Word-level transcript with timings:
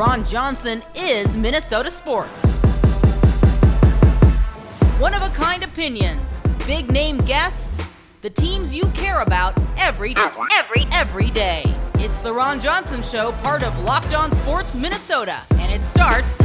Ron 0.00 0.24
Johnson 0.24 0.82
is 0.94 1.36
Minnesota 1.36 1.90
sports. 1.90 2.46
One 4.98 5.12
of 5.12 5.20
a 5.20 5.28
kind 5.34 5.62
opinions, 5.62 6.38
big 6.66 6.90
name 6.90 7.18
guests, 7.18 7.86
the 8.22 8.30
teams 8.30 8.74
you 8.74 8.86
care 8.94 9.20
about 9.20 9.52
every 9.76 10.14
every 10.56 10.86
every 10.90 11.30
day. 11.32 11.64
It's 11.96 12.20
the 12.20 12.32
Ron 12.32 12.60
Johnson 12.60 13.02
show, 13.02 13.32
part 13.42 13.62
of 13.62 13.78
Locked 13.80 14.14
On 14.14 14.32
Sports 14.32 14.74
Minnesota, 14.74 15.42
and 15.58 15.70
it 15.70 15.82
starts 15.82 16.40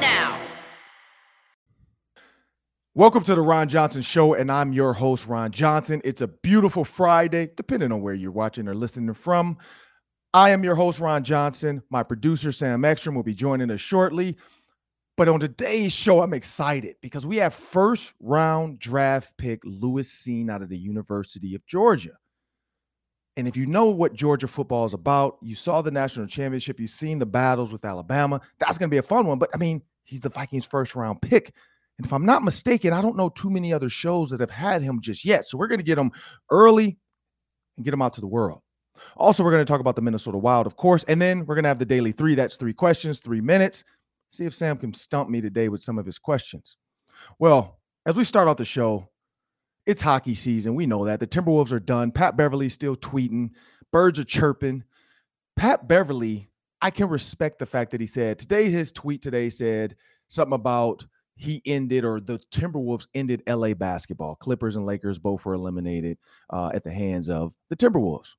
now. 0.00 0.36
Welcome 2.92 3.22
to 3.22 3.36
the 3.36 3.40
Ron 3.40 3.68
Johnson 3.68 4.02
Show, 4.02 4.34
and 4.34 4.50
I'm 4.50 4.72
your 4.72 4.94
host, 4.94 5.28
Ron 5.28 5.52
Johnson. 5.52 6.00
It's 6.02 6.22
a 6.22 6.26
beautiful 6.26 6.84
Friday, 6.84 7.50
depending 7.56 7.92
on 7.92 8.02
where 8.02 8.14
you're 8.14 8.32
watching 8.32 8.66
or 8.66 8.74
listening 8.74 9.14
from. 9.14 9.58
I 10.32 10.50
am 10.50 10.62
your 10.62 10.76
host, 10.76 11.00
Ron 11.00 11.24
Johnson. 11.24 11.82
My 11.90 12.02
producer, 12.02 12.52
Sam 12.52 12.84
Ekstrom, 12.84 13.16
will 13.16 13.24
be 13.24 13.34
joining 13.34 13.70
us 13.70 13.80
shortly. 13.80 14.36
But 15.16 15.28
on 15.28 15.40
today's 15.40 15.92
show, 15.92 16.22
I'm 16.22 16.32
excited 16.32 16.96
because 17.02 17.26
we 17.26 17.36
have 17.38 17.52
first 17.52 18.14
round 18.20 18.78
draft 18.78 19.36
pick 19.36 19.60
Lewis 19.64 20.08
Cine 20.08 20.48
out 20.48 20.62
of 20.62 20.68
the 20.68 20.78
University 20.78 21.54
of 21.54 21.66
Georgia. 21.66 22.16
And 23.36 23.48
if 23.48 23.56
you 23.56 23.66
know 23.66 23.86
what 23.86 24.14
Georgia 24.14 24.46
football 24.46 24.84
is 24.84 24.94
about, 24.94 25.38
you 25.42 25.54
saw 25.54 25.82
the 25.82 25.90
national 25.90 26.26
championship, 26.26 26.78
you've 26.78 26.90
seen 26.90 27.18
the 27.18 27.26
battles 27.26 27.72
with 27.72 27.84
Alabama. 27.84 28.40
That's 28.58 28.78
going 28.78 28.88
to 28.88 28.94
be 28.94 28.98
a 28.98 29.02
fun 29.02 29.26
one. 29.26 29.38
But 29.38 29.50
I 29.52 29.56
mean, 29.56 29.82
he's 30.04 30.20
the 30.20 30.28
Vikings' 30.28 30.64
first 30.64 30.94
round 30.94 31.20
pick. 31.20 31.52
And 31.98 32.06
if 32.06 32.12
I'm 32.12 32.24
not 32.24 32.44
mistaken, 32.44 32.92
I 32.92 33.02
don't 33.02 33.16
know 33.16 33.30
too 33.30 33.50
many 33.50 33.72
other 33.72 33.90
shows 33.90 34.30
that 34.30 34.40
have 34.40 34.50
had 34.50 34.80
him 34.80 35.00
just 35.00 35.24
yet. 35.24 35.46
So 35.46 35.58
we're 35.58 35.66
going 35.66 35.80
to 35.80 35.84
get 35.84 35.98
him 35.98 36.12
early 36.50 36.98
and 37.76 37.84
get 37.84 37.92
him 37.92 38.00
out 38.00 38.14
to 38.14 38.20
the 38.20 38.26
world. 38.26 38.62
Also, 39.16 39.42
we're 39.42 39.50
going 39.50 39.64
to 39.64 39.70
talk 39.70 39.80
about 39.80 39.96
the 39.96 40.02
Minnesota 40.02 40.38
Wild, 40.38 40.66
of 40.66 40.76
course, 40.76 41.04
and 41.04 41.20
then 41.20 41.46
we're 41.46 41.54
going 41.54 41.64
to 41.64 41.68
have 41.68 41.78
the 41.78 41.84
daily 41.84 42.12
three. 42.12 42.34
That's 42.34 42.56
three 42.56 42.72
questions, 42.72 43.18
three 43.18 43.40
minutes. 43.40 43.84
See 44.28 44.44
if 44.44 44.54
Sam 44.54 44.76
can 44.76 44.94
stump 44.94 45.28
me 45.28 45.40
today 45.40 45.68
with 45.68 45.82
some 45.82 45.98
of 45.98 46.06
his 46.06 46.18
questions. 46.18 46.76
Well, 47.38 47.80
as 48.06 48.16
we 48.16 48.24
start 48.24 48.48
out 48.48 48.56
the 48.56 48.64
show, 48.64 49.08
it's 49.86 50.00
hockey 50.00 50.34
season. 50.34 50.74
We 50.74 50.86
know 50.86 51.04
that. 51.06 51.20
The 51.20 51.26
Timberwolves 51.26 51.72
are 51.72 51.80
done. 51.80 52.12
Pat 52.12 52.36
Beverley's 52.36 52.74
still 52.74 52.96
tweeting. 52.96 53.50
Birds 53.92 54.18
are 54.18 54.24
chirping. 54.24 54.84
Pat 55.56 55.88
Beverley, 55.88 56.48
I 56.80 56.90
can 56.90 57.08
respect 57.08 57.58
the 57.58 57.66
fact 57.66 57.90
that 57.90 58.00
he 58.00 58.06
said 58.06 58.38
today, 58.38 58.70
his 58.70 58.92
tweet 58.92 59.20
today 59.20 59.48
said 59.50 59.96
something 60.28 60.54
about 60.54 61.04
he 61.36 61.62
ended 61.64 62.04
or 62.04 62.20
the 62.20 62.38
Timberwolves 62.52 63.06
ended 63.14 63.42
LA 63.48 63.74
basketball. 63.74 64.36
Clippers 64.36 64.76
and 64.76 64.84
Lakers 64.86 65.18
both 65.18 65.44
were 65.44 65.54
eliminated 65.54 66.18
uh, 66.50 66.70
at 66.74 66.84
the 66.84 66.92
hands 66.92 67.30
of 67.30 67.54
the 67.70 67.76
Timberwolves. 67.76 68.34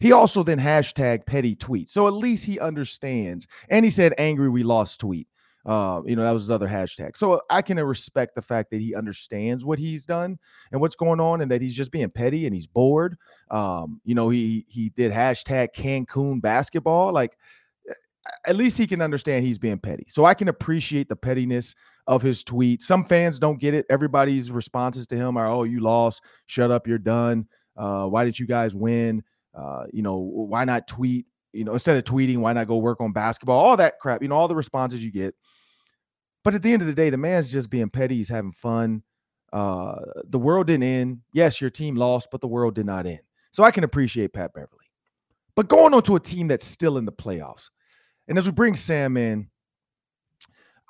He 0.00 0.12
also 0.12 0.42
then 0.42 0.58
hashtag 0.58 1.26
petty 1.26 1.54
tweet. 1.54 1.88
So 1.90 2.06
at 2.06 2.14
least 2.14 2.44
he 2.44 2.58
understands. 2.58 3.46
And 3.68 3.84
he 3.84 3.90
said 3.90 4.14
angry 4.18 4.48
we 4.48 4.62
lost 4.62 5.00
tweet. 5.00 5.28
Uh, 5.66 6.00
you 6.06 6.16
know, 6.16 6.22
that 6.22 6.32
was 6.32 6.44
his 6.44 6.50
other 6.50 6.66
hashtag. 6.66 7.16
So 7.16 7.42
I 7.50 7.60
can 7.60 7.78
respect 7.78 8.34
the 8.34 8.42
fact 8.42 8.70
that 8.70 8.80
he 8.80 8.94
understands 8.94 9.62
what 9.62 9.78
he's 9.78 10.06
done 10.06 10.38
and 10.72 10.80
what's 10.80 10.96
going 10.96 11.20
on 11.20 11.42
and 11.42 11.50
that 11.50 11.60
he's 11.60 11.74
just 11.74 11.92
being 11.92 12.08
petty 12.08 12.46
and 12.46 12.54
he's 12.54 12.66
bored. 12.66 13.16
Um, 13.50 14.00
you 14.04 14.14
know, 14.14 14.30
he 14.30 14.64
he 14.68 14.88
did 14.90 15.12
hashtag 15.12 15.68
Cancun 15.76 16.40
basketball. 16.40 17.12
Like 17.12 17.36
at 18.46 18.56
least 18.56 18.78
he 18.78 18.86
can 18.86 19.02
understand 19.02 19.44
he's 19.44 19.58
being 19.58 19.78
petty. 19.78 20.06
So 20.08 20.24
I 20.24 20.34
can 20.34 20.48
appreciate 20.48 21.08
the 21.08 21.16
pettiness 21.16 21.74
of 22.06 22.22
his 22.22 22.42
tweet. 22.42 22.82
Some 22.82 23.04
fans 23.04 23.38
don't 23.38 23.60
get 23.60 23.74
it. 23.74 23.86
Everybody's 23.90 24.50
responses 24.50 25.06
to 25.08 25.16
him 25.16 25.36
are, 25.36 25.46
"Oh, 25.46 25.64
you 25.64 25.80
lost. 25.80 26.22
Shut 26.46 26.70
up. 26.70 26.86
You're 26.86 26.98
done. 26.98 27.46
Uh, 27.76 28.06
why 28.06 28.24
did 28.24 28.38
you 28.38 28.46
guys 28.46 28.74
win?" 28.74 29.22
Uh, 29.60 29.84
you 29.92 30.02
know, 30.02 30.16
why 30.16 30.64
not 30.64 30.88
tweet? 30.88 31.26
You 31.52 31.64
know, 31.64 31.72
instead 31.72 31.96
of 31.96 32.04
tweeting, 32.04 32.38
why 32.38 32.52
not 32.52 32.68
go 32.68 32.76
work 32.76 33.00
on 33.00 33.12
basketball? 33.12 33.58
All 33.58 33.76
that 33.76 33.98
crap, 33.98 34.22
you 34.22 34.28
know, 34.28 34.36
all 34.36 34.48
the 34.48 34.54
responses 34.54 35.04
you 35.04 35.10
get. 35.10 35.34
But 36.44 36.54
at 36.54 36.62
the 36.62 36.72
end 36.72 36.80
of 36.80 36.88
the 36.88 36.94
day, 36.94 37.10
the 37.10 37.18
man's 37.18 37.50
just 37.50 37.68
being 37.68 37.90
petty. 37.90 38.16
He's 38.16 38.28
having 38.28 38.52
fun. 38.52 39.02
Uh, 39.52 39.96
the 40.28 40.38
world 40.38 40.68
didn't 40.68 40.84
end. 40.84 41.18
Yes, 41.32 41.60
your 41.60 41.70
team 41.70 41.96
lost, 41.96 42.28
but 42.30 42.40
the 42.40 42.46
world 42.48 42.74
did 42.74 42.86
not 42.86 43.04
end. 43.04 43.20
So 43.52 43.64
I 43.64 43.70
can 43.72 43.84
appreciate 43.84 44.32
Pat 44.32 44.54
Beverley. 44.54 44.86
But 45.56 45.68
going 45.68 45.92
on 45.92 46.02
to 46.04 46.16
a 46.16 46.20
team 46.20 46.46
that's 46.46 46.64
still 46.64 46.96
in 46.96 47.04
the 47.04 47.12
playoffs. 47.12 47.68
And 48.28 48.38
as 48.38 48.46
we 48.46 48.52
bring 48.52 48.76
Sam 48.76 49.16
in, 49.16 49.48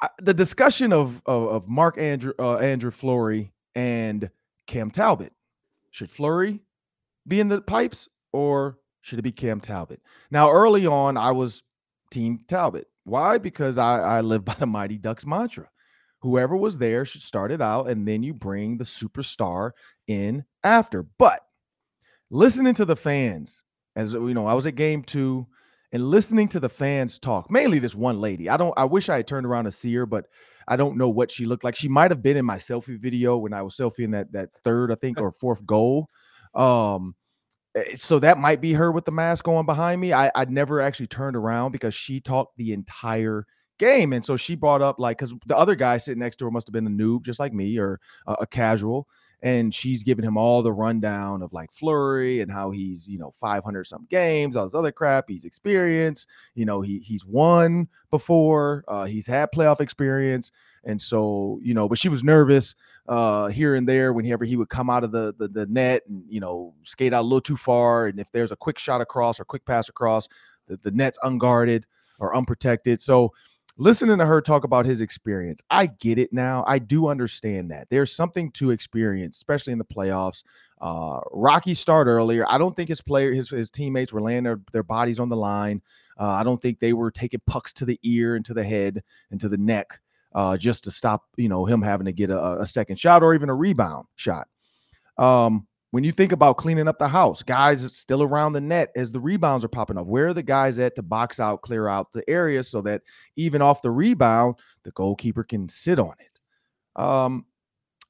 I, 0.03 0.09
the 0.19 0.35
discussion 0.35 0.93
of, 0.93 1.23
of, 1.27 1.49
of 1.49 1.69
Mark 1.69 1.99
Andrew 1.99 2.35
uh, 2.39 2.59
Andrew 2.59 2.91
Fleury 2.91 3.53
and 3.75 4.31
Cam 4.67 4.91
Talbot. 4.91 5.33
Should 5.91 6.11
Fleury 6.11 6.61
be 7.27 7.41
in 7.41 7.49
the 7.49 7.61
pipes 7.61 8.09
or 8.33 8.79
should 9.01 9.19
it 9.19 9.23
be 9.23 9.33
Cam 9.33 9.61
Talbot? 9.61 10.01
Now, 10.31 10.51
early 10.51 10.87
on, 10.87 11.17
I 11.17 11.33
was 11.33 11.63
Team 12.11 12.41
Talbot. 12.49 12.87
Why? 13.05 13.39
Because 13.39 13.79
I, 13.79 14.01
I 14.01 14.21
live 14.21 14.45
by 14.45 14.55
the 14.55 14.67
Mighty 14.67 14.99
Ducks 14.99 15.27
mantra. 15.27 15.69
Whoever 16.21 16.57
was 16.57 16.77
there 16.77 17.05
should 17.05 17.23
start 17.23 17.51
it 17.51 17.63
out, 17.63 17.89
and 17.89 18.07
then 18.07 18.23
you 18.23 18.35
bring 18.35 18.77
the 18.77 18.85
superstar 18.85 19.71
in 20.07 20.45
after. 20.65 21.03
But 21.03 21.41
listening 22.31 22.75
to 22.75 22.85
the 22.85 22.97
fans, 22.97 23.63
as 23.97 24.13
you 24.13 24.35
know, 24.35 24.47
I 24.47 24.55
was 24.55 24.67
at 24.67 24.75
game 24.75 25.03
two 25.03 25.47
and 25.93 26.07
listening 26.07 26.47
to 26.49 26.61
the 26.61 26.69
fans 26.69 27.19
talk, 27.19 27.51
mainly 27.51 27.79
this 27.79 27.95
one 27.95 28.21
lady. 28.21 28.49
I 28.49 28.57
don't, 28.57 28.75
I 28.77 28.85
wish 28.85 29.09
I 29.09 29.17
had 29.17 29.27
turned 29.27 29.47
around 29.47 29.65
to 29.65 29.73
see 29.73 29.93
her, 29.95 30.07
but 30.07 30.27
I 30.69 30.77
don't 30.77 30.97
know 30.97 31.09
what 31.09 31.31
she 31.31 31.47
looked 31.47 31.65
like. 31.65 31.75
She 31.75 31.89
might 31.89 32.11
have 32.11 32.23
been 32.23 32.37
in 32.37 32.45
my 32.45 32.59
selfie 32.59 32.99
video 32.99 33.39
when 33.39 33.53
I 33.53 33.63
was 33.63 33.77
selfieing 33.77 34.13
that 34.13 34.31
that 34.33 34.51
third, 34.63 34.93
I 34.93 34.95
think, 34.97 35.21
or 35.23 35.33
fourth 35.33 35.65
goal. 35.67 36.09
Um, 36.55 37.15
Eh, 37.77 37.97
so 37.97 38.19
that 38.19 38.39
might 38.39 38.61
be 38.61 38.73
her 38.73 38.91
with 38.93 39.05
the 39.05 39.13
mask 39.13 39.47
on 39.49 39.67
behind 39.67 40.01
me. 40.01 40.13
I 40.13 40.31
I 40.35 40.45
never 40.47 40.81
actually 40.81 41.07
turned 41.07 41.37
around 41.37 41.73
because 41.73 41.95
she 41.95 42.21
talked 42.21 42.57
the 42.57 42.73
entire 42.73 43.47
game, 43.79 44.13
and 44.13 44.25
so 44.25 44.37
she 44.37 44.55
brought 44.57 44.83
up 44.83 44.99
like 44.99 45.19
because 45.19 45.35
the 45.47 45.57
other 45.57 45.75
guy 45.77 45.99
sitting 45.99 46.21
next 46.21 46.37
to 46.37 46.45
her 46.47 46.51
must 46.51 46.67
have 46.69 46.73
been 46.73 46.87
a 46.87 46.91
noob 46.91 47.23
just 47.25 47.39
like 47.41 47.53
me 47.53 47.79
or 47.79 48.01
a, 48.27 48.33
a 48.41 48.47
casual, 48.47 49.07
and 49.43 49.75
she's 49.75 50.03
giving 50.03 50.25
him 50.25 50.37
all 50.37 50.63
the 50.63 50.73
rundown 50.73 51.43
of 51.43 51.53
like 51.53 51.73
Fleury 51.73 52.41
and 52.41 52.51
how 52.51 52.71
he's 52.71 53.09
you 53.09 53.19
know 53.19 53.33
500 53.41 53.85
some 53.85 54.07
games, 54.11 54.57
all 54.57 54.65
this 54.65 54.75
other 54.75 54.93
crap. 54.93 55.27
He's 55.29 55.45
experienced, 55.45 56.29
you 56.55 56.65
know 56.65 56.81
he 56.81 56.99
he's 56.99 57.25
won 57.25 57.89
before, 58.11 58.85
uh, 58.89 59.05
he's 59.05 59.27
had 59.27 59.53
playoff 59.53 59.81
experience, 59.81 60.51
and 60.85 61.01
so, 61.01 61.61
you 61.63 61.75
know, 61.75 61.89
but 61.89 61.99
she 61.99 62.09
was 62.09 62.25
nervous 62.25 62.75
uh, 63.09 63.49
here 63.49 63.75
and 63.75 63.89
there 63.89 64.13
whenever 64.13 64.45
he 64.45 64.57
would 64.57 64.71
come 64.71 64.89
out 64.89 65.05
of 65.05 65.13
the, 65.13 65.35
the, 65.39 65.49
the 65.49 65.67
net 65.67 66.03
and, 66.09 66.25
you 66.29 66.41
know, 66.41 66.75
skate 66.85 67.13
out 67.13 67.23
a 67.23 67.23
little 67.23 67.41
too 67.41 67.57
far. 67.57 68.07
And 68.07 68.19
if 68.19 68.31
there's 68.33 68.53
a 68.53 68.57
quick 68.57 68.79
shot 68.79 69.01
across 69.01 69.39
or 69.39 69.45
quick 69.45 69.65
pass 69.65 69.89
across, 69.89 70.27
the, 70.67 70.79
the 70.79 70.91
net's 70.91 71.19
unguarded 71.23 71.87
or 72.19 72.35
unprotected. 72.35 73.01
So 73.01 73.33
listening 73.81 74.19
to 74.19 74.27
her 74.27 74.43
talk 74.43 74.65
about 74.65 74.85
his 74.85 75.01
experience, 75.01 75.63
I 75.71 75.87
get 75.87 76.19
it 76.19 76.33
now. 76.35 76.65
I 76.67 76.79
do 76.79 77.09
understand 77.09 77.71
that. 77.71 77.89
There's 77.89 78.13
something 78.13 78.53
to 78.53 78.73
experience, 78.73 79.37
especially 79.39 79.73
in 79.73 79.79
the 79.79 79.85
playoffs. 79.87 80.43
Uh, 80.83 81.21
Rocky 81.33 81.73
started 81.73 82.11
earlier. 82.11 82.45
I 82.47 82.59
don't 82.59 82.77
think 82.77 82.91
his 82.91 83.01
player, 83.01 83.33
his, 83.33 83.49
his 83.49 83.71
teammates 83.71 84.13
were 84.13 84.21
laying 84.21 84.45
their, 84.45 84.61
their 84.73 84.83
bodies 84.83 85.19
on 85.19 85.31
the 85.31 85.37
line. 85.37 85.81
Uh, 86.19 86.29
I 86.29 86.43
don't 86.43 86.61
think 86.61 86.79
they 86.79 86.93
were 86.93 87.11
taking 87.11 87.41
pucks 87.47 87.73
to 87.75 87.87
the 87.87 87.99
ear 88.03 88.37
and 88.37 88.45
to 88.45 88.55
the 88.55 88.63
head 88.63 89.03
and 89.31 89.41
to 89.41 89.49
the 89.49 89.57
neck 89.57 89.99
uh, 90.35 90.59
just 90.59 90.85
to 90.85 90.91
stop, 90.91 91.25
you 91.37 91.49
know, 91.49 91.65
him 91.65 91.81
having 91.81 92.05
to 92.05 92.13
get 92.13 92.31
a, 92.31 92.61
a 92.61 92.67
second 92.67 92.99
shot 92.99 93.23
or 93.23 93.35
even 93.35 93.49
a 93.49 93.55
rebound 93.55 94.07
shot. 94.17 94.47
Um, 95.17 95.67
when 95.91 96.05
you 96.05 96.13
think 96.13 96.33
about 96.33 96.57
cleaning 96.57 96.89
up 96.89 96.99
the 96.99 97.09
house, 97.09 97.43
guys 97.43 97.97
still 97.97 98.23
around 98.23 98.53
the 98.53 98.61
net 98.61 98.91
as 98.95 99.11
the 99.11 99.21
rebounds 99.21 99.65
are 99.65 99.69
popping 99.69 99.99
up. 99.99 100.07
Where 100.07 100.29
are 100.29 100.35
the 100.35 100.43
guys 100.43 100.79
at 100.79 100.95
to 100.97 101.03
box 101.03 101.41
out, 101.41 101.63
clear 101.63 101.89
out 101.89 102.13
the 102.13 102.29
area 102.29 102.63
so 102.63 102.81
that 102.83 103.03
even 103.37 103.63
off 103.63 103.83
the 103.83 103.91
rebound, 103.91 104.57
the 104.85 104.93
goalkeeper 104.93 105.43
can 105.43 105.69
sit 105.69 105.99
on 105.99 106.15
it? 106.19 107.01
Um, 107.01 107.45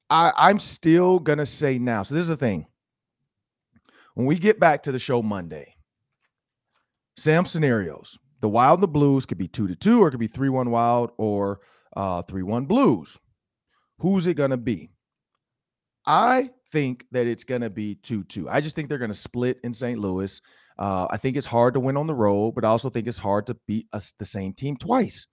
I, 0.09 0.31
I'm 0.35 0.59
still 0.59 1.19
gonna 1.19 1.45
say 1.45 1.79
now. 1.79 2.03
So 2.03 2.15
this 2.15 2.23
is 2.23 2.27
the 2.27 2.37
thing. 2.37 2.67
When 4.13 4.25
we 4.25 4.37
get 4.37 4.59
back 4.59 4.83
to 4.83 4.91
the 4.91 4.99
show 4.99 5.21
Monday, 5.21 5.75
Sam 7.17 7.45
scenarios. 7.45 8.17
The 8.41 8.49
Wild 8.49 8.79
and 8.79 8.83
the 8.83 8.87
Blues 8.87 9.27
could 9.27 9.37
be 9.37 9.47
two 9.47 9.67
to 9.67 9.75
two, 9.75 10.01
or 10.01 10.07
it 10.07 10.11
could 10.11 10.19
be 10.19 10.27
three 10.27 10.49
one 10.49 10.71
Wild, 10.71 11.11
or 11.17 11.61
uh, 11.95 12.21
3 12.23 12.43
1 12.43 12.65
Blues. 12.65 13.17
Who's 13.99 14.27
it 14.27 14.35
to 14.35 14.57
be? 14.57 14.89
I 16.05 16.49
think 16.71 17.05
that 17.11 17.27
it's 17.27 17.43
going 17.43 17.61
to 17.61 17.69
be 17.69 17.95
2 17.95 18.23
2. 18.23 18.49
I 18.49 18.61
just 18.61 18.75
think 18.75 18.89
they're 18.89 18.97
going 18.97 19.11
to 19.11 19.17
split 19.17 19.59
in 19.63 19.73
St. 19.73 19.99
Louis. 19.99 20.39
Uh, 20.77 21.07
I 21.09 21.17
think 21.17 21.37
it's 21.37 21.45
hard 21.45 21.73
to 21.75 21.79
win 21.79 21.97
on 21.97 22.07
the 22.07 22.13
road, 22.13 22.53
but 22.55 22.65
I 22.65 22.69
also 22.69 22.89
think 22.89 23.07
it's 23.07 23.17
hard 23.17 23.47
to 23.47 23.57
beat 23.67 23.87
us, 23.93 24.13
the 24.17 24.25
same 24.25 24.53
team 24.53 24.77
twice. 24.77 25.27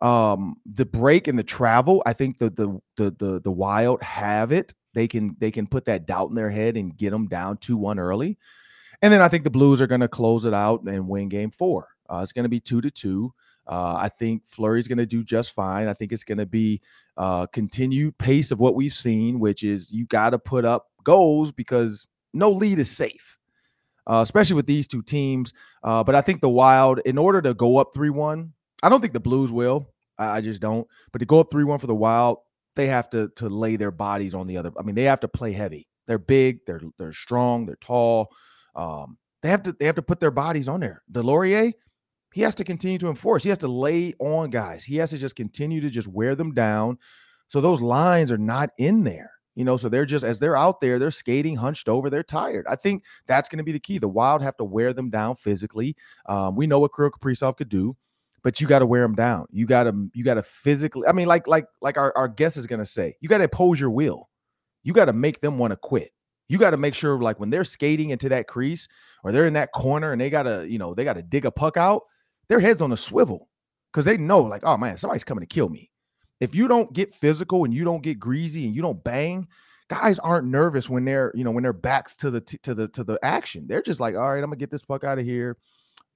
Um, 0.00 0.56
the 0.66 0.84
break 0.84 1.28
and 1.28 1.38
the 1.38 1.44
travel, 1.44 2.02
I 2.04 2.12
think 2.12 2.38
the, 2.38 2.50
the 2.50 2.78
the 2.96 3.10
the 3.18 3.40
the 3.40 3.50
Wild 3.50 4.02
have 4.02 4.52
it. 4.52 4.74
They 4.92 5.06
can 5.08 5.36
they 5.38 5.50
can 5.50 5.66
put 5.66 5.84
that 5.86 6.06
doubt 6.06 6.28
in 6.28 6.34
their 6.34 6.50
head 6.50 6.76
and 6.76 6.96
get 6.96 7.10
them 7.10 7.26
down 7.28 7.58
two 7.58 7.76
one 7.76 7.98
early, 7.98 8.36
and 9.00 9.12
then 9.12 9.22
I 9.22 9.28
think 9.28 9.44
the 9.44 9.50
Blues 9.50 9.80
are 9.80 9.86
going 9.86 10.00
to 10.00 10.08
close 10.08 10.44
it 10.44 10.54
out 10.54 10.82
and 10.82 11.08
win 11.08 11.28
Game 11.28 11.50
Four. 11.50 11.88
Uh, 12.10 12.20
it's 12.22 12.32
going 12.32 12.42
to 12.42 12.50
be 12.50 12.60
two 12.60 12.80
to 12.80 12.90
two. 12.90 13.32
Uh, 13.66 13.94
I 13.96 14.08
think 14.08 14.46
Fleury's 14.46 14.88
going 14.88 14.98
to 14.98 15.06
do 15.06 15.24
just 15.24 15.52
fine. 15.52 15.88
I 15.88 15.94
think 15.94 16.12
it's 16.12 16.24
going 16.24 16.38
to 16.38 16.46
be 16.46 16.82
uh, 17.16 17.46
continued 17.46 18.16
pace 18.18 18.50
of 18.50 18.60
what 18.60 18.74
we've 18.74 18.92
seen, 18.94 19.40
which 19.40 19.62
is 19.62 19.92
you 19.92 20.06
got 20.06 20.30
to 20.30 20.38
put 20.38 20.64
up 20.64 20.88
goals 21.04 21.52
because 21.52 22.06
no 22.34 22.50
lead 22.50 22.78
is 22.78 22.90
safe. 22.90 23.38
uh, 24.06 24.20
especially 24.22 24.56
with 24.56 24.66
these 24.66 24.86
two 24.86 25.02
teams. 25.02 25.52
Uh, 25.82 26.04
but 26.04 26.14
I 26.14 26.22
think 26.22 26.40
the 26.40 26.48
Wild, 26.50 27.00
in 27.06 27.18
order 27.18 27.42
to 27.42 27.54
go 27.54 27.78
up 27.78 27.94
3 27.94 28.10
1, 28.10 28.52
I 28.82 28.88
don't 28.88 29.00
think 29.00 29.14
the 29.14 29.20
Blues 29.20 29.52
will. 29.52 29.88
I, 30.18 30.38
I 30.38 30.40
just 30.42 30.60
don't. 30.62 30.86
But 31.12 31.20
to 31.20 31.26
go 31.26 31.40
up 31.40 31.50
3 31.50 31.64
1 31.64 31.78
for 31.78 31.86
the 31.86 31.94
Wild, 31.94 32.38
they 32.76 32.86
have 32.88 33.10
to 33.10 33.30
to 33.36 33.48
lay 33.48 33.76
their 33.76 33.92
bodies 33.92 34.34
on 34.34 34.46
the 34.46 34.58
other. 34.58 34.72
I 34.78 34.82
mean, 34.82 34.94
they 34.96 35.04
have 35.04 35.20
to 35.20 35.28
play 35.28 35.52
heavy. 35.52 35.88
They're 36.06 36.18
big, 36.18 36.66
they're 36.66 36.82
they're 36.98 37.12
strong, 37.14 37.66
they're 37.66 37.76
tall. 37.80 38.30
Um, 38.76 39.18
they 39.42 39.50
have 39.50 39.62
to 39.64 39.72
they 39.78 39.86
have 39.86 39.96
to 39.96 40.02
put 40.02 40.20
their 40.20 40.32
bodies 40.32 40.68
on 40.68 40.80
there. 40.80 41.02
Deslauriers, 41.12 41.74
he 42.34 42.42
has 42.42 42.56
to 42.56 42.64
continue 42.64 42.98
to 42.98 43.06
enforce. 43.06 43.44
He 43.44 43.48
has 43.48 43.58
to 43.58 43.68
lay 43.68 44.12
on 44.18 44.50
guys. 44.50 44.82
He 44.82 44.96
has 44.96 45.10
to 45.10 45.18
just 45.18 45.36
continue 45.36 45.80
to 45.80 45.88
just 45.88 46.08
wear 46.08 46.34
them 46.34 46.52
down. 46.52 46.98
So 47.46 47.60
those 47.60 47.80
lines 47.80 48.32
are 48.32 48.38
not 48.38 48.70
in 48.76 49.04
there. 49.04 49.30
You 49.54 49.64
know, 49.64 49.76
so 49.76 49.88
they're 49.88 50.04
just 50.04 50.24
as 50.24 50.40
they're 50.40 50.56
out 50.56 50.80
there, 50.80 50.98
they're 50.98 51.12
skating 51.12 51.54
hunched 51.54 51.88
over, 51.88 52.10
they're 52.10 52.24
tired. 52.24 52.66
I 52.68 52.74
think 52.74 53.04
that's 53.28 53.48
going 53.48 53.58
to 53.58 53.62
be 53.62 53.70
the 53.70 53.78
key. 53.78 53.98
The 53.98 54.08
Wild 54.08 54.42
have 54.42 54.56
to 54.56 54.64
wear 54.64 54.92
them 54.92 55.10
down 55.10 55.36
physically. 55.36 55.94
Um, 56.26 56.56
we 56.56 56.66
know 56.66 56.80
what 56.80 56.90
Kirill 56.92 57.12
Kaprizov 57.12 57.56
could 57.56 57.68
do, 57.68 57.96
but 58.42 58.60
you 58.60 58.66
got 58.66 58.80
to 58.80 58.86
wear 58.86 59.02
them 59.02 59.14
down. 59.14 59.46
You 59.52 59.64
got 59.64 59.84
to 59.84 60.10
you 60.12 60.24
got 60.24 60.34
to 60.34 60.42
physically. 60.42 61.06
I 61.06 61.12
mean, 61.12 61.28
like 61.28 61.46
like 61.46 61.66
like 61.82 61.96
our 61.96 62.12
our 62.16 62.26
guest 62.26 62.56
is 62.56 62.66
going 62.66 62.80
to 62.80 62.84
say, 62.84 63.14
you 63.20 63.28
got 63.28 63.38
to 63.38 63.44
impose 63.44 63.78
your 63.78 63.90
will. 63.90 64.28
You 64.82 64.92
got 64.92 65.04
to 65.04 65.12
make 65.12 65.40
them 65.40 65.56
want 65.56 65.70
to 65.70 65.76
quit. 65.76 66.10
You 66.48 66.58
got 66.58 66.70
to 66.70 66.78
make 66.78 66.94
sure, 66.94 67.16
like 67.20 67.38
when 67.38 67.50
they're 67.50 67.62
skating 67.62 68.10
into 68.10 68.28
that 68.30 68.48
crease 68.48 68.88
or 69.22 69.30
they're 69.30 69.46
in 69.46 69.54
that 69.54 69.70
corner 69.70 70.10
and 70.10 70.20
they 70.20 70.30
gotta, 70.30 70.66
you 70.68 70.80
know, 70.80 70.94
they 70.94 71.04
gotta 71.04 71.22
dig 71.22 71.46
a 71.46 71.52
puck 71.52 71.76
out, 71.76 72.02
their 72.48 72.60
head's 72.60 72.82
on 72.82 72.92
a 72.92 72.96
swivel 72.96 73.48
because 73.92 74.04
they 74.04 74.16
know, 74.16 74.40
like, 74.40 74.64
oh 74.64 74.76
man, 74.76 74.96
somebody's 74.96 75.24
coming 75.24 75.42
to 75.42 75.46
kill 75.46 75.68
me. 75.68 75.90
If 76.40 76.54
you 76.54 76.68
don't 76.68 76.92
get 76.92 77.14
physical 77.14 77.64
and 77.64 77.72
you 77.72 77.84
don't 77.84 78.02
get 78.02 78.18
greasy 78.18 78.66
and 78.66 78.74
you 78.74 78.82
don't 78.82 79.02
bang, 79.02 79.46
guys 79.88 80.18
aren't 80.18 80.48
nervous 80.48 80.88
when 80.88 81.04
they're, 81.04 81.32
you 81.34 81.44
know, 81.44 81.50
when 81.50 81.62
their 81.62 81.72
backs 81.72 82.16
to 82.16 82.30
the 82.30 82.40
t- 82.40 82.58
to 82.58 82.74
the 82.74 82.88
to 82.88 83.04
the 83.04 83.18
action. 83.22 83.66
They're 83.66 83.82
just 83.82 84.00
like, 84.00 84.14
all 84.14 84.32
right, 84.32 84.42
I'm 84.42 84.50
gonna 84.50 84.56
get 84.56 84.70
this 84.70 84.84
puck 84.84 85.04
out 85.04 85.18
of 85.18 85.24
here. 85.24 85.56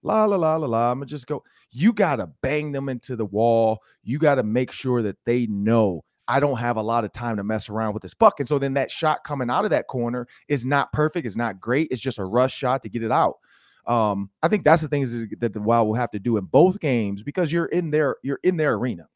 La 0.02 0.24
la 0.24 0.36
la 0.36 0.56
la 0.56 0.66
la. 0.66 0.92
I'm 0.92 0.98
gonna 0.98 1.06
just 1.06 1.26
go. 1.26 1.42
You 1.70 1.92
gotta 1.92 2.28
bang 2.42 2.72
them 2.72 2.88
into 2.88 3.16
the 3.16 3.26
wall. 3.26 3.78
You 4.02 4.18
gotta 4.18 4.42
make 4.42 4.72
sure 4.72 5.02
that 5.02 5.18
they 5.24 5.46
know 5.46 6.02
I 6.28 6.40
don't 6.40 6.58
have 6.58 6.76
a 6.76 6.82
lot 6.82 7.04
of 7.04 7.12
time 7.12 7.38
to 7.38 7.44
mess 7.44 7.70
around 7.70 7.94
with 7.94 8.02
this 8.02 8.14
puck. 8.14 8.38
And 8.38 8.48
so 8.48 8.58
then 8.58 8.74
that 8.74 8.90
shot 8.90 9.24
coming 9.24 9.48
out 9.48 9.64
of 9.64 9.70
that 9.70 9.86
corner 9.86 10.28
is 10.46 10.64
not 10.64 10.92
perfect, 10.92 11.26
it's 11.26 11.36
not 11.36 11.58
great. 11.58 11.88
It's 11.90 12.00
just 12.00 12.18
a 12.18 12.24
rush 12.24 12.54
shot 12.54 12.82
to 12.82 12.90
get 12.90 13.02
it 13.02 13.10
out. 13.10 13.36
Um, 13.88 14.30
I 14.42 14.48
think 14.48 14.64
that's 14.64 14.82
the 14.82 14.88
things 14.88 15.26
that 15.40 15.52
the 15.52 15.60
Wild 15.60 15.88
will 15.88 15.94
have 15.94 16.10
to 16.10 16.18
do 16.18 16.36
in 16.36 16.44
both 16.44 16.78
games 16.78 17.22
because 17.22 17.50
you're 17.50 17.66
in 17.66 17.90
their 17.90 18.16
you're 18.22 18.40
in 18.42 18.56
their 18.56 18.74
arena. 18.74 19.08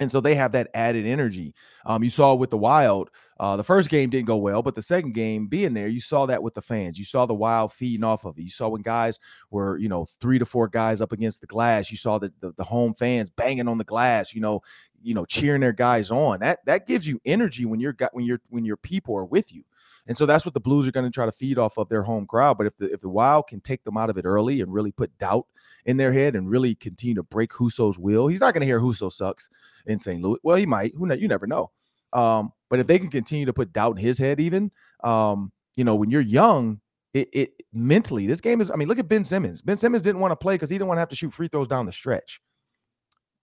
And 0.00 0.10
so 0.10 0.20
they 0.20 0.34
have 0.34 0.52
that 0.52 0.70
added 0.74 1.06
energy. 1.06 1.54
Um, 1.86 2.02
you 2.02 2.10
saw 2.10 2.34
with 2.34 2.50
the 2.50 2.58
Wild, 2.58 3.10
uh, 3.38 3.56
the 3.56 3.62
first 3.62 3.90
game 3.90 4.10
didn't 4.10 4.26
go 4.26 4.36
well, 4.36 4.60
but 4.60 4.74
the 4.74 4.82
second 4.82 5.14
game 5.14 5.46
being 5.46 5.72
there, 5.72 5.86
you 5.86 6.00
saw 6.00 6.26
that 6.26 6.42
with 6.42 6.54
the 6.54 6.62
fans. 6.62 6.98
You 6.98 7.04
saw 7.04 7.26
the 7.26 7.34
Wild 7.34 7.72
feeding 7.72 8.02
off 8.02 8.24
of 8.24 8.36
it. 8.36 8.42
You 8.42 8.50
saw 8.50 8.68
when 8.68 8.82
guys 8.82 9.20
were, 9.50 9.78
you 9.78 9.88
know, 9.88 10.04
three 10.20 10.40
to 10.40 10.46
four 10.46 10.66
guys 10.66 11.00
up 11.00 11.12
against 11.12 11.42
the 11.42 11.46
glass. 11.46 11.92
You 11.92 11.96
saw 11.96 12.18
the, 12.18 12.32
the, 12.40 12.52
the 12.56 12.64
home 12.64 12.92
fans 12.94 13.30
banging 13.30 13.68
on 13.68 13.78
the 13.78 13.84
glass. 13.84 14.34
You 14.34 14.40
know, 14.40 14.62
you 15.04 15.14
know 15.14 15.26
cheering 15.26 15.60
their 15.60 15.72
guys 15.72 16.10
on 16.10 16.40
that 16.40 16.64
that 16.64 16.86
gives 16.86 17.06
you 17.06 17.20
energy 17.26 17.66
when 17.66 17.78
you're 17.78 17.94
when 18.12 18.24
you're 18.24 18.40
when 18.48 18.64
your 18.64 18.78
people 18.78 19.14
are 19.14 19.26
with 19.26 19.52
you 19.52 19.62
and 20.06 20.16
so 20.16 20.26
that's 20.26 20.44
what 20.44 20.54
the 20.54 20.60
blues 20.60 20.86
are 20.86 20.92
going 20.92 21.04
to 21.04 21.10
try 21.10 21.26
to 21.26 21.32
feed 21.32 21.58
off 21.58 21.78
of 21.78 21.88
their 21.88 22.02
home 22.02 22.26
crowd 22.26 22.56
but 22.58 22.66
if 22.66 22.76
the 22.76 22.92
if 22.92 23.00
the 23.00 23.08
wild 23.08 23.46
can 23.46 23.60
take 23.60 23.82
them 23.84 23.96
out 23.96 24.10
of 24.10 24.16
it 24.16 24.24
early 24.24 24.60
and 24.60 24.72
really 24.72 24.92
put 24.92 25.16
doubt 25.18 25.46
in 25.86 25.96
their 25.96 26.12
head 26.12 26.34
and 26.34 26.50
really 26.50 26.74
continue 26.74 27.14
to 27.14 27.22
break 27.22 27.50
Husso's 27.52 27.98
will 27.98 28.26
he's 28.26 28.40
not 28.40 28.54
going 28.54 28.60
to 28.60 28.66
hear 28.66 28.80
Husso 28.80 29.12
sucks 29.12 29.48
in 29.86 30.00
St. 30.00 30.22
Louis 30.22 30.38
well 30.42 30.56
he 30.56 30.66
might 30.66 30.92
who 30.96 31.06
know 31.06 31.14
you 31.14 31.28
never 31.28 31.46
know 31.46 31.70
um, 32.12 32.52
but 32.70 32.78
if 32.78 32.86
they 32.86 32.98
can 32.98 33.10
continue 33.10 33.46
to 33.46 33.52
put 33.52 33.72
doubt 33.72 33.98
in 33.98 34.04
his 34.04 34.18
head 34.18 34.40
even 34.40 34.70
um, 35.02 35.52
you 35.76 35.84
know 35.84 35.94
when 35.94 36.10
you're 36.10 36.20
young 36.20 36.80
it, 37.12 37.28
it 37.32 37.50
mentally 37.72 38.26
this 38.26 38.40
game 38.40 38.60
is 38.60 38.72
i 38.72 38.76
mean 38.76 38.88
look 38.88 38.98
at 38.98 39.08
ben 39.08 39.24
simmons 39.24 39.62
ben 39.62 39.76
simmons 39.76 40.02
didn't 40.02 40.20
want 40.20 40.32
to 40.32 40.36
play 40.36 40.56
because 40.56 40.68
he 40.68 40.74
didn't 40.76 40.88
want 40.88 40.96
to 40.96 41.00
have 41.00 41.08
to 41.08 41.14
shoot 41.14 41.32
free 41.32 41.46
throws 41.46 41.68
down 41.68 41.86
the 41.86 41.92
stretch 41.92 42.40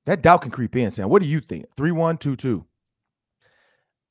that 0.06 0.22
doubt 0.22 0.42
can 0.42 0.52
creep 0.52 0.76
in, 0.76 0.92
Sam. 0.92 1.10
What 1.10 1.22
do 1.22 1.28
you 1.28 1.40
think? 1.40 1.66
3 1.78 1.92
1, 1.92 2.18
2 2.18 2.36
2. 2.36 2.66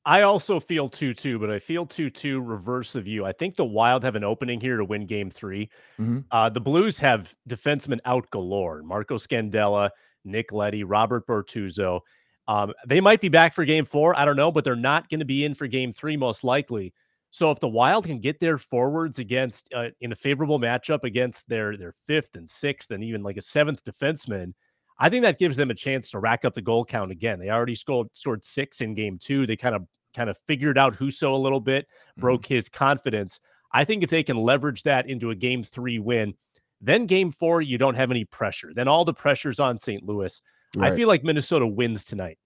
I 0.05 0.23
also 0.23 0.59
feel 0.59 0.89
2 0.89 1.13
2, 1.13 1.39
but 1.39 1.51
I 1.51 1.59
feel 1.59 1.85
2 1.85 2.09
2 2.09 2.41
reverse 2.41 2.95
of 2.95 3.07
you. 3.07 3.25
I 3.25 3.31
think 3.33 3.55
the 3.55 3.65
Wild 3.65 4.03
have 4.03 4.15
an 4.15 4.23
opening 4.23 4.59
here 4.59 4.77
to 4.77 4.85
win 4.85 5.05
game 5.05 5.29
3 5.29 5.69
mm-hmm. 5.99 6.19
uh, 6.31 6.49
the 6.49 6.61
Blues 6.61 6.99
have 6.99 7.33
defensemen 7.47 7.99
out 8.05 8.29
galore 8.31 8.81
Marco 8.83 9.17
Scandella, 9.17 9.89
Nick 10.25 10.51
Leddy, 10.51 10.83
Robert 10.83 11.27
Bortuzzo. 11.27 12.01
Um, 12.47 12.73
they 12.87 12.99
might 12.99 13.21
be 13.21 13.29
back 13.29 13.53
for 13.53 13.63
game 13.65 13.85
four. 13.85 14.17
I 14.17 14.25
don't 14.25 14.35
know, 14.35 14.51
but 14.51 14.63
they're 14.63 14.75
not 14.75 15.09
going 15.09 15.19
to 15.19 15.25
be 15.25 15.45
in 15.45 15.53
for 15.53 15.67
game 15.67 15.93
three, 15.93 16.17
most 16.17 16.43
likely. 16.43 16.93
So 17.29 17.49
if 17.49 17.59
the 17.59 17.67
Wild 17.67 18.05
can 18.05 18.19
get 18.19 18.39
their 18.39 18.57
forwards 18.57 19.19
against 19.19 19.71
uh, 19.73 19.89
in 20.01 20.11
a 20.11 20.15
favorable 20.15 20.59
matchup 20.59 21.03
against 21.03 21.47
their 21.47 21.77
their 21.77 21.93
fifth 22.05 22.35
and 22.35 22.49
sixth 22.49 22.91
and 22.91 23.03
even 23.03 23.23
like 23.23 23.37
a 23.37 23.41
seventh 23.41 23.83
defenseman, 23.83 24.53
I 25.01 25.09
think 25.09 25.23
that 25.23 25.39
gives 25.39 25.57
them 25.57 25.71
a 25.71 25.75
chance 25.75 26.11
to 26.11 26.19
rack 26.19 26.45
up 26.45 26.53
the 26.53 26.61
goal 26.61 26.85
count 26.85 27.11
again. 27.11 27.39
They 27.39 27.49
already 27.49 27.73
scored 27.73 28.07
scored 28.13 28.45
six 28.45 28.81
in 28.81 28.93
game 28.93 29.17
two. 29.17 29.47
They 29.47 29.57
kind 29.57 29.73
of 29.73 29.87
kind 30.15 30.29
of 30.29 30.37
figured 30.45 30.77
out 30.77 30.95
Husso 30.95 31.33
a 31.33 31.35
little 31.35 31.59
bit, 31.59 31.87
broke 32.17 32.43
mm-hmm. 32.43 32.53
his 32.53 32.69
confidence. 32.69 33.39
I 33.73 33.83
think 33.83 34.03
if 34.03 34.11
they 34.11 34.21
can 34.21 34.37
leverage 34.37 34.83
that 34.83 35.09
into 35.09 35.31
a 35.31 35.35
game 35.35 35.63
three 35.63 35.97
win, 35.97 36.35
then 36.81 37.07
game 37.07 37.31
four, 37.31 37.63
you 37.63 37.79
don't 37.79 37.95
have 37.95 38.11
any 38.11 38.25
pressure. 38.25 38.73
Then 38.75 38.87
all 38.87 39.03
the 39.03 39.13
pressure's 39.13 39.59
on 39.59 39.79
St. 39.79 40.03
Louis. 40.03 40.39
Right. 40.75 40.91
I 40.91 40.95
feel 40.95 41.07
like 41.07 41.23
Minnesota 41.23 41.65
wins 41.65 42.05
tonight. 42.05 42.37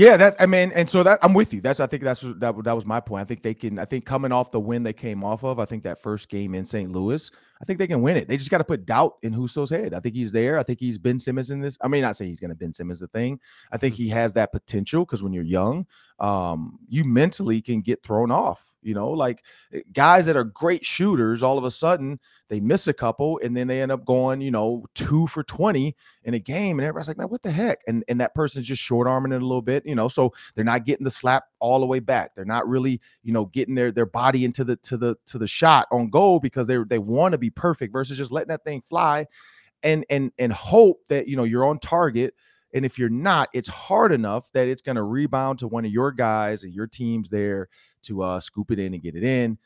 Yeah, 0.00 0.16
that's 0.16 0.34
I 0.40 0.46
mean, 0.46 0.72
and 0.74 0.88
so 0.88 1.02
that 1.02 1.18
I'm 1.20 1.34
with 1.34 1.52
you. 1.52 1.60
That's 1.60 1.78
I 1.78 1.86
think 1.86 2.02
that's 2.02 2.22
that 2.22 2.64
that 2.64 2.72
was 2.72 2.86
my 2.86 3.00
point. 3.00 3.20
I 3.20 3.24
think 3.26 3.42
they 3.42 3.52
can. 3.52 3.78
I 3.78 3.84
think 3.84 4.06
coming 4.06 4.32
off 4.32 4.50
the 4.50 4.58
win 4.58 4.82
they 4.82 4.94
came 4.94 5.22
off 5.22 5.44
of, 5.44 5.58
I 5.58 5.66
think 5.66 5.82
that 5.82 6.00
first 6.00 6.30
game 6.30 6.54
in 6.54 6.64
St. 6.64 6.90
Louis, 6.90 7.30
I 7.60 7.66
think 7.66 7.78
they 7.78 7.86
can 7.86 8.00
win 8.00 8.16
it. 8.16 8.26
They 8.26 8.38
just 8.38 8.48
got 8.48 8.58
to 8.58 8.64
put 8.64 8.86
doubt 8.86 9.18
in 9.20 9.34
Husso's 9.34 9.68
head. 9.68 9.92
I 9.92 10.00
think 10.00 10.14
he's 10.14 10.32
there. 10.32 10.58
I 10.58 10.62
think 10.62 10.80
he's 10.80 10.96
Ben 10.96 11.18
Simmons 11.18 11.50
in 11.50 11.60
this. 11.60 11.76
I 11.82 11.88
mean, 11.88 12.00
not 12.00 12.16
say 12.16 12.24
he's 12.24 12.40
going 12.40 12.48
to 12.48 12.54
Ben 12.54 12.72
Simmons 12.72 13.00
the 13.00 13.08
thing. 13.08 13.40
I 13.72 13.76
think 13.76 13.94
he 13.94 14.08
has 14.08 14.32
that 14.32 14.52
potential 14.52 15.04
because 15.04 15.22
when 15.22 15.34
you're 15.34 15.44
young, 15.44 15.86
um, 16.18 16.78
you 16.88 17.04
mentally 17.04 17.60
can 17.60 17.82
get 17.82 18.02
thrown 18.02 18.30
off. 18.30 18.69
You 18.82 18.94
know, 18.94 19.10
like 19.10 19.44
eh, 19.72 19.80
guys 19.92 20.26
that 20.26 20.36
are 20.36 20.44
great 20.44 20.84
shooters, 20.84 21.42
all 21.42 21.58
of 21.58 21.64
a 21.64 21.70
sudden 21.70 22.18
they 22.48 22.60
miss 22.60 22.88
a 22.88 22.92
couple 22.92 23.40
and 23.42 23.56
then 23.56 23.66
they 23.66 23.80
end 23.82 23.92
up 23.92 24.04
going, 24.04 24.40
you 24.40 24.50
know, 24.50 24.84
two 24.94 25.26
for 25.26 25.42
20 25.42 25.94
in 26.24 26.34
a 26.34 26.38
game. 26.38 26.78
And 26.78 26.86
everybody's 26.86 27.08
like, 27.08 27.18
man, 27.18 27.28
what 27.28 27.42
the 27.42 27.50
heck? 27.50 27.78
And 27.86 28.04
and 28.08 28.20
that 28.20 28.34
person's 28.34 28.66
just 28.66 28.82
short 28.82 29.06
arming 29.06 29.32
it 29.32 29.42
a 29.42 29.46
little 29.46 29.62
bit, 29.62 29.84
you 29.86 29.94
know. 29.94 30.08
So 30.08 30.32
they're 30.54 30.64
not 30.64 30.84
getting 30.84 31.04
the 31.04 31.10
slap 31.10 31.44
all 31.60 31.80
the 31.80 31.86
way 31.86 31.98
back. 31.98 32.34
They're 32.34 32.44
not 32.44 32.68
really, 32.68 33.00
you 33.22 33.32
know, 33.32 33.46
getting 33.46 33.74
their 33.74 33.92
their 33.92 34.06
body 34.06 34.44
into 34.44 34.64
the 34.64 34.76
to 34.76 34.96
the 34.96 35.16
to 35.26 35.38
the 35.38 35.48
shot 35.48 35.86
on 35.90 36.10
goal 36.10 36.40
because 36.40 36.66
they 36.66 36.78
they 36.88 36.98
want 36.98 37.32
to 37.32 37.38
be 37.38 37.50
perfect 37.50 37.92
versus 37.92 38.16
just 38.16 38.32
letting 38.32 38.48
that 38.48 38.64
thing 38.64 38.82
fly 38.82 39.26
and 39.82 40.04
and 40.10 40.32
and 40.38 40.52
hope 40.52 41.00
that 41.08 41.28
you 41.28 41.36
know 41.36 41.44
you're 41.44 41.64
on 41.64 41.78
target 41.78 42.34
and 42.72 42.84
if 42.84 42.98
you're 42.98 43.08
not, 43.08 43.48
it's 43.52 43.68
hard 43.68 44.12
enough 44.12 44.50
that 44.52 44.68
it's 44.68 44.82
going 44.82 44.96
to 44.96 45.02
rebound 45.02 45.58
to 45.60 45.68
one 45.68 45.84
of 45.84 45.90
your 45.90 46.12
guys 46.12 46.62
and 46.62 46.72
your 46.72 46.86
teams 46.86 47.30
there 47.30 47.68
to 48.02 48.22
uh, 48.22 48.40
scoop 48.40 48.70
it 48.70 48.78
in 48.78 48.94
and 48.94 49.02
get 49.02 49.16
it 49.16 49.24
in. 49.24 49.58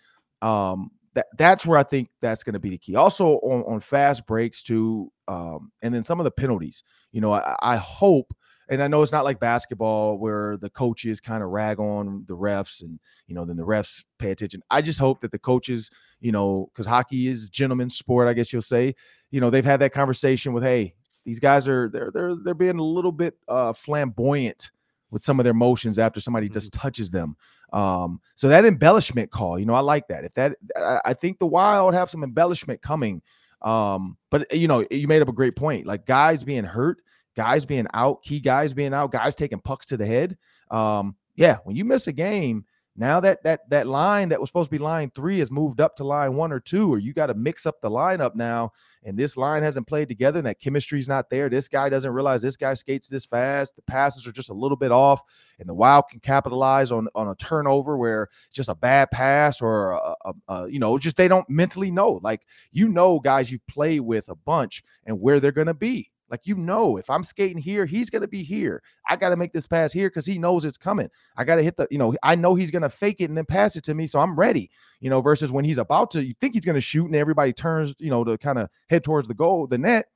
Um, 0.43 0.91
that 1.15 1.27
that's 1.39 1.65
where 1.65 1.79
I 1.79 1.85
think 1.85 2.09
that's 2.21 2.43
going 2.43 2.55
to 2.55 2.61
be 2.61 2.71
the 2.71 2.79
key. 2.79 2.97
Also 2.97 3.37
on, 3.39 3.63
on 3.73 3.81
fast 3.81 4.27
breaks 4.27 4.63
too, 4.63 5.13
um, 5.29 5.71
and 5.83 5.95
then 5.95 6.05
some 6.05 6.21
of 6.21 6.25
the 6.25 6.31
penalties. 6.31 6.83
You 7.13 7.21
know, 7.21 7.33
I, 7.33 7.57
I 7.63 7.77
hope, 7.77 8.35
and 8.69 8.83
I 8.83 8.89
know 8.89 9.03
it's 9.03 9.13
not 9.13 9.25
like 9.25 9.39
basketball 9.39 10.19
where 10.19 10.57
the 10.57 10.71
coaches 10.71 11.21
kind 11.21 11.43
of 11.43 11.51
rag 11.51 11.79
on 11.79 12.25
the 12.27 12.37
refs, 12.37 12.83
and 12.83 12.99
you 13.27 13.35
know, 13.35 13.45
then 13.45 13.57
the 13.57 13.65
refs 13.65 14.05
pay 14.19 14.33
attention. 14.33 14.63
I 14.71 14.83
just 14.83 14.99
hope 14.99 15.21
that 15.21 15.31
the 15.31 15.39
coaches, 15.39 15.91
you 16.21 16.33
know, 16.33 16.69
because 16.73 16.87
hockey 16.87 17.29
is 17.29 17.49
gentleman's 17.49 17.97
sport, 17.97 18.27
I 18.27 18.35
guess 18.35 18.53
you'll 18.53 18.63
say. 18.63 18.95
You 19.31 19.41
know, 19.41 19.51
they've 19.51 19.65
had 19.65 19.81
that 19.81 19.93
conversation 19.93 20.53
with, 20.53 20.65
hey, 20.65 20.95
these 21.25 21.41
guys 21.41 21.69
are 21.69 21.89
they're 21.89 22.11
they're 22.13 22.35
they're 22.37 22.55
being 22.55 22.79
a 22.79 22.83
little 22.83 23.13
bit 23.13 23.37
uh, 23.49 23.73
flamboyant 23.73 24.71
with 25.11 25.23
some 25.23 25.39
of 25.39 25.45
their 25.45 25.55
motions 25.55 25.99
after 25.99 26.21
somebody 26.21 26.47
mm-hmm. 26.47 26.55
just 26.55 26.73
touches 26.73 27.11
them. 27.11 27.37
Um, 27.73 28.21
so 28.35 28.49
that 28.49 28.65
embellishment 28.65 29.31
call, 29.31 29.59
you 29.59 29.67
know, 29.67 29.75
I 29.75 29.81
like 29.81 30.07
that. 30.09 30.25
If 30.25 30.35
that, 30.35 30.57
I, 30.77 31.01
I 31.07 31.15
think 31.15 31.39
the 31.39 31.47
Wild 31.47 31.95
have 31.95 32.11
some 32.11 32.23
embellishment 32.23 32.83
coming. 32.83 33.23
Um, 33.63 34.17
but 34.31 34.53
you 34.55 34.69
know, 34.69 34.85
you 34.91 35.09
made 35.09 35.23
up 35.23 35.29
a 35.29 35.33
great 35.33 35.57
point. 35.57 35.87
Like 35.87 36.07
guys 36.07 36.45
being 36.45 36.65
hurt, 36.65 36.99
guys 37.35 37.65
being 37.65 37.87
out, 37.95 38.23
key 38.23 38.41
guys 38.41 38.73
being 38.73 38.93
out, 38.93 39.13
guys 39.13 39.35
taking 39.35 39.61
pucks 39.61 39.87
to 39.87 39.97
the 39.97 40.07
head. 40.07 40.37
Um, 40.71 41.17
yeah, 41.37 41.59
when 41.65 41.75
you 41.75 41.85
miss 41.85 42.07
a 42.07 42.13
game, 42.13 42.65
now 42.97 43.19
that 43.21 43.43
that 43.43 43.69
that 43.71 43.89
line 43.89 44.29
that 44.29 44.41
was 44.41 44.49
supposed 44.49 44.69
to 44.69 44.77
be 44.77 44.83
line 44.83 45.11
three 45.11 45.41
has 45.41 45.51
moved 45.51 45.81
up 45.81 45.97
to 45.97 46.05
line 46.05 46.35
one 46.35 46.53
or 46.53 46.61
two, 46.61 46.93
or 46.93 46.99
you 46.99 47.13
got 47.13 47.27
to 47.27 47.35
mix 47.35 47.67
up 47.67 47.81
the 47.81 47.91
lineup 47.91 48.37
now. 48.37 48.73
And 49.07 49.19
this 49.19 49.37
line 49.37 49.63
hasn't 49.63 49.87
played 49.87 50.09
together, 50.09 50.39
and 50.39 50.47
that 50.47 50.61
chemistry's 50.61 51.09
not 51.09 51.29
there. 51.29 51.49
This 51.51 51.69
guy 51.69 51.89
doesn't 51.89 52.13
realize 52.13 52.41
this 52.41 52.57
guy 52.57 52.73
skates 52.73 53.09
this 53.09 53.27
fast. 53.27 53.77
The 53.77 53.83
passes 53.83 54.27
are 54.27 54.33
just 54.33 54.49
a 54.49 54.55
little 54.55 54.77
bit 54.77 54.93
off, 54.93 55.23
and 55.59 55.69
the 55.69 55.75
Wild 55.75 56.05
can 56.09 56.21
capitalize 56.21 56.93
on 56.93 57.09
on 57.17 57.29
a 57.29 57.35
turnover 57.35 57.99
where 57.99 58.29
just 58.53 58.69
a 58.69 58.75
bad 58.75 59.11
pass 59.11 59.61
or 59.61 59.93
a, 59.93 60.15
a, 60.25 60.35
a, 60.49 60.69
you 60.71 60.79
know 60.79 60.97
just 60.97 61.17
they 61.17 61.29
don't 61.29 61.49
mentally 61.51 61.91
know. 61.91 62.21
Like 62.23 62.43
you 62.71 62.89
know, 62.89 63.19
guys 63.19 63.51
you 63.51 63.59
play 63.69 63.99
with 63.99 64.29
a 64.29 64.37
bunch 64.37 64.85
and 65.05 65.21
where 65.21 65.41
they're 65.41 65.53
gonna 65.53 65.75
be. 65.75 66.11
Like 66.35 66.49
you 66.49 66.57
know, 66.57 66.97
if 66.97 67.09
I'm 67.09 67.23
skating 67.23 67.59
here, 67.59 67.87
he's 67.87 68.11
gonna 68.11 68.27
be 68.27 68.43
here. 68.43 68.83
I 69.09 69.15
got 69.15 69.29
to 69.29 69.37
make 69.37 69.53
this 69.53 69.69
pass 69.69 69.93
here 69.93 70.09
because 70.09 70.27
he 70.27 70.37
knows 70.37 70.65
it's 70.65 70.77
coming. 70.77 71.09
I 71.37 71.45
got 71.45 71.57
to 71.57 71.63
hit 71.63 71.77
the, 71.77 71.87
you 71.93 71.99
know, 71.99 72.13
I 72.25 72.35
know 72.35 72.57
he's 72.57 72.73
gonna 72.73 72.89
fake 72.89 73.21
it 73.21 73.27
and 73.27 73.39
then 73.39 73.45
pass 73.45 73.77
it 73.77 73.85
to 73.85 73.95
me, 73.95 74.09
so 74.09 74.19
I'm 74.19 74.35
ready. 74.35 74.69
You 74.99 75.11
know, 75.11 75.21
versus 75.21 75.53
when 75.53 75.65
he's 75.65 75.79
about 75.79 76.11
to, 76.11 76.25
you 76.25 76.35
think 76.41 76.55
he's 76.55 76.65
gonna 76.65 76.81
shoot 76.81 77.07
and 77.07 77.15
everybody 77.15 77.53
turns, 77.53 77.95
you 78.01 78.11
know, 78.11 78.25
to 78.25 78.37
kind 78.37 78.59
of 78.59 78.69
head 78.91 79.05
towards 79.05 79.29
the 79.29 79.35
goal, 79.35 79.69
the 79.69 79.79
net, 79.79 80.07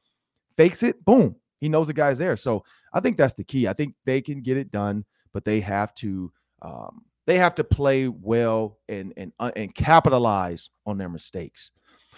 fakes 0.57 0.83
it, 0.83 1.05
boom, 1.05 1.37
he 1.61 1.69
knows 1.69 1.87
the 1.87 1.93
guy's 1.93 2.19
there. 2.19 2.37
So 2.37 2.65
I 2.93 2.99
think 2.99 3.17
that's 3.17 3.35
the 3.35 3.45
key. 3.45 3.69
I 3.69 3.73
think 3.73 3.95
they 4.05 4.21
can 4.21 4.43
get 4.43 4.57
it 4.57 4.73
done, 4.73 5.05
but 5.33 5.45
they 5.45 5.61
have 5.61 5.95
to. 5.97 6.33
Um, 6.63 7.05
they 7.27 7.39
have 7.39 7.55
to 7.55 7.63
play 7.63 8.09
well 8.09 8.79
and 8.89 9.13
and 9.17 9.33
uh, 9.39 9.53
and 9.55 9.73
capitalize 9.73 10.69
on 10.85 10.99
their 10.99 11.11
mistakes. 11.11 11.71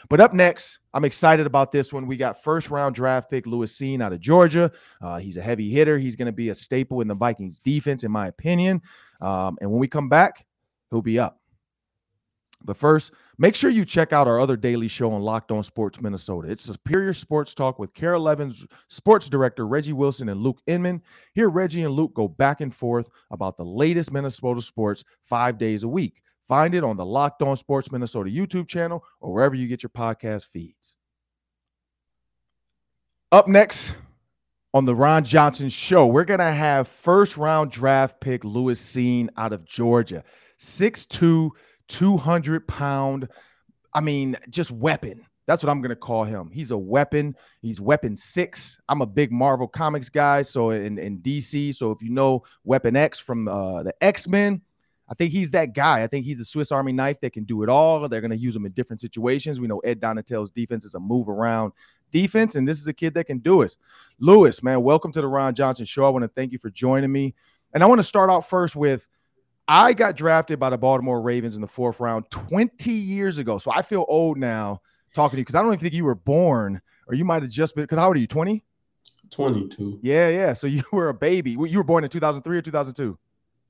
But 0.09 0.21
up 0.21 0.33
next, 0.35 0.79
I'm 0.95 1.05
excited 1.05 1.47
about 1.47 1.73
this 1.73 1.93
one. 1.93 2.07
We 2.07 2.17
got 2.17 2.43
first 2.43 2.71
round 2.71 2.95
draft 2.95 3.31
pick 3.31 3.47
Lewis 3.47 3.77
Cine 3.77 4.03
out 4.03 4.13
of 4.13 4.21
Georgia. 4.21 4.73
Uh, 5.01 5.19
he's 5.19 5.37
a 5.37 5.43
heavy 5.43 5.71
hitter. 5.71 5.99
He's 5.99 6.17
going 6.17 6.27
to 6.27 6.33
be 6.33 6.49
a 6.49 6.55
staple 6.55 7.01
in 7.01 7.09
the 7.09 7.15
Vikings 7.15 7.61
defense, 7.61 8.05
in 8.05 8.11
my 8.11 8.29
opinion. 8.29 8.83
Um, 9.21 9.59
and 9.61 9.71
when 9.71 9.81
we 9.81 9.89
come 9.89 10.09
back, 10.09 10.47
he'll 10.91 11.03
be 11.03 11.19
up. 11.19 11.41
But 12.63 12.77
first, 12.77 13.13
make 13.39 13.55
sure 13.55 13.71
you 13.71 13.85
check 13.85 14.13
out 14.13 14.29
our 14.29 14.39
other 14.39 14.57
daily 14.57 14.89
show 14.89 15.13
on 15.13 15.23
Locked 15.23 15.51
On 15.51 15.63
Sports 15.63 16.01
Minnesota. 16.01 16.51
It's 16.51 16.63
Superior 16.63 17.15
Sports 17.15 17.55
Talk 17.55 17.79
with 17.79 17.95
KARE 17.95 18.13
11's 18.15 18.67
sports 18.89 19.29
director, 19.29 19.67
Reggie 19.67 19.95
Wilson 19.95 20.29
and 20.29 20.43
Luke 20.43 20.61
Inman. 20.67 21.01
Here, 21.33 21.49
Reggie 21.49 21.85
and 21.85 21.95
Luke 21.95 22.13
go 22.13 22.29
back 22.29 22.61
and 22.61 22.75
forth 22.75 23.09
about 23.31 23.57
the 23.57 23.65
latest 23.65 24.13
Minnesota 24.13 24.61
sports 24.61 25.05
five 25.23 25.57
days 25.57 25.85
a 25.85 25.89
week. 25.89 26.21
Find 26.51 26.75
it 26.75 26.83
on 26.83 26.97
the 26.97 27.07
Locked 27.07 27.43
On 27.43 27.55
Sports 27.55 27.93
Minnesota 27.93 28.29
YouTube 28.29 28.67
channel 28.67 29.05
or 29.21 29.33
wherever 29.33 29.55
you 29.55 29.69
get 29.69 29.85
your 29.85 29.91
podcast 29.91 30.49
feeds. 30.53 30.97
Up 33.31 33.47
next 33.47 33.95
on 34.75 34.85
the 34.85 34.93
Ron 34.93 35.23
Johnson 35.25 35.69
Show, 35.69 36.09
we're 36.09 36.25
going 36.25 36.41
to 36.41 36.51
have 36.51 36.89
first 36.89 37.37
round 37.37 37.71
draft 37.71 38.21
pick 38.21 38.43
Lewis 38.43 38.85
Cine 38.85 39.29
out 39.37 39.53
of 39.53 39.65
Georgia. 39.65 40.25
6'2, 40.59 41.51
200 41.87 42.67
pound, 42.67 43.29
I 43.95 44.01
mean, 44.01 44.37
just 44.49 44.73
weapon. 44.73 45.25
That's 45.47 45.63
what 45.63 45.71
I'm 45.71 45.81
going 45.81 45.91
to 45.91 45.97
call 45.97 46.25
him. 46.25 46.51
He's 46.53 46.73
a 46.73 46.79
weapon. 46.79 47.37
He's 47.63 47.81
weapon 47.81 48.17
six. 48.17 48.77
I'm 48.89 49.03
a 49.03 49.07
big 49.07 49.31
Marvel 49.31 49.69
Comics 49.69 50.09
guy. 50.09 50.43
So 50.43 50.71
in, 50.71 50.99
in 50.99 51.21
DC, 51.21 51.77
so 51.77 51.93
if 51.93 52.03
you 52.03 52.11
know 52.11 52.43
Weapon 52.65 52.97
X 52.97 53.21
from 53.21 53.47
uh, 53.47 53.85
the 53.85 53.95
X 54.03 54.27
Men, 54.27 54.63
I 55.11 55.15
think 55.15 55.33
he's 55.33 55.51
that 55.51 55.75
guy. 55.75 56.03
I 56.03 56.07
think 56.07 56.25
he's 56.25 56.39
the 56.39 56.45
Swiss 56.45 56.71
Army 56.71 56.93
knife 56.93 57.21
that 57.21 57.33
can 57.33 57.43
do 57.43 57.65
it 57.65 57.69
all. 57.69 58.09
They're 58.09 58.21
going 58.21 58.31
to 58.31 58.39
use 58.39 58.55
him 58.55 58.65
in 58.65 58.73
different 58.73 59.01
situations. 59.01 59.61
We 59.61 59.67
know 59.67 59.81
Ed 59.81 60.01
Donatell's 60.01 60.53
defense 60.53 60.85
is 60.85 60.95
a 60.95 61.01
move 61.01 61.29
around 61.29 61.73
defense, 62.13 62.55
and 62.55 62.67
this 62.67 62.79
is 62.79 62.87
a 62.87 62.93
kid 62.93 63.15
that 63.15 63.25
can 63.25 63.39
do 63.39 63.63
it. 63.63 63.75
Lewis, 64.21 64.63
man, 64.63 64.83
welcome 64.83 65.11
to 65.13 65.21
the 65.21 65.27
Ron 65.27 65.55
Johnson 65.55 65.85
Show. 65.85 66.07
I 66.07 66.11
want 66.11 66.23
to 66.23 66.29
thank 66.29 66.53
you 66.53 66.59
for 66.59 66.71
joining 66.71 67.11
me. 67.11 67.35
And 67.75 67.83
I 67.83 67.87
want 67.87 67.99
to 67.99 68.05
start 68.05 68.31
out 68.31 68.49
first 68.49 68.77
with 68.77 69.09
I 69.67 69.93
got 69.93 70.17
drafted 70.17 70.59
by 70.59 70.71
the 70.71 70.79
Baltimore 70.79 71.21
Ravens 71.21 71.57
in 71.57 71.61
the 71.61 71.69
fourth 71.69 72.01
round 72.01 72.31
20 72.31 72.91
years 72.91 73.39
ago. 73.39 73.59
So 73.59 73.73
I 73.73 73.83
feel 73.83 74.05
old 74.09 74.39
now 74.39 74.81
talking 75.15 75.37
to 75.37 75.39
you 75.39 75.45
because 75.45 75.55
I 75.55 75.63
don't 75.63 75.69
even 75.69 75.81
think 75.81 75.95
you 75.95 76.05
were 76.05 76.15
born 76.15 76.81
or 77.07 77.15
you 77.15 77.25
might 77.25 77.43
have 77.43 77.51
just 77.51 77.75
been. 77.75 77.85
Because 77.85 77.99
how 77.99 78.09
old 78.09 78.17
are 78.17 78.21
you? 78.21 78.27
20? 78.27 78.65
22. 79.31 80.01
Yeah, 80.03 80.29
yeah. 80.29 80.53
So 80.53 80.67
you 80.69 80.83
were 80.93 81.09
a 81.09 81.15
baby. 81.15 81.53
You 81.53 81.79
were 81.79 81.85
born 81.85 82.05
in 82.05 82.11
2003 82.11 82.59
or 82.59 82.63
2002? 82.63 83.19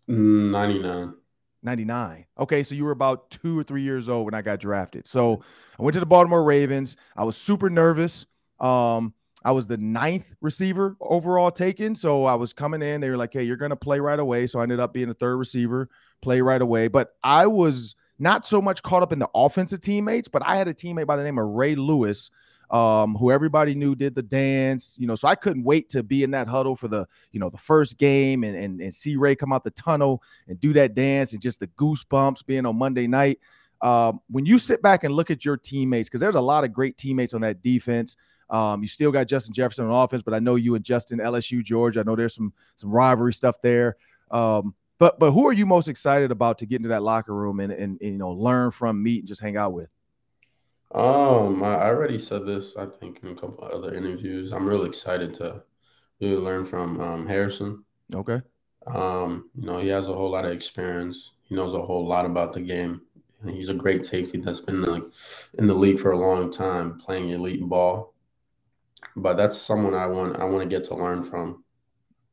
Mm, 0.08 0.50
99. 0.50 1.14
99. 1.62 2.26
Okay, 2.38 2.62
so 2.62 2.74
you 2.74 2.84
were 2.84 2.90
about 2.90 3.30
two 3.30 3.58
or 3.58 3.62
three 3.62 3.82
years 3.82 4.08
old 4.08 4.24
when 4.24 4.34
I 4.34 4.42
got 4.42 4.60
drafted. 4.60 5.06
So 5.06 5.42
I 5.78 5.82
went 5.82 5.94
to 5.94 6.00
the 6.00 6.06
Baltimore 6.06 6.42
Ravens. 6.42 6.96
I 7.16 7.24
was 7.24 7.36
super 7.36 7.70
nervous. 7.70 8.26
Um, 8.58 9.14
I 9.44 9.52
was 9.52 9.66
the 9.66 9.76
ninth 9.76 10.26
receiver 10.40 10.96
overall 11.00 11.50
taken. 11.50 11.94
So 11.94 12.24
I 12.24 12.34
was 12.34 12.52
coming 12.52 12.82
in. 12.82 13.00
They 13.00 13.10
were 13.10 13.16
like, 13.16 13.32
hey, 13.32 13.42
you're 13.42 13.56
going 13.56 13.70
to 13.70 13.76
play 13.76 14.00
right 14.00 14.18
away. 14.18 14.46
So 14.46 14.58
I 14.58 14.64
ended 14.64 14.80
up 14.80 14.92
being 14.92 15.08
a 15.08 15.14
third 15.14 15.36
receiver, 15.36 15.88
play 16.20 16.40
right 16.40 16.60
away. 16.60 16.88
But 16.88 17.14
I 17.22 17.46
was 17.46 17.96
not 18.18 18.44
so 18.44 18.60
much 18.60 18.82
caught 18.82 19.02
up 19.02 19.12
in 19.12 19.18
the 19.18 19.30
offensive 19.34 19.80
teammates, 19.80 20.28
but 20.28 20.42
I 20.44 20.56
had 20.56 20.68
a 20.68 20.74
teammate 20.74 21.06
by 21.06 21.16
the 21.16 21.24
name 21.24 21.38
of 21.38 21.46
Ray 21.46 21.74
Lewis, 21.74 22.30
um, 22.70 23.16
who 23.16 23.32
everybody 23.32 23.74
knew 23.74 23.94
did 23.94 24.14
the 24.14 24.22
dance, 24.22 24.96
you 25.00 25.06
know. 25.06 25.16
So 25.16 25.26
I 25.26 25.34
couldn't 25.34 25.64
wait 25.64 25.88
to 25.90 26.02
be 26.02 26.22
in 26.22 26.30
that 26.30 26.46
huddle 26.46 26.76
for 26.76 26.88
the, 26.88 27.06
you 27.32 27.40
know, 27.40 27.50
the 27.50 27.58
first 27.58 27.98
game 27.98 28.44
and 28.44 28.56
and, 28.56 28.80
and 28.80 28.94
see 28.94 29.16
Ray 29.16 29.34
come 29.34 29.52
out 29.52 29.64
the 29.64 29.72
tunnel 29.72 30.22
and 30.48 30.60
do 30.60 30.72
that 30.74 30.94
dance 30.94 31.32
and 31.32 31.42
just 31.42 31.60
the 31.60 31.66
goosebumps 31.68 32.46
being 32.46 32.66
on 32.66 32.76
Monday 32.76 33.06
night. 33.06 33.40
Um, 33.82 34.20
when 34.30 34.46
you 34.46 34.58
sit 34.58 34.82
back 34.82 35.04
and 35.04 35.14
look 35.14 35.30
at 35.30 35.44
your 35.44 35.56
teammates, 35.56 36.08
because 36.08 36.20
there's 36.20 36.34
a 36.34 36.40
lot 36.40 36.64
of 36.64 36.72
great 36.72 36.96
teammates 36.96 37.34
on 37.34 37.40
that 37.40 37.62
defense. 37.62 38.16
Um, 38.50 38.82
you 38.82 38.88
still 38.88 39.12
got 39.12 39.26
Justin 39.26 39.54
Jefferson 39.54 39.86
on 39.86 40.04
offense, 40.04 40.22
but 40.22 40.34
I 40.34 40.38
know 40.38 40.56
you 40.56 40.74
and 40.74 40.84
Justin 40.84 41.18
LSU 41.18 41.62
Georgia. 41.62 42.00
I 42.00 42.02
know 42.02 42.16
there's 42.16 42.34
some 42.34 42.52
some 42.76 42.90
rivalry 42.90 43.32
stuff 43.32 43.60
there. 43.62 43.96
Um, 44.30 44.74
but 44.98 45.18
but 45.18 45.32
who 45.32 45.46
are 45.48 45.52
you 45.52 45.66
most 45.66 45.88
excited 45.88 46.30
about 46.30 46.58
to 46.58 46.66
get 46.66 46.76
into 46.76 46.90
that 46.90 47.02
locker 47.02 47.34
room 47.34 47.58
and 47.58 47.72
and, 47.72 47.98
and 48.00 48.12
you 48.12 48.18
know 48.18 48.30
learn 48.30 48.70
from, 48.70 49.02
meet, 49.02 49.20
and 49.20 49.28
just 49.28 49.40
hang 49.40 49.56
out 49.56 49.72
with? 49.72 49.88
Um, 50.92 51.62
I 51.62 51.84
already 51.84 52.18
said 52.18 52.46
this, 52.46 52.76
I 52.76 52.86
think, 52.86 53.20
in 53.22 53.30
a 53.30 53.34
couple 53.34 53.64
of 53.64 53.70
other 53.70 53.94
interviews. 53.94 54.52
I'm 54.52 54.66
really 54.66 54.88
excited 54.88 55.32
to 55.34 55.62
really 56.20 56.36
learn 56.36 56.64
from 56.64 57.00
um, 57.00 57.26
Harrison. 57.26 57.84
Okay. 58.14 58.40
Um, 58.86 59.50
you 59.54 59.66
know, 59.66 59.78
he 59.78 59.88
has 59.88 60.08
a 60.08 60.14
whole 60.14 60.30
lot 60.30 60.44
of 60.44 60.52
experience. 60.52 61.32
He 61.42 61.54
knows 61.54 61.74
a 61.74 61.82
whole 61.82 62.06
lot 62.06 62.26
about 62.26 62.52
the 62.52 62.60
game. 62.60 63.02
He's 63.46 63.68
a 63.68 63.74
great 63.74 64.04
safety 64.04 64.38
that's 64.38 64.60
been 64.60 64.82
like 64.82 65.04
in 65.58 65.66
the 65.66 65.74
league 65.74 65.98
for 65.98 66.10
a 66.10 66.18
long 66.18 66.50
time, 66.50 66.98
playing 66.98 67.30
elite 67.30 67.62
ball 67.62 68.14
but 69.16 69.36
that's 69.36 69.56
someone 69.56 69.94
I 69.94 70.06
want 70.06 70.38
I 70.38 70.44
want 70.44 70.62
to 70.62 70.68
get 70.68 70.84
to 70.84 70.94
learn 70.94 71.22
from. 71.22 71.64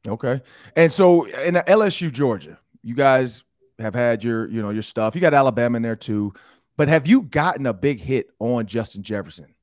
Okay. 0.08 0.42
And 0.76 0.92
so 0.92 1.26
in 1.26 1.56
LSU 1.56 2.12
Georgia, 2.12 2.58
you 2.84 2.96
guys 2.96 3.44
have 3.80 3.94
had 3.94 4.24
your, 4.24 4.48
you 4.48 4.62
know, 4.62 4.70
your 4.70 4.84
stuff. 4.84 5.16
You 5.16 5.22
got 5.22 5.34
Alabama 5.34 5.78
in 5.78 5.82
there 5.84 5.96
too. 5.96 6.34
But 6.78 6.88
have 6.88 7.08
you 7.08 7.24
gotten 7.24 7.66
a 7.66 7.74
big 7.74 8.00
hit 8.00 8.28
on 8.40 8.68
Justin 8.68 9.04
Jefferson? 9.04 9.54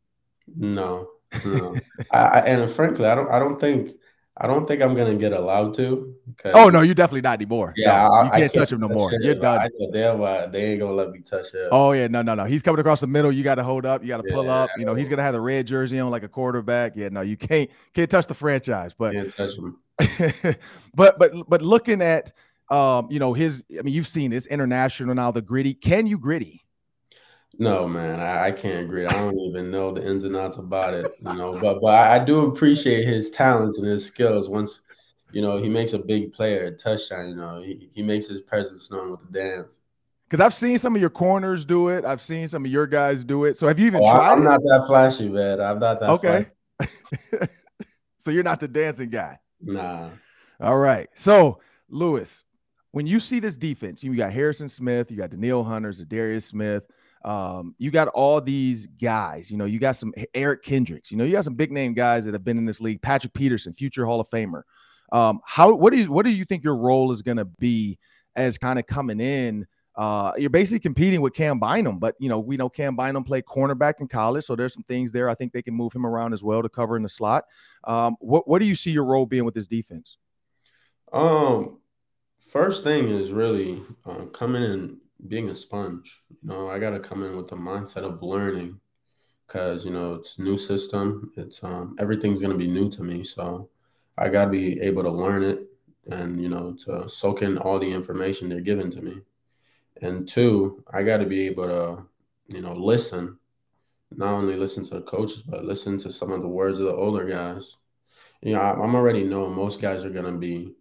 No. 0.55 1.11
No. 1.45 1.77
I, 2.11 2.41
and 2.41 2.71
frankly, 2.71 3.07
I 3.07 3.15
don't 3.15 3.31
I 3.31 3.39
don't 3.39 3.59
think 3.59 3.93
I 4.37 4.49
don't 4.49 4.67
think 4.67 4.83
I'm 4.83 4.95
gonna 4.95 5.15
get 5.15 5.33
allowed 5.33 5.75
to. 5.75 6.15
Oh 6.47 6.69
no, 6.69 6.81
you're 6.81 6.95
definitely 6.95 7.21
not 7.21 7.35
anymore. 7.35 7.73
Yeah, 7.77 7.87
no, 7.87 7.93
I, 7.93 8.25
you 8.25 8.31
can't, 8.31 8.41
can't 8.41 8.53
touch 8.53 8.73
him 8.73 8.81
no 8.81 8.89
more. 8.89 9.13
Him. 9.13 9.23
You're 9.23 9.37
done. 9.37 9.59
I 9.61 9.69
know 9.79 9.91
damn 9.93 10.51
they 10.51 10.73
ain't 10.73 10.81
gonna 10.81 10.93
let 10.93 11.11
me 11.13 11.21
touch 11.21 11.53
him. 11.53 11.69
Oh 11.71 11.93
yeah, 11.93 12.09
no, 12.09 12.21
no, 12.23 12.35
no. 12.35 12.45
He's 12.45 12.63
coming 12.63 12.81
across 12.81 13.01
the 13.01 13.07
middle. 13.07 13.31
You 13.31 13.45
got 13.45 13.57
to 13.57 13.63
hold 13.63 13.87
up. 13.87 14.03
You 14.03 14.09
got 14.09 14.25
to 14.25 14.33
pull 14.33 14.45
yeah, 14.45 14.55
up. 14.55 14.71
You 14.77 14.85
know, 14.87 14.95
he's 14.95 15.09
gonna 15.09 15.23
have 15.23 15.35
the 15.35 15.41
red 15.41 15.69
jersey 15.69 16.01
on 16.01 16.11
like 16.11 16.25
a 16.25 16.29
quarterback. 16.29 16.97
Yeah, 16.97 17.11
no, 17.11 17.21
you 17.21 17.37
can't 17.37 17.71
can't 17.95 18.11
touch 18.11 18.27
the 18.27 18.35
franchise. 18.35 18.93
But 18.97 19.13
can't 19.13 19.35
touch 19.35 19.53
him. 19.57 19.79
but 20.95 21.17
but 21.19 21.33
but 21.49 21.63
looking 21.63 22.03
at 22.03 22.33
um, 22.71 23.09
you 23.11 23.21
know, 23.21 23.35
his. 23.35 23.65
I 23.79 23.83
mean, 23.83 23.95
you've 23.95 24.09
seen 24.09 24.31
this 24.31 24.47
international 24.47 25.15
now. 25.15 25.31
The 25.31 25.43
Griddy. 25.43 25.75
Can 25.75 26.07
you 26.07 26.19
Griddy? 26.19 26.64
No, 27.59 27.89
man, 27.89 28.21
I, 28.21 28.47
I, 28.47 28.53
can't 28.53 28.85
agree. 28.85 29.07
I 29.07 29.13
don't 29.13 29.39
even 29.39 29.71
know 29.71 29.93
the 29.93 30.07
ins 30.07 30.25
and 30.25 30.37
outs 30.37 30.57
about 30.57 30.95
it, 30.95 31.11
you 31.21 31.35
know. 31.35 31.59
But 31.59 31.81
but 31.81 31.95
I 31.95 32.25
do 32.25 32.47
appreciate 32.47 33.05
his 33.05 33.31
talents 33.31 33.79
and 33.79 33.87
his 33.87 34.05
skills. 34.05 34.49
Once 34.49 34.83
you 35.35 35.43
know, 35.43 35.57
he 35.59 35.69
makes 35.69 35.93
a 35.93 35.99
big 35.99 36.33
player, 36.33 36.65
a 36.65 36.71
touchdown. 36.71 37.29
You 37.29 37.35
know, 37.35 37.61
he, 37.61 37.91
he 37.93 38.03
makes 38.03 38.29
his 38.29 38.41
presence 38.41 38.91
known 38.91 39.11
with 39.11 39.21
the 39.21 39.33
dance. 39.33 39.81
Because 40.29 40.41
I've 40.41 40.55
seen 40.55 40.79
some 40.79 40.95
of 40.95 41.01
your 41.01 41.11
corners 41.11 41.65
do 41.65 41.89
it. 41.89 42.05
I've 42.05 42.21
seen 42.21 42.47
some 42.47 42.65
of 42.65 42.71
your 42.71 42.87
guys 42.87 43.25
do 43.25 43.45
it. 43.45 43.57
So 43.57 43.67
have 43.67 43.79
you 43.79 43.87
even 43.87 44.01
oh, 44.03 44.11
tried? 44.11 44.33
I'm 44.33 44.43
it? 44.43 44.45
not 44.45 44.61
that 44.63 44.85
flashy, 44.87 45.29
man. 45.29 45.61
I'm 45.61 45.81
not 45.81 46.01
that. 46.01 46.11
Okay. 46.11 46.47
so 48.19 48.31
you're 48.31 48.45
not 48.45 48.61
the 48.61 48.69
dancing 48.69 49.11
guy. 49.11 49.39
Nah. 49.61 50.11
All 50.61 50.79
right. 50.79 51.09
So 51.15 51.61
Lewis, 51.89 52.45
when 52.93 53.07
you 53.07 53.19
see 53.19 53.41
this 53.41 53.57
defense, 53.57 54.05
you 54.05 54.15
got 54.15 54.33
Harrison 54.33 54.69
Smith, 54.69 55.11
you 55.11 55.17
got 55.17 55.31
Danielle 55.31 55.65
Hunters, 55.65 55.99
Darius 56.01 56.45
Smith. 56.45 56.85
Um, 57.25 57.75
you 57.79 57.91
got 57.91 58.09
all 58.09 58.41
these 58.41 58.87
guys. 58.87 59.51
You 59.51 59.57
know, 59.57 59.65
you 59.65 59.79
got 59.79 59.97
some 59.97 60.13
Eric 60.35 60.63
Kendricks. 60.63 61.11
You 61.11 61.17
know, 61.17 61.25
you 61.25 61.33
got 61.33 61.45
some 61.45 61.55
big 61.55 61.73
name 61.73 61.95
guys 61.95 62.27
that 62.27 62.35
have 62.35 62.45
been 62.45 62.59
in 62.59 62.67
this 62.67 62.81
league. 62.81 63.01
Patrick 63.01 63.33
Peterson, 63.33 63.73
future 63.73 64.05
Hall 64.05 64.21
of 64.21 64.29
Famer. 64.29 64.63
Um, 65.11 65.41
how 65.47 65.75
what 65.75 65.93
do 65.93 65.99
you 65.99 66.13
what 66.13 66.27
do 66.27 66.31
you 66.31 66.45
think 66.45 66.65
your 66.65 66.77
role 66.77 67.13
is 67.13 67.23
going 67.23 67.39
to 67.39 67.45
be 67.45 67.99
as 68.37 68.59
kind 68.59 68.79
of 68.79 68.87
coming 68.87 69.21
in? 69.21 69.67
Uh, 69.97 70.33
you're 70.37 70.51
basically 70.51 70.81
competing 70.81 71.21
with 71.21 71.35
Cam 71.35 71.59
Bynum, 71.61 71.99
but 71.99 72.15
you 72.19 72.29
know 72.29 72.41
we 72.41 72.57
know 72.57 72.69
Cam 72.69 72.97
Bynum 72.97 73.25
played 73.25 73.45
cornerback 73.45 74.01
in 74.01 74.09
college, 74.09 74.45
so 74.45 74.57
there's 74.57 74.75
some 74.75 74.83
things 74.83 75.13
there. 75.13 75.31
I 75.31 75.35
think 75.35 75.53
they 75.53 75.63
can 75.63 75.75
move 75.75 75.93
him 75.93 76.05
around 76.05 76.35
as 76.35 76.43
well 76.43 76.63
to 76.63 76.69
cover 76.69 76.97
in 76.97 77.03
the 77.03 77.09
slot. 77.09 77.45
Um, 77.85 78.17
what 78.21 78.47
what 78.49 78.59
do 78.59 78.67
you 78.67 78.75
see 78.75 78.91
your 78.91 79.05
role 79.05 79.25
being 79.25 79.45
with 79.45 79.55
this 79.55 79.69
defense? 79.69 80.19
Um, 81.13 81.81
first 82.41 82.83
thing 82.83 83.09
is 83.09 83.31
really 83.31 83.83
uh, 84.05 84.27
coming 84.27 84.65
in 84.65 84.99
being 85.29 85.51
a 85.51 85.55
sponge. 85.55 86.23
You 86.31 86.49
know, 86.49 86.71
I 86.71 86.79
got 86.79 86.91
to 86.91 87.01
come 87.01 87.23
in 87.23 87.37
with 87.37 87.49
the 87.49 87.57
mindset 87.57 88.03
of 88.03 88.23
learning 88.23 88.81
because 89.47 89.85
you 89.85 89.91
know 89.91 90.15
it's 90.15 90.39
new 90.39 90.57
system. 90.57 91.31
It's 91.37 91.63
um, 91.65 91.97
everything's 91.99 92.41
gonna 92.41 92.57
be 92.57 92.69
new 92.69 92.89
to 92.91 93.03
me, 93.03 93.25
so 93.25 93.69
I 94.17 94.29
got 94.29 94.47
to 94.47 94.51
be 94.51 94.81
able 94.81 95.03
to 95.03 95.11
learn 95.11 95.43
it 95.43 95.67
and, 96.11 96.41
you 96.41 96.49
know, 96.49 96.75
to 96.85 97.09
soak 97.09 97.43
in 97.43 97.59
all 97.59 97.79
the 97.79 97.91
information 97.91 98.49
they're 98.49 98.61
giving 98.61 98.91
to 98.91 99.03
me. 99.03 99.23
And 100.03 100.29
two, 100.29 100.85
I 100.93 101.03
got 101.03 101.19
to 101.19 101.27
be 101.27 101.47
able 101.47 101.67
to, 101.67 102.07
you 102.55 102.63
know, 102.63 102.75
listen, 102.75 103.39
not 104.15 104.35
only 104.35 104.57
listen 104.57 104.85
to 104.85 104.97
the 104.97 105.03
coaches, 105.03 105.43
but 105.43 105.65
listen 105.65 105.99
to 105.99 106.13
some 106.13 106.31
of 106.31 106.43
the 106.43 106.49
words 106.49 106.79
of 106.79 106.87
the 106.87 106.95
older 106.95 107.25
guys. 107.25 107.77
you 108.43 108.55
know, 108.55 108.61
I'm 108.61 108.95
already 108.95 109.25
knowing 109.25 109.55
most 109.55 109.81
guys 109.81 110.05
are 110.05 110.11
gonna 110.11 110.37
be 110.37 110.75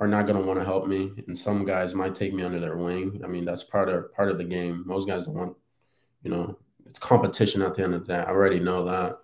are 0.00 0.08
not 0.08 0.26
gonna 0.26 0.40
want 0.40 0.58
to 0.58 0.64
help 0.64 0.86
me, 0.86 1.12
and 1.26 1.36
some 1.36 1.64
guys 1.64 1.94
might 1.94 2.14
take 2.14 2.32
me 2.32 2.42
under 2.42 2.58
their 2.58 2.76
wing. 2.76 3.20
I 3.24 3.28
mean, 3.28 3.44
that's 3.44 3.62
part 3.62 3.88
of 3.88 4.12
part 4.12 4.30
of 4.30 4.38
the 4.38 4.44
game. 4.44 4.82
Most 4.86 5.08
guys 5.08 5.24
don't 5.24 5.34
want, 5.34 5.56
you 6.22 6.30
know, 6.30 6.58
it's 6.86 6.98
competition 6.98 7.62
at 7.62 7.74
the 7.74 7.84
end 7.84 7.94
of 7.94 8.06
the 8.06 8.14
day. 8.14 8.20
I 8.20 8.30
already 8.30 8.60
know 8.60 8.84
that. 8.84 9.18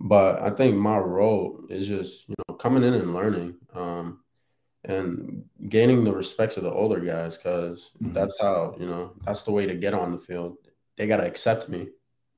But 0.00 0.40
I 0.42 0.50
think 0.50 0.76
my 0.76 0.98
role 0.98 1.64
is 1.68 1.88
just, 1.88 2.28
you 2.28 2.34
know, 2.48 2.54
coming 2.54 2.84
in 2.84 2.94
and 2.94 3.14
learning. 3.14 3.56
Um, 3.74 4.20
and 4.84 5.44
gaining 5.68 6.04
the 6.04 6.12
respects 6.12 6.56
of 6.56 6.62
the 6.62 6.70
older 6.70 7.00
guys 7.00 7.36
because 7.36 7.90
mm-hmm. 8.02 8.12
that's 8.12 8.36
how 8.40 8.74
you 8.78 8.86
know 8.86 9.12
that's 9.24 9.44
the 9.44 9.52
way 9.52 9.66
to 9.66 9.74
get 9.74 9.94
on 9.94 10.12
the 10.12 10.18
field. 10.18 10.56
They 10.96 11.06
gotta 11.06 11.26
accept 11.26 11.68
me, 11.68 11.88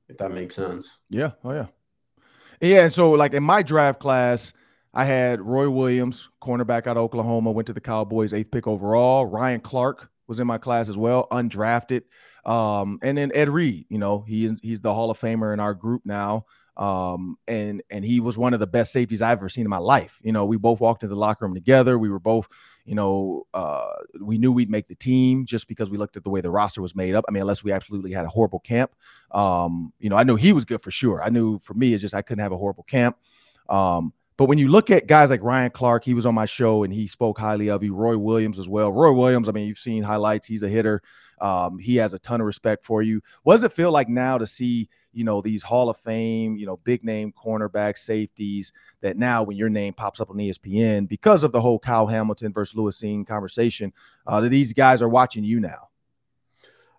if 0.09 0.17
that 0.17 0.31
makes 0.31 0.55
sense. 0.55 0.97
Yeah. 1.09 1.31
Oh 1.43 1.53
yeah. 1.53 1.67
Yeah. 2.59 2.83
And 2.83 2.93
so 2.93 3.11
like 3.11 3.33
in 3.33 3.43
my 3.43 3.63
draft 3.63 3.99
class, 3.99 4.53
I 4.93 5.05
had 5.05 5.41
Roy 5.41 5.69
Williams, 5.69 6.29
cornerback 6.43 6.87
out 6.87 6.97
of 6.97 7.03
Oklahoma, 7.03 7.51
went 7.51 7.67
to 7.67 7.73
the 7.73 7.81
Cowboys, 7.81 8.33
eighth 8.33 8.51
pick 8.51 8.67
overall. 8.67 9.25
Ryan 9.25 9.61
Clark 9.61 10.09
was 10.27 10.39
in 10.39 10.47
my 10.47 10.57
class 10.57 10.89
as 10.89 10.97
well, 10.97 11.27
undrafted. 11.31 12.03
Um, 12.45 12.99
and 13.01 13.17
then 13.17 13.31
Ed 13.33 13.49
Reed, 13.49 13.85
you 13.89 13.97
know, 13.97 14.21
he 14.21 14.51
he's 14.61 14.81
the 14.81 14.93
Hall 14.93 15.11
of 15.11 15.19
Famer 15.19 15.53
in 15.53 15.59
our 15.59 15.73
group 15.73 16.01
now. 16.05 16.45
Um, 16.77 17.37
and 17.47 17.83
and 17.89 18.03
he 18.03 18.19
was 18.19 18.37
one 18.37 18.53
of 18.53 18.59
the 18.59 18.67
best 18.67 18.91
safeties 18.91 19.21
I've 19.21 19.37
ever 19.37 19.49
seen 19.49 19.65
in 19.65 19.69
my 19.69 19.77
life. 19.77 20.19
You 20.23 20.31
know, 20.31 20.45
we 20.45 20.57
both 20.57 20.79
walked 20.79 21.03
into 21.03 21.13
the 21.13 21.19
locker 21.19 21.45
room 21.45 21.53
together. 21.53 21.99
We 21.99 22.09
were 22.09 22.19
both, 22.19 22.47
you 22.85 22.95
know, 22.95 23.45
uh, 23.53 23.91
we 24.19 24.37
knew 24.37 24.51
we'd 24.51 24.69
make 24.69 24.87
the 24.87 24.95
team 24.95 25.45
just 25.45 25.67
because 25.67 25.89
we 25.89 25.97
looked 25.97 26.17
at 26.17 26.23
the 26.23 26.29
way 26.29 26.41
the 26.41 26.49
roster 26.49 26.81
was 26.81 26.95
made 26.95 27.13
up. 27.13 27.25
I 27.27 27.31
mean, 27.31 27.41
unless 27.41 27.63
we 27.63 27.71
absolutely 27.71 28.11
had 28.11 28.25
a 28.25 28.29
horrible 28.29 28.59
camp. 28.59 28.91
Um, 29.31 29.93
you 29.99 30.09
know, 30.09 30.15
I 30.15 30.23
knew 30.23 30.35
he 30.35 30.53
was 30.53 30.65
good 30.65 30.81
for 30.81 30.91
sure. 30.91 31.21
I 31.21 31.29
knew 31.29 31.59
for 31.59 31.73
me, 31.73 31.93
it's 31.93 32.01
just 32.01 32.15
I 32.15 32.21
couldn't 32.21 32.41
have 32.41 32.53
a 32.53 32.57
horrible 32.57 32.83
camp. 32.83 33.17
Um, 33.69 34.13
but 34.41 34.47
when 34.47 34.57
you 34.57 34.69
look 34.69 34.89
at 34.89 35.05
guys 35.05 35.29
like 35.29 35.43
Ryan 35.43 35.69
Clark, 35.69 36.03
he 36.03 36.15
was 36.15 36.25
on 36.25 36.33
my 36.33 36.47
show 36.47 36.81
and 36.83 36.91
he 36.91 37.05
spoke 37.05 37.37
highly 37.37 37.69
of 37.69 37.83
you. 37.83 37.93
Roy 37.93 38.17
Williams 38.17 38.57
as 38.57 38.67
well. 38.67 38.91
Roy 38.91 39.11
Williams, 39.11 39.47
I 39.47 39.51
mean, 39.51 39.67
you've 39.67 39.77
seen 39.77 40.01
highlights. 40.01 40.47
He's 40.47 40.63
a 40.63 40.67
hitter. 40.67 41.03
Um, 41.39 41.77
he 41.77 41.95
has 41.97 42.15
a 42.15 42.19
ton 42.19 42.41
of 42.41 42.47
respect 42.47 42.83
for 42.83 43.03
you. 43.03 43.21
What 43.43 43.53
does 43.53 43.63
it 43.65 43.71
feel 43.71 43.91
like 43.91 44.09
now 44.09 44.39
to 44.39 44.47
see, 44.47 44.89
you 45.13 45.23
know, 45.23 45.41
these 45.41 45.61
Hall 45.61 45.91
of 45.91 45.97
Fame, 45.97 46.57
you 46.57 46.65
know, 46.65 46.77
big 46.77 47.03
name 47.03 47.31
cornerback 47.31 47.99
safeties 47.99 48.73
that 49.01 49.15
now 49.15 49.43
when 49.43 49.57
your 49.57 49.69
name 49.69 49.93
pops 49.93 50.19
up 50.19 50.31
on 50.31 50.37
ESPN 50.37 51.07
because 51.07 51.43
of 51.43 51.51
the 51.51 51.61
whole 51.61 51.77
Kyle 51.77 52.07
Hamilton 52.07 52.51
versus 52.51 52.75
Lewis 52.75 52.99
Cine 52.99 53.27
conversation, 53.27 53.93
uh, 54.25 54.41
that 54.41 54.49
these 54.49 54.73
guys 54.73 55.03
are 55.03 55.09
watching 55.09 55.43
you 55.43 55.59
now? 55.59 55.89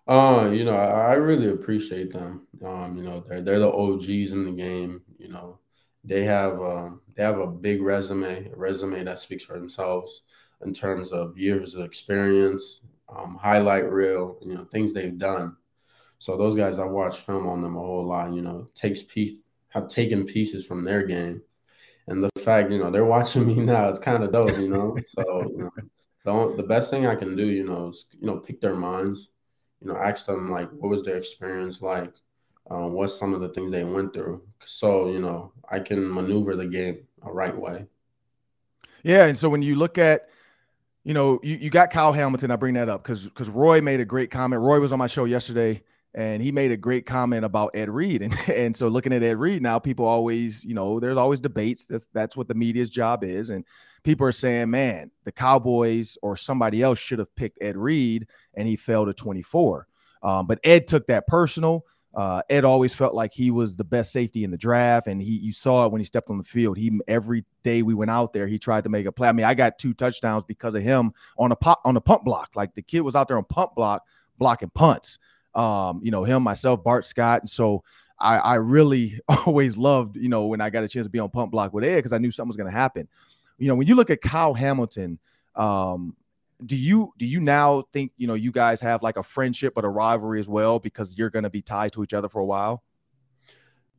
Uh, 0.07 0.49
you 0.49 0.63
know, 0.63 0.77
I, 0.77 1.11
I 1.11 1.13
really 1.15 1.49
appreciate 1.49 2.13
them. 2.13 2.47
Um, 2.63 2.95
you 2.95 3.03
know, 3.03 3.19
they're 3.19 3.41
they're 3.41 3.59
the 3.59 3.69
OGs 3.69 4.31
in 4.31 4.45
the 4.45 4.53
game. 4.53 5.01
You 5.17 5.27
know, 5.27 5.59
they 6.03 6.23
have 6.23 6.53
um, 6.59 7.01
they 7.15 7.23
have 7.23 7.39
a 7.39 7.47
big 7.47 7.81
resume, 7.81 8.51
a 8.51 8.55
resume 8.55 9.03
that 9.03 9.19
speaks 9.19 9.43
for 9.43 9.53
themselves 9.53 10.23
in 10.65 10.73
terms 10.73 11.11
of 11.11 11.37
years 11.37 11.75
of 11.75 11.85
experience, 11.85 12.81
um, 13.15 13.37
highlight 13.41 13.89
reel, 13.91 14.37
you 14.41 14.53
know, 14.53 14.63
things 14.65 14.93
they've 14.93 15.17
done. 15.17 15.55
So 16.19 16.37
those 16.37 16.55
guys, 16.55 16.79
I 16.79 16.85
watch 16.85 17.19
film 17.19 17.47
on 17.47 17.61
them 17.61 17.75
a 17.75 17.79
whole 17.79 18.05
lot. 18.05 18.33
You 18.33 18.41
know, 18.41 18.67
takes 18.73 19.03
piece 19.03 19.33
have 19.69 19.87
taken 19.87 20.25
pieces 20.25 20.65
from 20.65 20.83
their 20.83 21.03
game, 21.03 21.41
and 22.07 22.23
the 22.23 22.29
fact 22.39 22.71
you 22.71 22.79
know 22.79 22.91
they're 22.91 23.05
watching 23.17 23.47
me 23.47 23.55
now 23.55 23.89
is 23.89 23.99
kind 23.99 24.23
of 24.23 24.31
dope. 24.31 24.57
You 24.57 24.69
know, 24.69 24.97
so 25.05 25.43
you 25.43 25.57
know, 25.57 25.71
the 26.25 26.55
the 26.57 26.67
best 26.67 26.89
thing 26.89 27.05
I 27.05 27.15
can 27.15 27.35
do, 27.35 27.45
you 27.45 27.65
know, 27.65 27.89
is 27.89 28.05
you 28.19 28.27
know 28.27 28.37
pick 28.37 28.61
their 28.61 28.75
minds. 28.75 29.29
You 29.81 29.89
know, 29.91 29.97
ask 29.97 30.25
them 30.25 30.49
like, 30.49 30.69
what 30.71 30.89
was 30.89 31.03
their 31.03 31.17
experience 31.17 31.81
like? 31.81 32.13
Um, 32.69 32.93
what's 32.93 33.19
some 33.19 33.33
of 33.33 33.41
the 33.41 33.49
things 33.49 33.71
they 33.71 33.83
went 33.83 34.13
through? 34.13 34.43
So 34.65 35.09
you 35.09 35.19
know, 35.19 35.52
I 35.69 35.79
can 35.79 36.13
maneuver 36.13 36.55
the 36.55 36.67
game 36.67 37.07
a 37.23 37.31
right 37.31 37.55
way. 37.55 37.87
Yeah, 39.03 39.25
and 39.25 39.37
so 39.37 39.49
when 39.49 39.61
you 39.61 39.75
look 39.75 39.97
at 39.97 40.29
you 41.03 41.13
know, 41.13 41.39
you, 41.43 41.55
you 41.55 41.69
got 41.69 41.91
Kyle 41.91 42.13
Hamilton. 42.13 42.51
I 42.51 42.55
bring 42.55 42.75
that 42.75 42.89
up 42.89 43.03
because 43.03 43.25
because 43.25 43.49
Roy 43.49 43.81
made 43.81 43.99
a 43.99 44.05
great 44.05 44.31
comment. 44.31 44.61
Roy 44.61 44.79
was 44.79 44.93
on 44.93 44.99
my 44.99 45.07
show 45.07 45.25
yesterday, 45.25 45.83
and 46.13 46.41
he 46.41 46.51
made 46.51 46.71
a 46.71 46.77
great 46.77 47.05
comment 47.05 47.43
about 47.43 47.71
Ed 47.75 47.89
Reed. 47.89 48.21
And 48.21 48.33
and 48.49 48.75
so 48.75 48.87
looking 48.87 49.13
at 49.13 49.23
Ed 49.23 49.37
Reed 49.37 49.61
now, 49.61 49.79
people 49.79 50.05
always, 50.05 50.63
you 50.63 50.73
know, 50.73 50.99
there's 50.99 51.17
always 51.17 51.41
debates. 51.41 51.85
That's 51.85 52.07
that's 52.13 52.37
what 52.37 52.47
the 52.47 52.53
media's 52.53 52.89
job 52.89 53.23
is. 53.23 53.49
And 53.49 53.65
people 54.03 54.25
are 54.25 54.31
saying, 54.31 54.69
man, 54.69 55.11
the 55.25 55.31
Cowboys 55.31 56.17
or 56.21 56.37
somebody 56.37 56.81
else 56.81 56.99
should 56.99 57.19
have 57.19 57.35
picked 57.35 57.61
Ed 57.61 57.75
Reed, 57.75 58.27
and 58.53 58.67
he 58.67 58.77
fell 58.77 59.05
to 59.05 59.13
24. 59.13 59.87
Um, 60.21 60.47
but 60.47 60.59
Ed 60.63 60.87
took 60.87 61.07
that 61.07 61.27
personal. 61.27 61.85
Uh, 62.13 62.43
Ed 62.49 62.63
always 62.63 62.93
felt 62.93 63.15
like 63.15 63.33
he 63.33 63.49
was 63.49 63.75
the 63.75 63.83
best 63.83 64.11
safety 64.11 64.43
in 64.43 64.51
the 64.51 64.57
draft, 64.57 65.07
and 65.07 65.21
he 65.21 65.31
you 65.31 65.51
saw 65.51 65.85
it 65.85 65.91
when 65.91 65.99
he 65.99 66.05
stepped 66.05 66.29
on 66.29 66.37
the 66.37 66.43
field. 66.43 66.77
He 66.77 66.91
every 67.07 67.43
day 67.63 67.81
we 67.81 67.95
went 67.95 68.11
out 68.11 68.33
there, 68.33 68.45
he 68.45 68.59
tried 68.59 68.83
to 68.83 68.89
make 68.89 69.07
a 69.07 69.11
play. 69.11 69.29
I 69.29 69.31
mean, 69.31 69.45
I 69.45 69.55
got 69.55 69.79
two 69.79 69.95
touchdowns 69.95 70.43
because 70.43 70.75
of 70.75 70.83
him 70.83 71.13
on 71.39 71.51
a 71.51 71.55
pop 71.55 71.81
on 71.85 71.97
a 71.97 72.01
punt 72.01 72.23
block. 72.23 72.51
Like 72.55 72.75
the 72.75 72.83
kid 72.83 73.01
was 73.01 73.15
out 73.15 73.27
there 73.27 73.37
on 73.37 73.45
pump 73.45 73.73
block 73.75 74.03
blocking 74.37 74.69
punts. 74.69 75.17
Um, 75.55 76.01
you 76.03 76.11
know 76.11 76.23
him, 76.23 76.43
myself, 76.43 76.83
Bart 76.83 77.05
Scott, 77.05 77.41
and 77.41 77.49
so 77.49 77.83
I, 78.19 78.37
I 78.37 78.55
really 78.55 79.19
always 79.45 79.75
loved 79.75 80.15
you 80.15 80.29
know 80.29 80.45
when 80.45 80.61
I 80.61 80.69
got 80.69 80.83
a 80.83 80.87
chance 80.87 81.07
to 81.07 81.11
be 81.11 81.19
on 81.19 81.31
pump 81.31 81.51
block 81.51 81.73
with 81.73 81.83
Ed 81.83 81.95
because 81.95 82.13
I 82.13 82.19
knew 82.19 82.31
something 82.31 82.49
was 82.49 82.57
going 82.57 82.71
to 82.71 82.77
happen. 82.77 83.07
You 83.57 83.69
know 83.69 83.75
when 83.75 83.87
you 83.87 83.95
look 83.95 84.11
at 84.11 84.21
Kyle 84.21 84.53
Hamilton, 84.53 85.17
um, 85.55 86.15
do 86.65 86.75
you 86.75 87.13
do 87.17 87.25
you 87.25 87.39
now 87.39 87.83
think 87.93 88.11
you 88.17 88.27
know 88.27 88.33
you 88.33 88.51
guys 88.51 88.79
have 88.81 89.03
like 89.03 89.17
a 89.17 89.23
friendship 89.23 89.73
but 89.75 89.85
a 89.85 89.89
rivalry 89.89 90.39
as 90.39 90.47
well 90.47 90.79
because 90.79 91.17
you're 91.17 91.29
going 91.29 91.43
to 91.43 91.49
be 91.49 91.61
tied 91.61 91.93
to 91.93 92.03
each 92.03 92.13
other 92.13 92.29
for 92.29 92.39
a 92.39 92.45
while? 92.45 92.83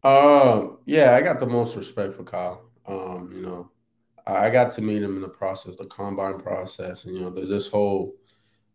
Uh, 0.02 0.68
yeah, 0.84 1.14
I 1.14 1.22
got 1.22 1.40
the 1.40 1.46
most 1.46 1.76
respect 1.76 2.14
for 2.14 2.24
Kyle. 2.24 2.68
Um, 2.86 3.30
you 3.34 3.40
know, 3.40 3.70
I 4.26 4.50
got 4.50 4.70
to 4.72 4.82
meet 4.82 5.02
him 5.02 5.16
in 5.16 5.22
the 5.22 5.28
process, 5.28 5.76
the 5.76 5.86
combine 5.86 6.38
process, 6.38 7.04
and 7.04 7.14
you 7.14 7.22
know, 7.22 7.30
this 7.30 7.68
whole 7.68 8.14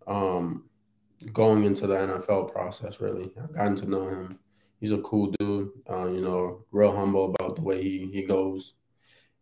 um 0.07 0.69
going 1.33 1.65
into 1.65 1.87
the 1.87 1.95
NFL 1.95 2.51
process. 2.51 2.99
Really, 2.99 3.31
I've 3.41 3.53
gotten 3.53 3.75
to 3.77 3.89
know 3.89 4.07
him. 4.07 4.39
He's 4.79 4.91
a 4.91 4.99
cool 4.99 5.33
dude. 5.39 5.69
Uh, 5.89 6.07
you 6.07 6.21
know, 6.21 6.65
real 6.71 6.95
humble 6.95 7.35
about 7.35 7.55
the 7.55 7.61
way 7.61 7.81
he 7.81 8.09
he 8.11 8.23
goes. 8.23 8.75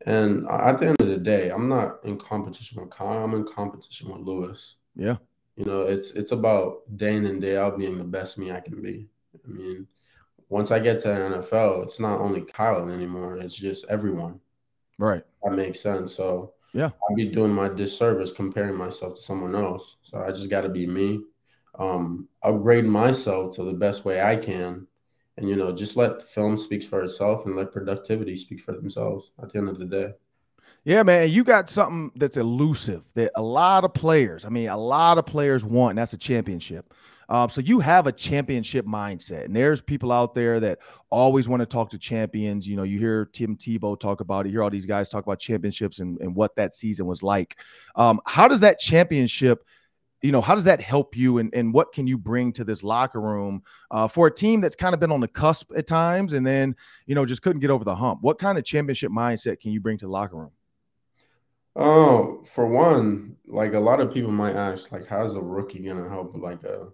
And 0.05 0.47
at 0.47 0.79
the 0.79 0.87
end 0.87 1.01
of 1.01 1.07
the 1.07 1.17
day, 1.17 1.49
I'm 1.49 1.67
not 1.67 1.99
in 2.03 2.17
competition 2.17 2.81
with 2.81 2.91
Kyle. 2.91 3.23
I'm 3.23 3.33
in 3.33 3.45
competition 3.45 4.11
with 4.11 4.21
Lewis. 4.21 4.75
Yeah. 4.95 5.17
You 5.55 5.65
know, 5.65 5.81
it's 5.81 6.11
it's 6.11 6.31
about 6.31 6.81
day 6.97 7.15
in 7.15 7.25
and 7.25 7.41
day 7.41 7.57
out 7.57 7.79
being 7.79 7.97
the 7.97 8.03
best 8.03 8.37
me 8.37 8.51
I 8.51 8.59
can 8.59 8.81
be. 8.81 9.07
I 9.43 9.49
mean, 9.49 9.87
once 10.49 10.71
I 10.71 10.79
get 10.79 10.99
to 10.99 11.07
NFL, 11.07 11.83
it's 11.83 11.99
not 11.99 12.21
only 12.21 12.41
Kyle 12.41 12.87
anymore. 12.89 13.37
It's 13.37 13.55
just 13.55 13.85
everyone. 13.89 14.39
Right. 14.99 15.23
That 15.43 15.53
makes 15.53 15.81
sense. 15.81 16.13
So 16.13 16.53
yeah, 16.73 16.91
I'd 17.09 17.15
be 17.15 17.25
doing 17.25 17.51
my 17.51 17.69
disservice 17.69 18.31
comparing 18.31 18.75
myself 18.75 19.15
to 19.15 19.21
someone 19.21 19.55
else. 19.55 19.97
So 20.03 20.19
I 20.19 20.29
just 20.29 20.49
got 20.49 20.61
to 20.61 20.69
be 20.69 20.85
me. 20.85 21.21
Um, 21.79 22.27
upgrade 22.43 22.85
myself 22.85 23.55
to 23.55 23.63
the 23.63 23.73
best 23.73 24.05
way 24.05 24.21
I 24.21 24.35
can 24.35 24.87
and 25.37 25.47
you 25.47 25.55
know 25.55 25.71
just 25.71 25.95
let 25.95 26.21
film 26.21 26.57
speak 26.57 26.83
for 26.83 27.01
itself 27.01 27.45
and 27.45 27.55
let 27.55 27.71
productivity 27.71 28.35
speak 28.35 28.61
for 28.61 28.73
themselves 28.73 29.31
at 29.41 29.51
the 29.51 29.59
end 29.59 29.69
of 29.69 29.79
the 29.79 29.85
day. 29.85 30.13
Yeah 30.83 31.03
man 31.03 31.29
you 31.29 31.43
got 31.43 31.69
something 31.69 32.11
that's 32.15 32.37
elusive 32.37 33.03
that 33.13 33.31
a 33.35 33.41
lot 33.41 33.83
of 33.83 33.93
players 33.93 34.45
i 34.45 34.49
mean 34.49 34.69
a 34.69 34.77
lot 34.77 35.17
of 35.17 35.25
players 35.25 35.63
want 35.63 35.95
that's 35.95 36.13
a 36.13 36.17
championship. 36.17 36.93
Um, 37.29 37.49
so 37.49 37.59
you 37.59 37.81
have 37.81 38.07
a 38.07 38.11
championship 38.13 38.85
mindset 38.85 39.45
and 39.45 39.55
there's 39.55 39.81
people 39.81 40.13
out 40.13 40.33
there 40.33 40.61
that 40.61 40.79
always 41.09 41.49
want 41.49 41.59
to 41.59 41.65
talk 41.65 41.89
to 41.89 41.97
champions. 41.97 42.65
You 42.67 42.77
know 42.77 42.83
you 42.83 42.99
hear 42.99 43.25
tim 43.25 43.55
tebow 43.57 43.99
talk 43.99 44.21
about 44.21 44.45
it 44.45 44.49
you 44.49 44.53
hear 44.53 44.63
all 44.63 44.69
these 44.69 44.85
guys 44.85 45.09
talk 45.09 45.25
about 45.25 45.39
championships 45.39 45.99
and, 45.99 46.19
and 46.21 46.33
what 46.33 46.55
that 46.55 46.73
season 46.73 47.05
was 47.05 47.23
like. 47.23 47.59
Um, 47.95 48.21
how 48.25 48.47
does 48.47 48.61
that 48.61 48.79
championship 48.79 49.65
you 50.21 50.31
know, 50.31 50.41
how 50.41 50.55
does 50.55 50.63
that 50.63 50.81
help 50.81 51.15
you 51.15 51.37
and, 51.37 51.53
and 51.53 51.73
what 51.73 51.93
can 51.93 52.07
you 52.07 52.17
bring 52.17 52.51
to 52.53 52.63
this 52.63 52.83
locker 52.83 53.21
room 53.21 53.61
uh, 53.91 54.07
for 54.07 54.27
a 54.27 54.33
team 54.33 54.61
that's 54.61 54.75
kind 54.75 54.93
of 54.93 54.99
been 54.99 55.11
on 55.11 55.19
the 55.19 55.27
cusp 55.27 55.71
at 55.75 55.85
times 55.85 56.33
and 56.33 56.45
then, 56.45 56.75
you 57.05 57.15
know, 57.15 57.25
just 57.25 57.41
couldn't 57.41 57.59
get 57.59 57.69
over 57.69 57.83
the 57.83 57.95
hump? 57.95 58.19
What 58.21 58.39
kind 58.39 58.57
of 58.57 58.63
championship 58.63 59.11
mindset 59.11 59.59
can 59.59 59.71
you 59.71 59.79
bring 59.79 59.97
to 59.99 60.05
the 60.05 60.11
locker 60.11 60.37
room? 60.37 60.51
Oh, 61.75 62.41
for 62.43 62.65
one, 62.65 63.35
like 63.45 63.73
a 63.73 63.79
lot 63.79 63.99
of 63.99 64.11
people 64.11 64.31
might 64.31 64.55
ask, 64.55 64.91
like, 64.91 65.05
how's 65.05 65.35
a 65.35 65.41
rookie 65.41 65.85
gonna 65.85 66.09
help 66.09 66.35
like 66.35 66.63
a 66.63 66.87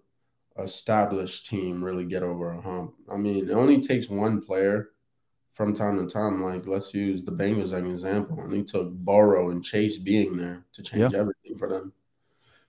established 0.60 1.48
team 1.48 1.82
really 1.84 2.04
get 2.06 2.24
over 2.24 2.52
a 2.52 2.62
hump? 2.62 2.94
I 3.10 3.16
mean, 3.16 3.50
it 3.50 3.54
only 3.54 3.80
takes 3.80 4.10
one 4.10 4.42
player 4.42 4.90
from 5.54 5.74
time 5.74 6.06
to 6.06 6.12
time. 6.12 6.44
Like, 6.44 6.68
let's 6.68 6.94
use 6.94 7.24
the 7.24 7.32
Bengals 7.32 7.66
as 7.66 7.72
an 7.72 7.86
example. 7.86 8.42
And 8.42 8.52
he 8.52 8.64
took 8.64 8.92
Burrow 8.92 9.52
and 9.52 9.64
Chase 9.64 9.98
being 9.98 10.36
there 10.36 10.66
to 10.74 10.84
change 10.84 11.14
yeah. 11.14 11.20
everything 11.20 11.58
for 11.58 11.70
them. 11.70 11.94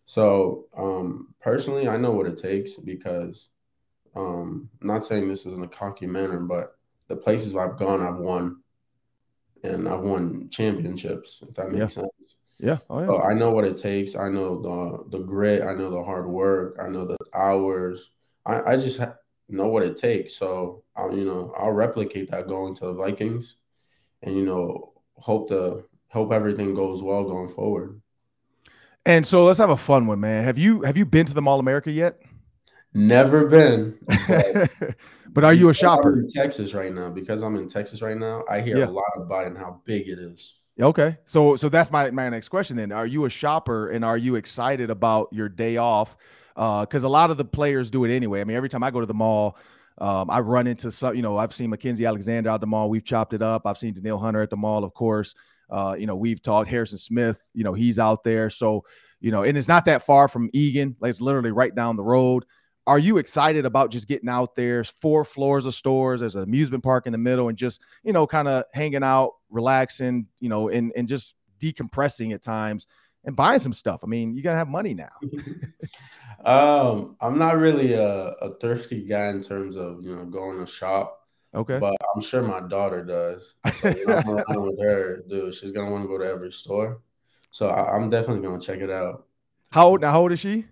So 0.06 0.66
um, 0.76 1.34
personally, 1.40 1.88
I 1.88 1.96
know 1.96 2.10
what 2.12 2.26
it 2.26 2.38
takes 2.38 2.74
because 2.74 3.48
um, 4.14 4.68
I'm 4.80 4.86
not 4.86 5.04
saying 5.04 5.28
this 5.28 5.46
is 5.46 5.54
in 5.54 5.62
a 5.62 5.68
cocky 5.68 6.06
manner, 6.06 6.40
but 6.40 6.76
the 7.08 7.16
places 7.16 7.54
I've 7.56 7.76
gone, 7.76 8.00
I've 8.00 8.18
won, 8.18 8.60
and 9.62 9.88
I've 9.88 10.00
won 10.00 10.48
championships. 10.50 11.42
If 11.48 11.54
that 11.56 11.70
makes 11.70 11.96
yeah. 11.96 12.02
sense. 12.02 12.36
Yeah. 12.58 12.78
Oh, 12.88 13.00
yeah. 13.00 13.06
So 13.06 13.22
I 13.22 13.34
know 13.34 13.50
what 13.50 13.64
it 13.64 13.76
takes. 13.76 14.14
I 14.14 14.28
know 14.28 14.60
the 14.60 15.18
the 15.18 15.24
grit. 15.24 15.62
I 15.62 15.74
know 15.74 15.90
the 15.90 16.02
hard 16.02 16.28
work. 16.28 16.78
I 16.80 16.88
know 16.88 17.04
the 17.04 17.16
hours. 17.34 18.10
I, 18.46 18.72
I 18.72 18.76
just 18.76 18.98
ha- 18.98 19.16
know 19.48 19.68
what 19.68 19.82
it 19.82 19.96
takes. 19.96 20.36
So 20.36 20.84
I'll 20.96 21.16
you 21.16 21.24
know 21.24 21.52
I'll 21.58 21.72
replicate 21.72 22.30
that 22.30 22.46
going 22.46 22.74
to 22.76 22.86
the 22.86 22.94
Vikings, 22.94 23.56
and 24.22 24.36
you 24.36 24.44
know 24.44 24.92
hope 25.16 25.48
the 25.48 25.84
hope 26.08 26.32
everything 26.32 26.74
goes 26.74 27.02
well 27.02 27.24
going 27.24 27.48
forward. 27.48 28.00
And 29.06 29.26
so 29.26 29.44
let's 29.44 29.58
have 29.58 29.70
a 29.70 29.76
fun 29.76 30.06
one, 30.06 30.20
man. 30.20 30.44
Have 30.44 30.56
you 30.58 30.82
have 30.82 30.96
you 30.96 31.04
been 31.04 31.26
to 31.26 31.34
the 31.34 31.42
Mall 31.42 31.60
America 31.60 31.90
yet? 31.90 32.20
Never 32.94 33.46
been. 33.48 33.98
But, 34.28 34.70
but 35.32 35.44
are 35.44 35.52
you 35.52 35.68
a 35.68 35.74
shopper? 35.74 36.12
I'm 36.12 36.20
in 36.20 36.32
Texas 36.32 36.74
right 36.74 36.92
now 36.92 37.10
because 37.10 37.42
I'm 37.42 37.56
in 37.56 37.68
Texas 37.68 38.00
right 38.02 38.16
now. 38.16 38.44
I 38.48 38.60
hear 38.60 38.78
Yeah. 38.78 38.86
a 38.86 38.90
lot 38.90 39.04
about 39.16 39.44
it 39.44 39.48
and 39.48 39.58
how 39.58 39.80
big 39.84 40.08
it 40.08 40.18
is. 40.18 40.54
Okay. 40.80 41.18
So 41.24 41.56
so 41.56 41.68
that's 41.68 41.90
my 41.90 42.10
my 42.10 42.28
next 42.28 42.48
question 42.48 42.76
then. 42.76 42.92
Are 42.92 43.06
you 43.06 43.24
a 43.26 43.30
shopper 43.30 43.90
and 43.90 44.04
are 44.04 44.16
you 44.18 44.36
excited 44.36 44.90
about 44.90 45.28
your 45.32 45.48
day 45.48 45.76
off? 45.76 46.16
Uh 46.56 46.86
cuz 46.86 47.02
a 47.02 47.08
lot 47.08 47.30
of 47.30 47.36
the 47.36 47.44
players 47.44 47.90
do 47.90 48.04
it 48.04 48.14
anyway. 48.14 48.40
I 48.40 48.44
mean, 48.44 48.56
every 48.56 48.68
time 48.68 48.82
I 48.82 48.90
go 48.90 49.00
to 49.00 49.06
the 49.06 49.14
mall, 49.14 49.58
um, 49.98 50.28
I 50.30 50.40
run 50.40 50.66
into 50.66 50.90
some, 50.90 51.14
you 51.14 51.22
know, 51.22 51.36
I've 51.36 51.54
seen 51.54 51.70
Mackensie 51.70 52.06
Alexander 52.06 52.50
out 52.50 52.60
the 52.60 52.66
mall. 52.66 52.88
We've 52.90 53.04
chopped 53.04 53.32
it 53.34 53.42
up. 53.42 53.66
I've 53.66 53.78
seen 53.78 53.92
Danielle 53.94 54.18
Hunter 54.18 54.42
at 54.42 54.50
the 54.50 54.56
mall, 54.56 54.82
of 54.82 54.94
course. 54.94 55.34
Uh, 55.70 55.96
you 55.98 56.06
know, 56.06 56.16
we've 56.16 56.42
talked 56.42 56.68
Harrison 56.68 56.98
Smith, 56.98 57.40
you 57.54 57.64
know, 57.64 57.72
he's 57.72 57.98
out 57.98 58.24
there. 58.24 58.50
So, 58.50 58.84
you 59.20 59.30
know, 59.30 59.42
and 59.42 59.56
it's 59.56 59.68
not 59.68 59.86
that 59.86 60.02
far 60.02 60.28
from 60.28 60.50
Eagan. 60.52 60.96
Like 61.00 61.10
it's 61.10 61.20
literally 61.20 61.52
right 61.52 61.74
down 61.74 61.96
the 61.96 62.02
road. 62.02 62.44
Are 62.86 62.98
you 62.98 63.16
excited 63.16 63.64
about 63.64 63.90
just 63.90 64.08
getting 64.08 64.28
out 64.28 64.54
there? 64.54 64.76
There's 64.76 64.90
four 65.00 65.24
floors 65.24 65.64
of 65.64 65.74
stores. 65.74 66.20
There's 66.20 66.34
an 66.34 66.42
amusement 66.42 66.84
park 66.84 67.06
in 67.06 67.12
the 67.12 67.18
middle, 67.18 67.48
and 67.48 67.56
just 67.56 67.80
you 68.02 68.12
know, 68.12 68.26
kind 68.26 68.46
of 68.46 68.64
hanging 68.74 69.02
out, 69.02 69.32
relaxing, 69.48 70.26
you 70.38 70.50
know, 70.50 70.68
and 70.68 70.92
and 70.94 71.08
just 71.08 71.34
decompressing 71.58 72.34
at 72.34 72.42
times 72.42 72.86
and 73.24 73.34
buying 73.34 73.58
some 73.58 73.72
stuff. 73.72 74.00
I 74.04 74.06
mean, 74.06 74.34
you 74.34 74.42
gotta 74.42 74.58
have 74.58 74.68
money 74.68 74.92
now. 74.92 75.12
Um, 76.44 77.16
I'm 77.22 77.38
not 77.38 77.56
really 77.56 77.94
a, 77.94 78.04
a 78.06 78.54
thirsty 78.56 79.02
guy 79.02 79.28
in 79.28 79.40
terms 79.40 79.76
of 79.76 80.04
you 80.04 80.14
know 80.14 80.26
going 80.26 80.58
to 80.60 80.70
shop, 80.70 81.23
Okay. 81.54 81.78
but 81.78 81.94
I'm 82.14 82.20
sure 82.22 82.42
my 82.42 82.60
daughter 82.60 83.04
does. 83.04 83.54
So 83.74 83.88
I'm 84.48 84.62
with 84.62 84.80
her, 84.80 85.22
dude, 85.28 85.54
she's 85.54 85.72
gonna 85.72 85.90
want 85.90 86.04
to 86.04 86.08
go 86.08 86.18
to 86.18 86.24
every 86.24 86.52
store. 86.52 87.00
So 87.50 87.68
I, 87.68 87.94
I'm 87.96 88.10
definitely 88.10 88.42
gonna 88.42 88.60
check 88.60 88.80
it 88.80 88.90
out. 88.90 89.26
How 89.70 89.88
old 89.88 90.00
now? 90.00 90.10
How 90.12 90.20
old 90.22 90.32
is 90.32 90.40
she? 90.40 90.64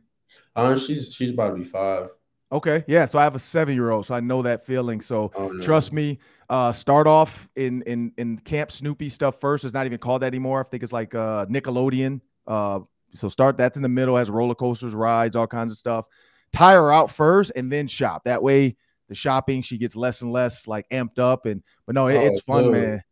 Um, 0.56 0.78
she's 0.78 1.12
she's 1.14 1.30
about 1.30 1.50
to 1.50 1.54
be 1.54 1.64
five. 1.64 2.08
Okay. 2.50 2.84
Yeah. 2.86 3.06
So 3.06 3.18
I 3.18 3.24
have 3.24 3.34
a 3.34 3.38
seven 3.38 3.74
year 3.74 3.90
old, 3.90 4.06
so 4.06 4.14
I 4.14 4.20
know 4.20 4.42
that 4.42 4.66
feeling. 4.66 5.00
So 5.00 5.30
Oh, 5.34 5.52
yeah. 5.52 5.62
trust 5.62 5.92
me. 5.92 6.18
Uh, 6.50 6.72
start 6.72 7.06
off 7.06 7.48
in 7.56 7.82
in 7.82 8.12
in 8.18 8.36
Camp 8.38 8.70
Snoopy 8.70 9.08
stuff 9.08 9.40
first. 9.40 9.64
It's 9.64 9.72
not 9.74 9.86
even 9.86 9.98
called 9.98 10.22
that 10.22 10.26
anymore. 10.26 10.60
I 10.60 10.68
think 10.68 10.82
it's 10.82 10.92
like 10.92 11.14
uh 11.14 11.46
Nickelodeon. 11.46 12.20
Uh, 12.46 12.80
so 13.14 13.28
start 13.28 13.56
that's 13.56 13.76
in 13.76 13.82
the 13.82 13.88
middle, 13.88 14.16
has 14.16 14.30
roller 14.30 14.54
coasters, 14.54 14.92
rides, 14.94 15.36
all 15.36 15.46
kinds 15.46 15.72
of 15.72 15.78
stuff. 15.78 16.06
Tire 16.52 16.82
her 16.82 16.92
out 16.92 17.10
first 17.10 17.52
and 17.56 17.72
then 17.72 17.86
shop. 17.86 18.24
That 18.24 18.42
way, 18.42 18.76
the 19.12 19.16
shopping 19.16 19.60
she 19.62 19.76
gets 19.76 19.94
less 19.94 20.22
and 20.22 20.32
less 20.32 20.66
like 20.66 20.88
amped 20.90 21.18
up. 21.18 21.44
And 21.46 21.62
but 21.86 21.94
no, 21.94 22.06
it, 22.08 22.16
Oh, 22.16 22.26
it's 22.26 22.40
fun, 22.40 22.64
dude. 22.64 22.72
man. 22.72 23.02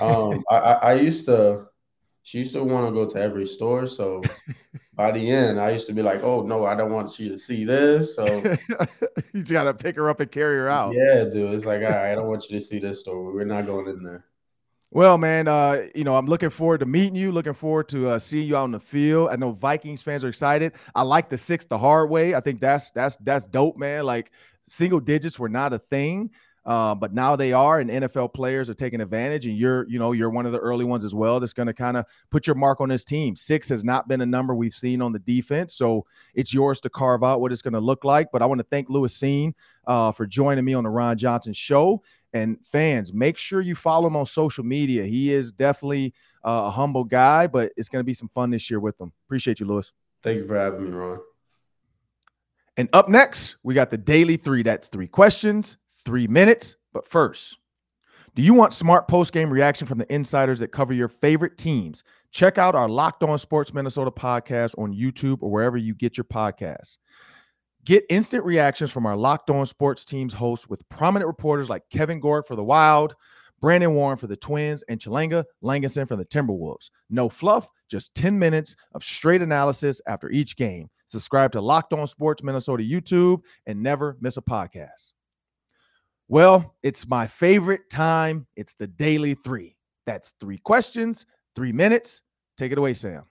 Um, 0.00 0.44
I, 0.50 0.56
I 0.56 0.94
used 0.94 1.26
to. 1.26 1.66
She 2.26 2.38
used 2.38 2.54
to 2.54 2.64
want 2.64 2.86
to 2.88 2.92
go 2.92 3.06
to 3.10 3.20
every 3.20 3.46
store. 3.46 3.86
So 3.86 4.22
by 4.94 5.12
the 5.12 5.30
end, 5.30 5.60
I 5.60 5.72
used 5.72 5.86
to 5.88 5.92
be 5.92 6.00
like, 6.02 6.24
"Oh 6.24 6.42
no, 6.42 6.64
I 6.64 6.74
don't 6.74 6.90
want 6.90 7.18
you 7.18 7.28
to 7.28 7.36
see 7.38 7.64
this." 7.64 8.16
So 8.16 8.24
you 9.34 9.42
gotta 9.44 9.74
pick 9.74 9.96
her 9.96 10.08
up 10.08 10.20
and 10.20 10.30
carry 10.32 10.56
her 10.56 10.68
out. 10.70 10.94
yeah, 10.94 11.24
dude, 11.24 11.52
it's 11.52 11.66
like, 11.66 11.82
all 11.82 11.90
right, 11.90 12.12
I 12.12 12.14
don't 12.14 12.26
want 12.28 12.48
you 12.48 12.58
to 12.58 12.64
see 12.64 12.78
this 12.78 13.00
store. 13.00 13.30
We're 13.32 13.44
not 13.44 13.66
going 13.66 13.88
in 13.88 14.02
there. 14.02 14.24
Well, 14.90 15.18
man, 15.18 15.48
uh, 15.48 15.86
you 15.94 16.04
know, 16.04 16.16
I'm 16.16 16.26
looking 16.26 16.50
forward 16.50 16.78
to 16.78 16.86
meeting 16.86 17.16
you. 17.16 17.32
Looking 17.32 17.52
forward 17.52 17.88
to 17.88 18.10
uh, 18.10 18.18
seeing 18.18 18.46
you 18.46 18.56
out 18.56 18.64
in 18.66 18.70
the 18.70 18.80
field. 18.80 19.28
I 19.30 19.36
know 19.36 19.50
Vikings 19.50 20.02
fans 20.02 20.24
are 20.24 20.28
excited. 20.28 20.72
I 20.94 21.02
like 21.02 21.28
the 21.28 21.36
six 21.36 21.64
the 21.66 21.76
hard 21.76 22.08
way. 22.10 22.34
I 22.36 22.40
think 22.40 22.58
that's 22.60 22.90
that's 22.92 23.16
that's 23.16 23.46
dope, 23.48 23.76
man. 23.76 24.04
Like 24.04 24.30
single 24.68 25.00
digits 25.00 25.38
were 25.38 25.48
not 25.48 25.72
a 25.72 25.78
thing, 25.78 26.30
uh, 26.66 26.94
but 26.94 27.12
now 27.12 27.36
they 27.36 27.52
are, 27.52 27.78
and 27.78 27.90
NFL 27.90 28.32
players 28.32 28.70
are 28.70 28.74
taking 28.74 29.00
advantage. 29.00 29.44
And 29.46 29.56
you're, 29.56 29.86
you 29.88 29.98
know, 29.98 30.12
you're 30.12 30.30
one 30.30 30.46
of 30.46 30.52
the 30.52 30.58
early 30.58 30.84
ones 30.84 31.04
as 31.04 31.14
well. 31.14 31.38
That's 31.38 31.52
going 31.52 31.66
to 31.66 31.74
kind 31.74 31.96
of 31.96 32.06
put 32.30 32.46
your 32.46 32.56
mark 32.56 32.80
on 32.80 32.88
this 32.88 33.04
team. 33.04 33.36
Six 33.36 33.68
has 33.68 33.84
not 33.84 34.08
been 34.08 34.22
a 34.22 34.26
number 34.26 34.54
we've 34.54 34.74
seen 34.74 35.02
on 35.02 35.12
the 35.12 35.18
defense, 35.18 35.74
so 35.74 36.06
it's 36.34 36.54
yours 36.54 36.80
to 36.80 36.90
carve 36.90 37.22
out 37.22 37.40
what 37.40 37.52
it's 37.52 37.62
going 37.62 37.74
to 37.74 37.80
look 37.80 38.04
like. 38.04 38.28
But 38.32 38.40
I 38.40 38.46
want 38.46 38.60
to 38.60 38.66
thank 38.70 38.88
Lewis 38.88 39.16
Cine 39.16 39.52
uh, 39.86 40.12
for 40.12 40.26
joining 40.26 40.64
me 40.64 40.74
on 40.74 40.84
the 40.84 40.90
Ron 40.90 41.18
Johnson 41.18 41.52
Show. 41.52 42.02
And 42.32 42.58
fans, 42.66 43.12
make 43.12 43.38
sure 43.38 43.60
you 43.60 43.76
follow 43.76 44.08
him 44.08 44.16
on 44.16 44.26
social 44.26 44.64
media. 44.64 45.04
He 45.04 45.32
is 45.32 45.52
definitely 45.52 46.14
uh, 46.44 46.64
a 46.64 46.70
humble 46.70 47.04
guy, 47.04 47.46
but 47.46 47.72
it's 47.76 47.88
going 47.88 48.00
to 48.00 48.04
be 48.04 48.14
some 48.14 48.28
fun 48.28 48.50
this 48.50 48.68
year 48.68 48.80
with 48.80 49.00
him. 49.00 49.12
Appreciate 49.26 49.60
you, 49.60 49.66
Lewis. 49.66 49.92
Thank 50.22 50.38
you 50.38 50.46
for 50.46 50.56
having 50.56 50.86
me, 50.86 50.90
Ron. 50.90 51.20
And 52.76 52.88
up 52.92 53.08
next, 53.08 53.56
we 53.62 53.74
got 53.74 53.90
the 53.90 53.98
daily 53.98 54.36
three. 54.36 54.62
That's 54.62 54.88
three 54.88 55.06
questions, 55.08 55.76
three 56.04 56.26
minutes. 56.26 56.76
But 56.92 57.06
first, 57.06 57.56
do 58.34 58.42
you 58.42 58.52
want 58.52 58.72
smart 58.72 59.06
post 59.06 59.32
game 59.32 59.50
reaction 59.50 59.86
from 59.86 59.98
the 59.98 60.12
insiders 60.12 60.58
that 60.58 60.72
cover 60.72 60.92
your 60.92 61.08
favorite 61.08 61.56
teams? 61.56 62.02
Check 62.32 62.58
out 62.58 62.74
our 62.74 62.88
Locked 62.88 63.22
On 63.22 63.38
Sports 63.38 63.72
Minnesota 63.72 64.10
podcast 64.10 64.76
on 64.76 64.92
YouTube 64.92 65.38
or 65.40 65.50
wherever 65.50 65.76
you 65.76 65.94
get 65.94 66.16
your 66.16 66.24
podcasts. 66.24 66.98
Get 67.84 68.04
instant 68.08 68.44
reactions 68.44 68.90
from 68.90 69.06
our 69.06 69.16
Locked 69.16 69.50
On 69.50 69.64
Sports 69.66 70.04
teams 70.04 70.34
hosts 70.34 70.68
with 70.68 70.88
prominent 70.88 71.28
reporters 71.28 71.70
like 71.70 71.82
Kevin 71.90 72.18
Gord 72.18 72.44
for 72.44 72.56
the 72.56 72.64
Wild, 72.64 73.14
Brandon 73.60 73.94
Warne 73.94 74.16
for 74.16 74.26
the 74.26 74.36
Twins, 74.36 74.82
and 74.88 74.98
Chalanga 74.98 75.44
Langenson 75.62 76.08
for 76.08 76.16
the 76.16 76.24
Timberwolves. 76.24 76.90
No 77.10 77.28
fluff, 77.28 77.68
just 77.88 78.14
10 78.16 78.36
minutes 78.36 78.74
of 78.94 79.04
straight 79.04 79.42
analysis 79.42 80.00
after 80.08 80.28
each 80.30 80.56
game. 80.56 80.90
Subscribe 81.14 81.52
to 81.52 81.60
Locked 81.60 81.92
On 81.92 82.08
Sports 82.08 82.42
Minnesota 82.42 82.82
YouTube 82.82 83.40
and 83.66 83.80
never 83.80 84.16
miss 84.20 84.36
a 84.36 84.42
podcast. 84.42 85.12
Well, 86.26 86.74
it's 86.82 87.06
my 87.06 87.28
favorite 87.28 87.88
time. 87.88 88.48
It's 88.56 88.74
the 88.74 88.88
daily 88.88 89.34
three. 89.44 89.76
That's 90.06 90.34
three 90.40 90.58
questions, 90.58 91.24
three 91.54 91.70
minutes. 91.70 92.22
Take 92.58 92.72
it 92.72 92.78
away, 92.78 92.94
Sam. 92.94 93.22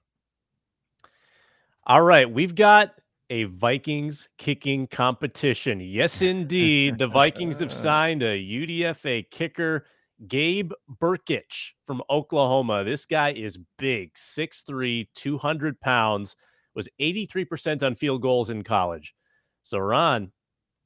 All 1.85 2.03
right, 2.03 2.31
we've 2.31 2.55
got 2.55 2.93
a 3.29 3.43
Vikings 3.43 4.29
kicking 4.37 4.87
competition. 4.87 5.81
Yes, 5.81 6.21
indeed. 6.21 6.97
The 6.97 7.07
Vikings 7.07 7.59
have 7.59 7.73
signed 7.73 8.23
a 8.23 8.41
UDFA 8.41 9.29
kicker, 9.29 9.87
Gabe 10.29 10.71
Brkic 11.01 11.71
from 11.85 12.01
Oklahoma. 12.09 12.85
This 12.85 13.05
guy 13.05 13.33
is 13.33 13.57
big, 13.77 14.13
6'3, 14.13 15.05
200 15.13 15.81
pounds, 15.81 16.37
was 16.75 16.89
83% 16.99 17.83
on 17.83 17.95
field 17.95 18.21
goals 18.21 18.49
in 18.49 18.63
college. 18.63 19.13
So, 19.61 19.79
Ron, 19.79 20.31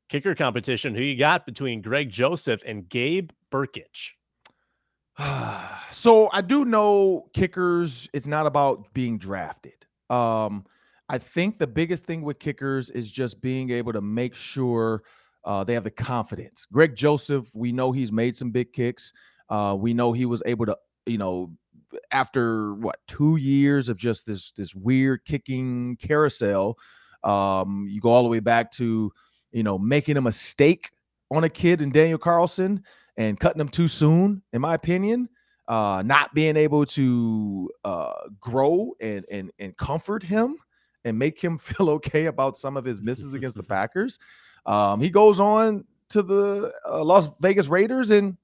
kicker 0.09 0.35
competition, 0.35 0.95
who 0.95 1.01
you 1.01 1.17
got 1.17 1.45
between 1.45 1.81
Greg 1.81 2.09
Joseph 2.09 2.61
and 2.65 2.87
Gabe 2.87 3.31
Brkic? 3.51 4.11
so 5.91 6.29
I 6.31 6.41
do 6.41 6.65
know 6.65 7.29
kickers, 7.33 8.07
it's 8.13 8.27
not 8.27 8.45
about 8.45 8.93
being 8.93 9.17
drafted. 9.17 9.85
Um, 10.09 10.65
I 11.09 11.17
think 11.17 11.57
the 11.57 11.67
biggest 11.67 12.05
thing 12.05 12.21
with 12.21 12.39
kickers 12.39 12.89
is 12.89 13.09
just 13.09 13.41
being 13.41 13.71
able 13.71 13.93
to 13.93 14.01
make 14.01 14.35
sure 14.35 15.03
uh, 15.45 15.63
they 15.63 15.73
have 15.73 15.85
the 15.85 15.91
confidence. 15.91 16.67
Greg 16.71 16.95
Joseph, 16.95 17.49
we 17.53 17.71
know 17.71 17.91
he's 17.91 18.11
made 18.11 18.35
some 18.35 18.51
big 18.51 18.73
kicks. 18.73 19.13
Uh, 19.49 19.75
we 19.79 19.93
know 19.93 20.11
he 20.11 20.25
was 20.25 20.43
able 20.45 20.65
to, 20.65 20.77
you 21.05 21.17
know, 21.17 21.51
after 22.11 22.73
what 22.75 22.99
two 23.07 23.37
years 23.37 23.89
of 23.89 23.97
just 23.97 24.25
this 24.25 24.51
this 24.51 24.75
weird 24.75 25.23
kicking 25.25 25.97
carousel, 25.97 26.77
um, 27.23 27.87
you 27.89 28.01
go 28.01 28.09
all 28.09 28.23
the 28.23 28.29
way 28.29 28.39
back 28.39 28.71
to, 28.73 29.11
you 29.51 29.63
know, 29.63 29.77
making 29.77 30.17
a 30.17 30.21
mistake 30.21 30.91
on 31.31 31.43
a 31.43 31.49
kid 31.49 31.81
and 31.81 31.93
Daniel 31.93 32.17
Carlson 32.17 32.83
and 33.17 33.39
cutting 33.39 33.61
him 33.61 33.69
too 33.69 33.87
soon, 33.87 34.41
in 34.53 34.61
my 34.61 34.73
opinion. 34.73 35.29
Uh, 35.67 36.01
not 36.05 36.33
being 36.33 36.55
able 36.55 36.85
to 36.85 37.69
uh, 37.83 38.13
grow 38.39 38.93
and 39.01 39.25
and 39.29 39.51
and 39.59 39.75
comfort 39.75 40.23
him 40.23 40.55
and 41.03 41.19
make 41.19 41.41
him 41.41 41.57
feel 41.57 41.89
okay 41.89 42.25
about 42.25 42.55
some 42.55 42.77
of 42.77 42.85
his 42.85 43.01
misses 43.01 43.33
against 43.33 43.57
the 43.57 43.63
Packers. 43.75 44.17
Um, 44.65 45.01
he 45.01 45.09
goes 45.09 45.39
on 45.39 45.85
to 46.09 46.21
the 46.21 46.73
uh, 46.89 47.03
Las 47.03 47.29
Vegas 47.41 47.67
Raiders 47.67 48.11
and 48.11 48.37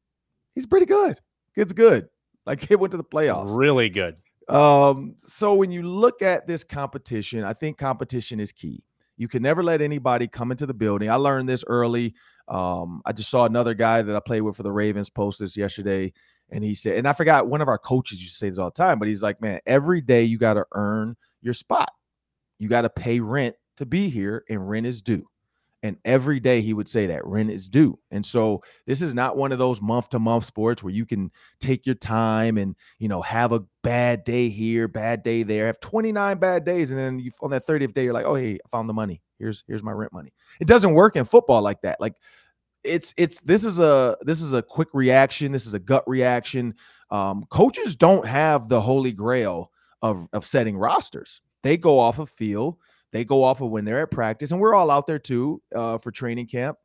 he's 0.55 0.65
pretty 0.65 0.85
good. 0.85 1.19
Kid's 1.55 1.73
good. 1.73 2.09
Like 2.45 2.67
he 2.67 2.75
went 2.75 2.91
to 2.91 2.97
the 2.97 3.03
playoffs. 3.03 3.55
Really 3.55 3.89
good. 3.89 4.17
Um, 4.49 5.15
so 5.19 5.53
when 5.53 5.71
you 5.71 5.83
look 5.83 6.21
at 6.21 6.47
this 6.47 6.63
competition, 6.63 7.43
I 7.43 7.53
think 7.53 7.77
competition 7.77 8.39
is 8.39 8.51
key. 8.51 8.83
You 9.15 9.27
can 9.27 9.41
never 9.41 9.63
let 9.63 9.81
anybody 9.81 10.27
come 10.27 10.51
into 10.51 10.65
the 10.65 10.73
building. 10.73 11.09
I 11.09 11.15
learned 11.15 11.47
this 11.47 11.63
early. 11.67 12.13
Um, 12.47 13.01
I 13.05 13.13
just 13.13 13.29
saw 13.29 13.45
another 13.45 13.73
guy 13.73 14.01
that 14.01 14.15
I 14.15 14.19
played 14.19 14.41
with 14.41 14.57
for 14.57 14.63
the 14.63 14.71
Ravens 14.71 15.09
post 15.09 15.39
this 15.39 15.55
yesterday, 15.55 16.11
and 16.49 16.63
he 16.63 16.75
said, 16.75 16.97
and 16.97 17.07
I 17.07 17.13
forgot 17.13 17.47
one 17.47 17.61
of 17.61 17.67
our 17.67 17.77
coaches 17.77 18.19
used 18.19 18.33
to 18.33 18.37
say 18.37 18.49
this 18.49 18.59
all 18.59 18.69
the 18.69 18.71
time, 18.71 18.99
but 18.99 19.07
he's 19.07 19.21
like, 19.21 19.39
man, 19.39 19.59
every 19.65 20.01
day 20.01 20.23
you 20.23 20.37
got 20.37 20.55
to 20.55 20.65
earn 20.73 21.15
your 21.41 21.53
spot. 21.53 21.91
You 22.59 22.67
got 22.67 22.81
to 22.81 22.89
pay 22.89 23.19
rent 23.19 23.55
to 23.77 23.85
be 23.85 24.09
here, 24.09 24.43
and 24.49 24.69
rent 24.69 24.85
is 24.85 25.01
due. 25.01 25.25
And 25.83 25.97
every 26.05 26.39
day 26.39 26.61
he 26.61 26.73
would 26.73 26.87
say 26.87 27.07
that 27.07 27.25
rent 27.27 27.51
is 27.51 27.67
due. 27.67 27.99
And 28.09 28.25
so 28.25 28.63
this 28.87 29.01
is 29.01 29.13
not 29.13 29.35
one 29.35 29.51
of 29.51 29.59
those 29.59 29.81
month 29.81 30.09
to 30.09 30.19
month 30.19 30.45
sports 30.45 30.81
where 30.81 30.93
you 30.93 31.05
can 31.05 31.29
take 31.59 31.85
your 31.85 31.95
time 31.95 32.57
and, 32.57 32.73
you 32.99 33.09
know, 33.09 33.21
have 33.21 33.51
a 33.51 33.65
bad 33.83 34.23
day 34.23 34.47
here, 34.47 34.87
bad 34.87 35.23
day 35.23 35.43
there, 35.43 35.67
have 35.67 35.81
29 35.81 36.37
bad 36.37 36.63
days. 36.63 36.89
And 36.89 36.99
then 36.99 37.19
you, 37.19 37.31
on 37.41 37.51
that 37.51 37.67
30th 37.67 37.93
day, 37.93 38.05
you're 38.05 38.13
like, 38.13 38.25
oh, 38.25 38.35
hey, 38.35 38.53
I 38.53 38.69
found 38.71 38.87
the 38.87 38.93
money. 38.93 39.21
Here's, 39.39 39.65
here's 39.67 39.83
my 39.83 39.91
rent 39.91 40.13
money. 40.13 40.31
It 40.61 40.67
doesn't 40.67 40.93
work 40.93 41.17
in 41.17 41.25
football 41.25 41.61
like 41.61 41.81
that. 41.81 41.99
Like 41.99 42.15
it's, 42.85 43.13
it's, 43.17 43.41
this 43.41 43.65
is 43.65 43.79
a, 43.79 44.15
this 44.21 44.41
is 44.41 44.53
a 44.53 44.61
quick 44.61 44.87
reaction. 44.93 45.51
This 45.51 45.65
is 45.65 45.73
a 45.73 45.79
gut 45.79 46.05
reaction. 46.07 46.75
Um, 47.11 47.43
coaches 47.49 47.97
don't 47.97 48.25
have 48.25 48.69
the 48.69 48.79
holy 48.79 49.11
grail 49.11 49.69
of, 50.01 50.27
of 50.31 50.45
setting 50.45 50.77
rosters. 50.77 51.41
They 51.61 51.75
go 51.75 51.99
off 51.99 52.19
of 52.19 52.29
feel, 52.29 52.79
they 53.13 53.23
go 53.23 53.43
off 53.43 53.61
of 53.61 53.69
when 53.69 53.85
they're 53.85 54.01
at 54.01 54.11
practice, 54.11 54.51
and 54.51 54.59
we're 54.59 54.75
all 54.75 54.91
out 54.91 55.07
there 55.07 55.19
too 55.19 55.61
uh, 55.73 55.97
for 55.97 56.11
training 56.11 56.47
camp, 56.47 56.77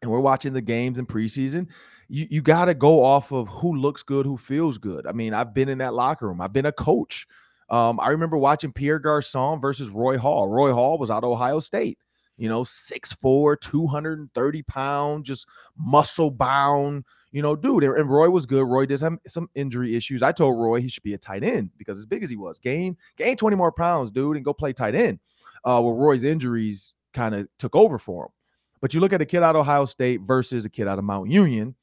and 0.00 0.10
we're 0.10 0.20
watching 0.20 0.54
the 0.54 0.62
games 0.62 0.98
in 0.98 1.04
preseason. 1.04 1.68
You 2.08 2.26
you 2.30 2.40
got 2.40 2.66
to 2.66 2.74
go 2.74 3.04
off 3.04 3.32
of 3.32 3.48
who 3.48 3.76
looks 3.76 4.02
good, 4.02 4.24
who 4.24 4.38
feels 4.38 4.78
good. 4.78 5.06
I 5.06 5.12
mean, 5.12 5.34
I've 5.34 5.52
been 5.52 5.68
in 5.68 5.78
that 5.78 5.92
locker 5.92 6.28
room. 6.28 6.40
I've 6.40 6.54
been 6.54 6.66
a 6.66 6.72
coach. 6.72 7.26
Um, 7.68 8.00
I 8.00 8.08
remember 8.08 8.38
watching 8.38 8.72
Pierre 8.72 8.98
Garcon 8.98 9.60
versus 9.60 9.90
Roy 9.90 10.16
Hall. 10.16 10.48
Roy 10.48 10.72
Hall 10.72 10.98
was 10.98 11.10
out 11.10 11.24
of 11.24 11.30
Ohio 11.30 11.60
State 11.60 11.98
you 12.36 12.48
know, 12.48 12.62
6'4, 12.62 13.60
230 13.60 14.62
pound, 14.62 15.24
just 15.24 15.46
muscle 15.76 16.30
bound, 16.30 17.04
you 17.34 17.42
know, 17.42 17.56
dude. 17.56 17.82
And 17.82 18.08
Roy 18.08 18.30
was 18.30 18.46
good. 18.46 18.64
Roy 18.64 18.86
did 18.86 19.00
have 19.00 19.18
some 19.26 19.50
injury 19.56 19.96
issues. 19.96 20.22
I 20.22 20.30
told 20.30 20.56
Roy 20.56 20.80
he 20.80 20.86
should 20.86 21.02
be 21.02 21.14
a 21.14 21.18
tight 21.18 21.42
end 21.42 21.70
because 21.76 21.98
as 21.98 22.06
big 22.06 22.22
as 22.22 22.30
he 22.30 22.36
was, 22.36 22.60
gain, 22.60 22.96
gain 23.16 23.36
20 23.36 23.56
more 23.56 23.72
pounds, 23.72 24.12
dude, 24.12 24.36
and 24.36 24.44
go 24.44 24.52
play 24.54 24.72
tight 24.72 24.94
end. 24.94 25.18
Uh, 25.64 25.82
well, 25.82 25.94
Roy's 25.94 26.22
injuries 26.22 26.94
kind 27.12 27.34
of 27.34 27.48
took 27.58 27.74
over 27.74 27.98
for 27.98 28.26
him. 28.26 28.30
But 28.80 28.94
you 28.94 29.00
look 29.00 29.12
at 29.12 29.20
a 29.20 29.26
kid 29.26 29.42
out 29.42 29.56
of 29.56 29.62
Ohio 29.62 29.84
State 29.84 30.20
versus 30.20 30.64
a 30.64 30.70
kid 30.70 30.86
out 30.86 30.96
of 30.96 31.04
Mount 31.04 31.28
Union, 31.28 31.74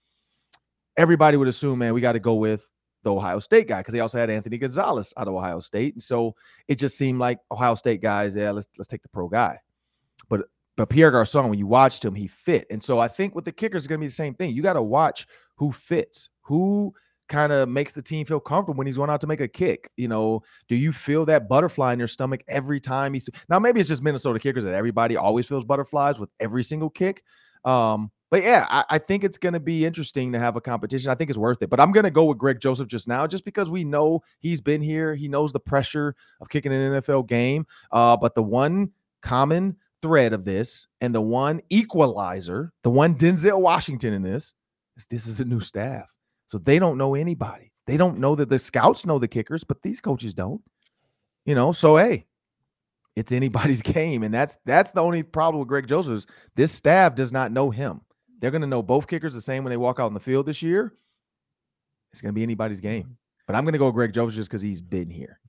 everybody 0.96 1.36
would 1.36 1.50
assume, 1.50 1.80
man, 1.80 1.94
we 1.94 2.00
got 2.00 2.14
to 2.14 2.20
go 2.22 2.36
with 2.36 2.72
the 3.04 3.14
Ohio 3.14 3.40
State 3.40 3.68
guy 3.68 3.82
because 3.82 3.92
they 3.92 4.00
also 4.00 4.20
had 4.20 4.30
Anthony 4.30 4.58
Gonzalez 4.58 5.14
out 5.18 5.28
of 5.28 5.34
Ohio 5.34 5.60
State. 5.60 5.96
And 5.96 6.04
so 6.04 6.34
it 6.70 6.76
just 6.76 6.98
seemed 6.98 7.20
like 7.20 7.40
Ohio 7.52 7.76
State 7.76 8.02
guys, 8.02 8.38
yeah, 8.38 8.52
let's 8.52 8.70
let's 8.78 8.88
take 8.88 9.02
the 9.02 9.10
pro 9.10 9.28
guy. 9.28 9.60
But 10.30 10.46
but 10.78 10.90
Pierre 10.90 11.12
Garcon, 11.12 11.50
when 11.50 11.60
you 11.60 11.68
watched 11.68 12.04
him, 12.04 12.16
he 12.16 12.28
fit. 12.28 12.66
And 12.70 12.82
so 12.82 13.00
I 13.00 13.08
think 13.08 13.36
with 13.36 13.46
the 13.46 13.52
kickers, 13.52 13.82
it's 13.82 13.88
going 13.88 14.00
to 14.00 14.04
be 14.04 14.08
the 14.08 14.14
same 14.14 14.34
thing. 14.34 14.56
You 14.56 14.62
got 14.62 14.74
to 14.74 14.82
watch 14.82 15.28
who 15.56 15.72
fits, 15.72 16.30
who 16.42 16.94
kind 17.28 17.52
of 17.52 17.70
makes 17.70 17.94
the 17.94 18.02
team 18.02 18.26
feel 18.26 18.40
comfortable 18.40 18.78
when 18.78 18.88
he's 18.88 18.98
going 18.98 19.10
out 19.10 19.22
to 19.22 19.28
make 19.28 19.42
a 19.42 19.48
kick. 19.48 19.90
You 19.96 20.08
know, 20.08 20.44
do 20.68 20.76
you 20.76 20.92
feel 20.92 21.26
that 21.26 21.48
butterfly 21.48 21.94
in 21.94 22.00
your 22.00 22.08
stomach 22.08 22.44
every 22.48 22.80
time 22.80 23.14
he's 23.14 23.30
now? 23.50 23.60
Maybe 23.60 23.80
it's 23.80 23.90
just 23.90 24.04
Minnesota 24.04 24.40
kickers 24.40 24.64
that 24.64 24.74
everybody 24.74 25.18
always 25.18 25.46
feels 25.46 25.66
butterflies 25.66 26.20
with 26.20 26.30
every 26.40 26.64
single 26.64 26.90
kick. 26.90 27.24
Um, 27.64 28.12
but 28.32 28.44
yeah, 28.44 28.66
I, 28.70 28.86
I 28.92 28.98
think 28.98 29.24
it's 29.24 29.38
going 29.38 29.54
to 29.54 29.60
be 29.60 29.86
interesting 29.86 30.32
to 30.32 30.40
have 30.40 30.56
a 30.56 30.62
competition. 30.62 31.12
I 31.12 31.16
think 31.16 31.30
it's 31.30 31.38
worth 31.38 31.62
it. 31.62 31.70
But 31.70 31.80
I'm 31.80 31.92
going 31.92 32.06
to 32.06 32.12
go 32.12 32.26
with 32.26 32.38
Greg 32.38 32.60
Joseph 32.60 32.88
just 32.88 33.08
now, 33.08 33.28
just 33.28 33.46
because 33.46 33.70
we 33.70 33.84
know 33.84 34.22
he's 34.40 34.62
been 34.62 34.82
here. 34.82 35.16
He 35.16 35.28
knows 35.28 35.52
the 35.52 35.60
pressure 35.60 36.16
of 36.40 36.50
kicking 36.50 36.72
an 36.72 37.02
NFL 37.02 37.28
game. 37.28 37.66
Uh, 37.92 38.16
but 38.16 38.34
the 38.34 38.44
one 38.44 38.92
common 39.22 39.76
thread 40.02 40.34
of 40.34 40.46
this 40.46 40.88
and 41.02 41.14
the 41.14 41.22
one 41.22 41.62
equalizer, 41.70 42.72
the 42.84 42.90
one 42.90 43.16
Denzel 43.16 43.60
Washington 43.60 44.14
in 44.14 44.22
this, 44.22 44.54
is 44.98 45.06
this 45.10 45.28
is 45.28 45.40
a 45.40 45.46
new 45.46 45.60
staff. 45.60 46.06
So 46.48 46.58
they 46.58 46.80
don't 46.80 46.98
know 46.98 47.16
anybody. 47.16 47.72
They 47.88 47.98
don't 47.98 48.20
know 48.20 48.36
that 48.36 48.50
the 48.50 48.60
scouts 48.60 49.06
know 49.06 49.20
the 49.20 49.28
kickers, 49.28 49.64
but 49.64 49.82
these 49.82 50.02
coaches 50.02 50.34
don't. 50.34 50.62
You 51.46 51.56
know, 51.56 51.72
so 51.72 51.98
hey, 51.98 52.28
it's 53.16 53.32
anybody's 53.32 53.82
game. 53.82 54.24
And 54.24 54.34
that's 54.34 54.58
that's 54.66 54.92
the 54.92 55.02
only 55.02 55.24
problem 55.24 55.60
with 55.60 55.68
Greg 55.68 55.88
Joseph 55.88 56.14
is 56.14 56.28
this 56.56 56.72
staff 56.72 57.16
does 57.16 57.32
not 57.32 57.52
know 57.52 57.70
him. 57.70 58.02
They're 58.40 58.52
going 58.52 58.62
to 58.62 58.68
know 58.68 58.82
both 58.82 59.08
kickers 59.08 59.34
the 59.34 59.42
same 59.42 59.64
when 59.64 59.72
they 59.72 59.78
walk 59.78 60.00
out 60.00 60.08
in 60.08 60.14
the 60.14 60.20
field 60.20 60.46
this 60.46 60.62
year. 60.62 60.94
It's 62.12 62.22
going 62.22 62.34
to 62.34 62.36
be 62.36 62.44
anybody's 62.44 62.80
game. 62.80 63.04
Mm-hmm. 63.04 63.14
But 63.48 63.56
I'm 63.56 63.64
going 63.64 63.74
to 63.74 63.80
go 63.80 63.92
Greg 63.92 64.14
Joseph 64.14 64.36
just 64.36 64.50
because 64.50 64.62
he's 64.62 64.82
been 64.82 65.10
here. 65.10 65.41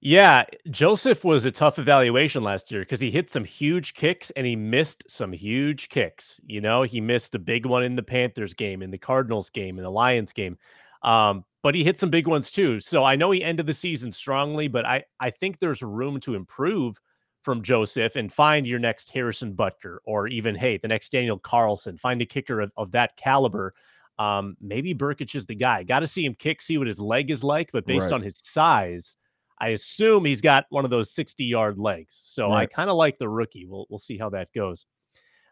Yeah, 0.00 0.44
Joseph 0.70 1.24
was 1.24 1.46
a 1.46 1.50
tough 1.50 1.78
evaluation 1.78 2.42
last 2.42 2.70
year 2.70 2.82
because 2.82 3.00
he 3.00 3.10
hit 3.10 3.30
some 3.30 3.44
huge 3.44 3.94
kicks 3.94 4.30
and 4.32 4.46
he 4.46 4.54
missed 4.54 5.04
some 5.08 5.32
huge 5.32 5.88
kicks. 5.88 6.40
You 6.46 6.60
know, 6.60 6.82
he 6.82 7.00
missed 7.00 7.34
a 7.34 7.38
big 7.38 7.64
one 7.64 7.82
in 7.82 7.96
the 7.96 8.02
Panthers 8.02 8.54
game, 8.54 8.82
in 8.82 8.90
the 8.90 8.98
Cardinals 8.98 9.48
game, 9.50 9.78
in 9.78 9.84
the 9.84 9.90
Lions 9.90 10.32
game. 10.32 10.58
Um, 11.02 11.44
but 11.62 11.74
he 11.74 11.82
hit 11.82 11.98
some 11.98 12.10
big 12.10 12.26
ones 12.26 12.50
too. 12.50 12.78
So 12.78 13.04
I 13.04 13.16
know 13.16 13.30
he 13.30 13.42
ended 13.42 13.66
the 13.66 13.74
season 13.74 14.12
strongly, 14.12 14.68
but 14.68 14.84
I 14.84 15.04
I 15.18 15.30
think 15.30 15.58
there's 15.58 15.82
room 15.82 16.20
to 16.20 16.34
improve 16.34 17.00
from 17.42 17.62
Joseph 17.62 18.16
and 18.16 18.32
find 18.32 18.66
your 18.66 18.78
next 18.78 19.10
Harrison 19.10 19.54
Butker 19.54 19.98
or 20.04 20.28
even 20.28 20.54
hey 20.54 20.76
the 20.76 20.88
next 20.88 21.10
Daniel 21.10 21.38
Carlson. 21.38 21.96
Find 21.96 22.20
a 22.20 22.26
kicker 22.26 22.60
of, 22.60 22.70
of 22.76 22.92
that 22.92 23.16
caliber. 23.16 23.74
Um, 24.18 24.56
maybe 24.60 24.94
Brkic 24.94 25.34
is 25.34 25.46
the 25.46 25.54
guy. 25.54 25.82
Got 25.82 26.00
to 26.00 26.06
see 26.06 26.24
him 26.24 26.34
kick, 26.34 26.60
see 26.60 26.78
what 26.78 26.86
his 26.86 27.00
leg 27.00 27.30
is 27.30 27.42
like. 27.42 27.70
But 27.72 27.86
based 27.86 28.06
right. 28.06 28.14
on 28.14 28.22
his 28.22 28.38
size 28.38 29.16
I 29.58 29.68
assume 29.68 30.24
he's 30.24 30.40
got 30.40 30.66
one 30.68 30.84
of 30.84 30.90
those 30.90 31.14
60 31.14 31.44
yard 31.44 31.78
legs. 31.78 32.20
So 32.24 32.50
right. 32.50 32.62
I 32.62 32.66
kind 32.66 32.90
of 32.90 32.96
like 32.96 33.18
the 33.18 33.28
rookie. 33.28 33.66
We'll, 33.66 33.86
we'll 33.88 33.98
see 33.98 34.18
how 34.18 34.30
that 34.30 34.52
goes. 34.54 34.86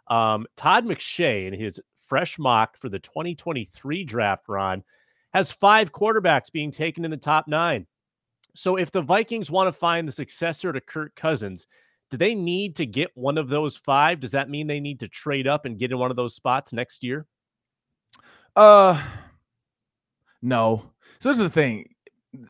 Um, 0.09 0.47
Todd 0.57 0.85
McShay 0.85 1.47
in 1.47 1.59
his 1.59 1.81
fresh 2.07 2.38
mock 2.38 2.77
for 2.77 2.88
the 2.88 2.99
2023 2.99 4.05
draft 4.05 4.45
Ron 4.49 4.85
has 5.33 5.51
five 5.51 5.93
quarterbacks 5.93 6.53
being 6.53 6.71
taken 6.71 7.05
in 7.05 7.11
the 7.11 7.17
top 7.17 7.49
nine. 7.49 7.87
So 8.55 8.77
if 8.77 8.90
the 8.90 9.03
Vikings 9.03 9.51
want 9.51 9.69
to 9.69 9.73
find 9.73 10.07
the 10.07 10.12
successor 10.12 10.73
to 10.73 10.81
Kirk 10.81 11.17
Cousins, 11.17 11.67
do 12.11 12.17
they 12.17 12.35
need 12.35 12.77
to 12.77 12.87
get 12.87 13.11
one 13.14 13.38
of 13.38 13.49
those 13.49 13.77
five? 13.77 14.21
Does 14.21 14.33
that 14.33 14.49
mean 14.49 14.67
they 14.67 14.81
need 14.81 15.01
to 15.01 15.09
trade 15.09 15.49
up 15.49 15.64
and 15.64 15.79
get 15.79 15.90
in 15.90 15.99
one 15.99 16.11
of 16.11 16.17
those 16.17 16.37
spots 16.37 16.73
next 16.73 17.03
year? 17.03 17.27
Uh, 18.55 19.03
no. 20.40 20.90
So 21.19 21.31
this 21.31 21.38
is 21.38 21.45
the 21.45 21.51
thing 21.51 21.93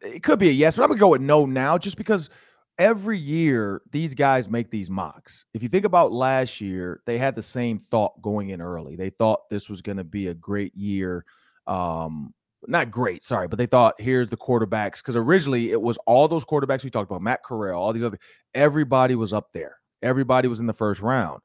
it 0.02 0.22
could 0.22 0.38
be 0.38 0.48
a 0.48 0.52
yes, 0.52 0.76
but 0.76 0.82
I'm 0.82 0.88
gonna 0.88 1.00
go 1.00 1.08
with 1.08 1.20
no 1.20 1.46
now, 1.46 1.78
just 1.78 1.96
because 1.96 2.30
every 2.78 3.18
year 3.18 3.82
these 3.90 4.14
guys 4.14 4.48
make 4.48 4.70
these 4.70 4.90
mocks. 4.90 5.44
If 5.54 5.62
you 5.62 5.68
think 5.68 5.84
about 5.84 6.12
last 6.12 6.60
year, 6.60 7.00
they 7.06 7.18
had 7.18 7.36
the 7.36 7.42
same 7.42 7.78
thought 7.78 8.20
going 8.22 8.50
in 8.50 8.60
early. 8.60 8.96
They 8.96 9.10
thought 9.10 9.48
this 9.48 9.68
was 9.68 9.80
going 9.80 9.98
to 9.98 10.04
be 10.04 10.28
a 10.28 10.34
great 10.34 10.74
year. 10.74 11.24
Um, 11.66 12.34
not 12.66 12.90
great, 12.90 13.22
sorry, 13.22 13.46
but 13.46 13.58
they 13.58 13.66
thought 13.66 14.00
here's 14.00 14.28
the 14.28 14.36
quarterbacks 14.36 14.96
because 14.96 15.16
originally 15.16 15.70
it 15.70 15.80
was 15.80 15.98
all 16.06 16.28
those 16.28 16.44
quarterbacks 16.44 16.82
we 16.82 16.90
talked 16.90 17.10
about, 17.10 17.22
Matt 17.22 17.42
Corral, 17.44 17.80
all 17.80 17.92
these 17.92 18.02
other, 18.02 18.18
everybody 18.54 19.14
was 19.14 19.32
up 19.32 19.52
there. 19.52 19.76
Everybody 20.02 20.48
was 20.48 20.60
in 20.60 20.66
the 20.66 20.72
first 20.72 21.00
round. 21.00 21.40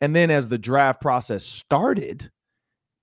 And 0.00 0.14
then 0.14 0.30
as 0.30 0.48
the 0.48 0.58
draft 0.58 1.00
process 1.00 1.44
started, 1.44 2.30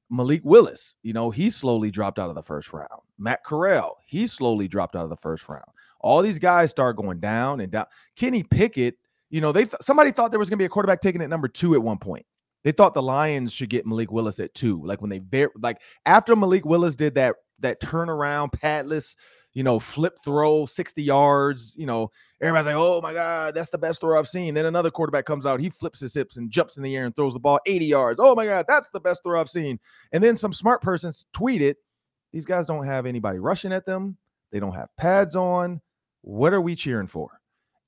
Malik 0.10 0.41
Willis, 0.43 0.95
you 1.04 1.13
know, 1.13 1.30
he 1.30 1.50
slowly 1.50 1.91
dropped 1.91 2.19
out 2.19 2.30
of 2.30 2.36
the 2.36 2.43
first 2.43 2.74
round. 2.74 3.02
Matt 3.17 3.43
Corral, 3.43 3.98
he 4.06 4.26
slowly 4.28 4.67
dropped 4.67 4.95
out 4.95 5.04
of 5.04 5.10
the 5.10 5.17
first 5.17 5.48
round. 5.48 5.65
All 6.02 6.22
these 6.22 6.39
guys 6.39 6.72
start 6.72 6.95
going 6.98 7.19
down 7.19 7.60
and 7.60 7.72
down. 7.72 7.86
Kenny 8.15 8.43
Pickett, 8.43 8.98
you 9.30 9.41
know, 9.41 9.52
they 9.52 9.65
th- 9.65 9.82
somebody 9.82 10.12
thought 10.12 10.32
there 10.32 10.39
was 10.39 10.50
going 10.50 10.58
to 10.58 10.62
be 10.62 10.65
a 10.65 10.69
quarterback 10.69 11.02
taken 11.02 11.22
at 11.22 11.30
number 11.30 11.48
two 11.48 11.76
at 11.76 11.82
one 11.82 11.98
point. 11.98 12.26
They 12.63 12.72
thought 12.72 12.93
the 12.93 13.02
Lions 13.02 13.54
should 13.54 13.69
get 13.69 13.86
Malik 13.86 14.12
Willis 14.12 14.39
at 14.39 14.54
two. 14.54 14.82
Like 14.84 15.02
when 15.02 15.10
they 15.10 15.19
ver- 15.19 15.52
like 15.62 15.80
after 16.06 16.36
Malik 16.36 16.65
Willis 16.65 16.95
did 16.95 17.15
that 17.15 17.36
that 17.60 17.82
turnaround 17.82 18.52
padless 18.52 19.15
you 19.60 19.63
know, 19.63 19.78
flip 19.78 20.17
throw 20.24 20.65
60 20.65 21.04
yards. 21.04 21.76
You 21.78 21.86
know, 21.86 22.10
everybody's 22.39 22.67
like, 22.67 22.76
oh 22.78 23.02
my 23.02 23.12
God, 23.12 23.54
that's 23.54 23.69
the 23.69 23.78
best 23.78 24.00
throw 24.00 24.17
I've 24.17 24.26
seen. 24.26 24.54
Then 24.54 24.65
another 24.65 24.89
quarterback 24.89 25.26
comes 25.26 25.45
out, 25.45 25.60
he 25.60 25.69
flips 25.69 26.00
his 26.00 26.13
hips 26.13 26.38
and 26.38 26.50
jumps 26.50 26.78
in 26.78 26.84
the 26.84 26.95
air 26.95 27.04
and 27.04 27.13
throws 27.13 27.34
the 27.34 27.41
ball 27.41 27.60
80 27.65 27.86
yards. 27.86 28.19
Oh 28.24 28.34
my 28.36 28.45
God, 28.45 28.63
that's 28.69 28.88
the 28.93 29.02
best 29.02 29.22
throw 29.22 29.38
I've 29.38 29.50
seen. 29.50 29.78
And 30.13 30.24
then 30.24 30.38
some 30.38 30.54
smart 30.54 30.82
person 30.82 31.12
tweeted, 31.36 31.76
these 32.32 32.45
guys 32.45 32.67
don't 32.67 32.86
have 32.86 33.06
anybody 33.06 33.39
rushing 33.39 33.74
at 33.74 33.86
them, 33.86 34.15
they 34.54 34.62
don't 34.62 34.72
have 34.72 34.95
pads 34.95 35.36
on. 35.36 35.82
What 36.22 36.54
are 36.54 36.62
we 36.62 36.74
cheering 36.74 37.08
for? 37.08 37.41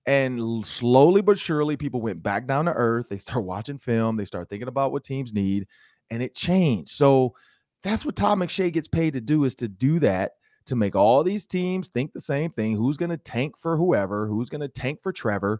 And 0.05 0.65
slowly 0.65 1.21
but 1.21 1.39
surely, 1.39 1.77
people 1.77 2.01
went 2.01 2.21
back 2.21 2.47
down 2.47 2.65
to 2.65 2.73
earth. 2.73 3.07
They 3.09 3.17
start 3.17 3.45
watching 3.45 3.77
film, 3.77 4.17
they 4.17 4.25
start 4.25 4.49
thinking 4.49 4.67
about 4.67 4.91
what 4.91 5.05
teams 5.05 5.31
need, 5.31 5.67
and 6.09 6.21
it 6.21 6.35
changed. 6.35 6.91
So 6.91 7.33
that's 7.81 8.05
what 8.05 8.17
Todd 8.17 8.39
McShay 8.39 8.73
gets 8.73 8.89
paid 8.89 9.13
to 9.13 9.21
do 9.21 9.45
is 9.45 9.55
to 9.55 9.69
do 9.69 9.99
that 9.99 10.31
to 10.65 10.75
make 10.75 10.95
all 10.95 11.23
these 11.23 11.45
teams 11.45 11.87
think 11.89 12.13
the 12.13 12.19
same 12.19 12.51
thing. 12.51 12.75
Who's 12.75 12.97
going 12.97 13.09
to 13.11 13.17
tank 13.17 13.57
for 13.57 13.77
whoever? 13.77 14.27
Who's 14.27 14.49
going 14.49 14.61
to 14.61 14.67
tank 14.67 15.01
for 15.01 15.11
Trevor? 15.11 15.59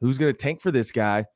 Who's 0.00 0.18
going 0.18 0.32
to 0.32 0.36
tank 0.36 0.60
for 0.60 0.70
this 0.70 0.90
guy? 0.90 1.26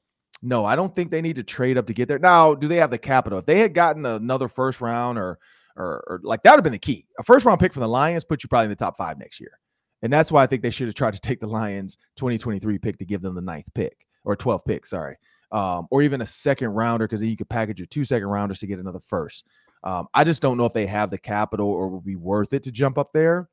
No, 0.42 0.64
I 0.64 0.75
don't 0.77 0.94
think 0.94 1.11
they 1.11 1.22
need 1.22 1.37
to 1.37 1.42
trade 1.42 1.79
up 1.79 1.87
to 1.87 1.94
get 1.94 2.09
there. 2.09 2.18
Now, 2.18 2.55
do 2.55 2.66
they 2.66 2.77
have 2.77 2.90
the 2.90 2.98
capital? 2.98 3.38
If 3.38 3.46
they 3.46 3.61
had 3.61 3.75
gotten 3.75 4.05
another 4.05 4.48
first 4.48 4.81
round 4.81 5.18
or 5.18 5.38
or, 5.77 6.05
or 6.07 6.20
like 6.22 6.42
that 6.42 6.53
would 6.53 6.59
have 6.59 6.64
been 6.64 6.72
the 6.72 6.79
key. 6.79 7.07
A 7.18 7.22
first 7.22 7.44
round 7.44 7.61
pick 7.61 7.72
from 7.72 7.81
the 7.81 7.88
Lions 7.88 8.25
put 8.25 8.42
you 8.42 8.48
probably 8.48 8.64
in 8.64 8.70
the 8.70 8.77
top 8.77 8.96
five 8.96 9.18
next 9.18 9.40
year. 9.40 9.59
And 10.03 10.12
that's 10.12 10.33
why 10.33 10.42
I 10.42 10.46
think 10.46 10.62
they 10.62 10.70
should 10.70 10.88
have 10.88 10.94
tried 10.94 11.14
to 11.14 11.20
take 11.20 11.40
the 11.40 11.46
Lions 11.46 11.96
2023 12.16 12.79
pick 12.79 12.98
to 12.98 13.05
give 13.05 13.22
them 13.22 13.35
the 13.35 13.40
ninth 13.40 13.66
pick 13.75 14.07
or 14.25 14.37
12th 14.37 14.64
pick, 14.64 14.85
sorry. 14.85 15.16
Um, 15.53 15.87
or 15.90 16.03
even 16.03 16.22
a 16.22 16.27
second 16.27 16.70
rounder 16.70 17.07
because 17.07 17.22
you 17.22 17.37
could 17.37 17.48
package 17.48 17.79
your 17.79 17.87
two 17.87 18.05
second 18.05 18.29
rounders 18.29 18.59
to 18.61 18.66
get 18.66 18.79
another 18.79 19.01
first. 19.01 19.46
Um, 19.85 20.07
I 20.14 20.25
just 20.25 20.42
don't 20.42 20.57
know 20.57 20.64
if 20.64 20.73
they 20.73 20.87
have 20.87 21.11
the 21.11 21.18
capital 21.18 21.68
or 21.68 21.88
would 21.88 22.05
be 22.05 22.16
worth 22.16 22.53
it 22.53 22.62
to 22.64 22.73
jump 22.73 22.99
up 22.99 23.12
there. 23.12 23.49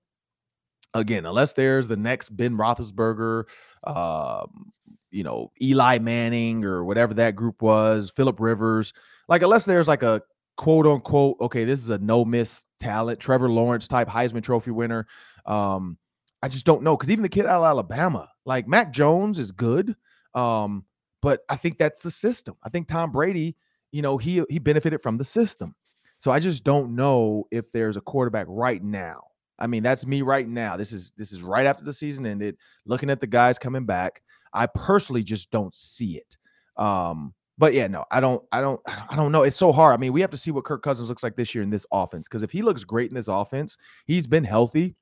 Again, 0.94 1.26
unless 1.26 1.54
there's 1.54 1.88
the 1.88 1.96
next 1.96 2.30
Ben 2.30 2.58
Roethlisberger, 2.58 3.44
um, 3.84 4.72
you 5.12 5.24
know, 5.24 5.52
Eli 5.62 6.00
Manning 6.00 6.66
or 6.66 6.84
whatever 6.84 7.14
that 7.16 7.36
group 7.36 7.62
was, 7.62 8.12
Philip 8.16 8.40
Rivers. 8.40 8.94
Like, 9.28 9.42
unless 9.42 9.66
there's 9.66 9.88
like 9.88 10.04
a 10.04 10.22
quote 10.58 10.86
unquote, 10.86 11.38
okay, 11.42 11.64
this 11.64 11.82
is 11.82 11.90
a 11.90 11.98
no 12.00 12.26
miss 12.26 12.66
talent, 12.80 13.20
Trevor 13.20 13.50
Lawrence 13.50 13.88
type 13.88 14.08
Heisman 14.08 14.44
Trophy 14.44 14.72
winner. 14.72 15.08
Um, 15.46 15.98
I 16.42 16.48
just 16.48 16.66
don't 16.66 16.84
know 16.84 16.96
because 16.96 17.10
even 17.10 17.24
the 17.24 17.30
kid 17.30 17.46
out 17.46 17.62
of 17.62 17.66
Alabama, 17.66 18.30
like 18.46 18.68
Mac 18.68 18.92
Jones, 18.92 19.40
is 19.40 19.52
good. 19.52 19.96
Um, 20.34 20.86
but 21.22 21.42
I 21.50 21.56
think 21.56 21.78
that's 21.78 22.02
the 22.02 22.12
system. 22.12 22.56
I 22.64 22.70
think 22.70 22.88
Tom 22.88 23.12
Brady, 23.12 23.56
you 23.92 24.02
know, 24.02 24.18
he 24.18 24.44
he 24.50 24.60
benefited 24.60 25.02
from 25.02 25.18
the 25.18 25.26
system. 25.26 25.76
So 26.20 26.32
I 26.32 26.40
just 26.40 26.64
don't 26.64 26.96
know 26.96 27.48
if 27.50 27.72
there's 27.72 27.98
a 27.98 28.02
quarterback 28.02 28.46
right 28.48 28.84
now. 28.84 29.24
I 29.58 29.68
mean, 29.68 29.84
that's 29.84 30.06
me 30.06 30.22
right 30.22 30.48
now. 30.48 30.78
This 30.78 30.94
is 30.94 31.12
this 31.18 31.32
is 31.32 31.42
right 31.42 31.66
after 31.66 31.84
the 31.84 31.94
season 31.94 32.26
ended, 32.26 32.58
looking 32.86 33.10
at 33.10 33.20
the 33.20 33.28
guys 33.28 33.58
coming 33.58 33.86
back. 33.86 34.22
I 34.54 34.68
personally 34.68 35.24
just 35.24 35.50
don't 35.50 35.74
see 35.74 36.18
it. 36.18 36.38
Um, 36.82 37.34
but 37.58 37.74
yeah, 37.74 37.88
no, 37.88 38.06
I 38.10 38.20
don't, 38.20 38.42
I 38.52 38.62
don't, 38.62 38.80
I 38.88 39.16
don't 39.16 39.32
know. 39.32 39.44
It's 39.44 39.58
so 39.58 39.72
hard. 39.72 39.94
I 39.94 39.98
mean, 39.98 40.14
we 40.14 40.22
have 40.22 40.30
to 40.32 40.38
see 40.38 40.52
what 40.52 40.64
Kirk 40.64 40.82
Cousins 40.82 41.10
looks 41.10 41.24
like 41.24 41.36
this 41.36 41.54
year 41.54 41.64
in 41.64 41.70
this 41.70 41.86
offense. 41.92 42.28
Because 42.28 42.44
if 42.44 42.52
he 42.52 42.62
looks 42.62 42.84
great 42.84 43.10
in 43.10 43.16
this 43.16 43.28
offense, 43.28 43.78
he's 44.06 44.28
been 44.28 44.46
healthy. 44.46 44.96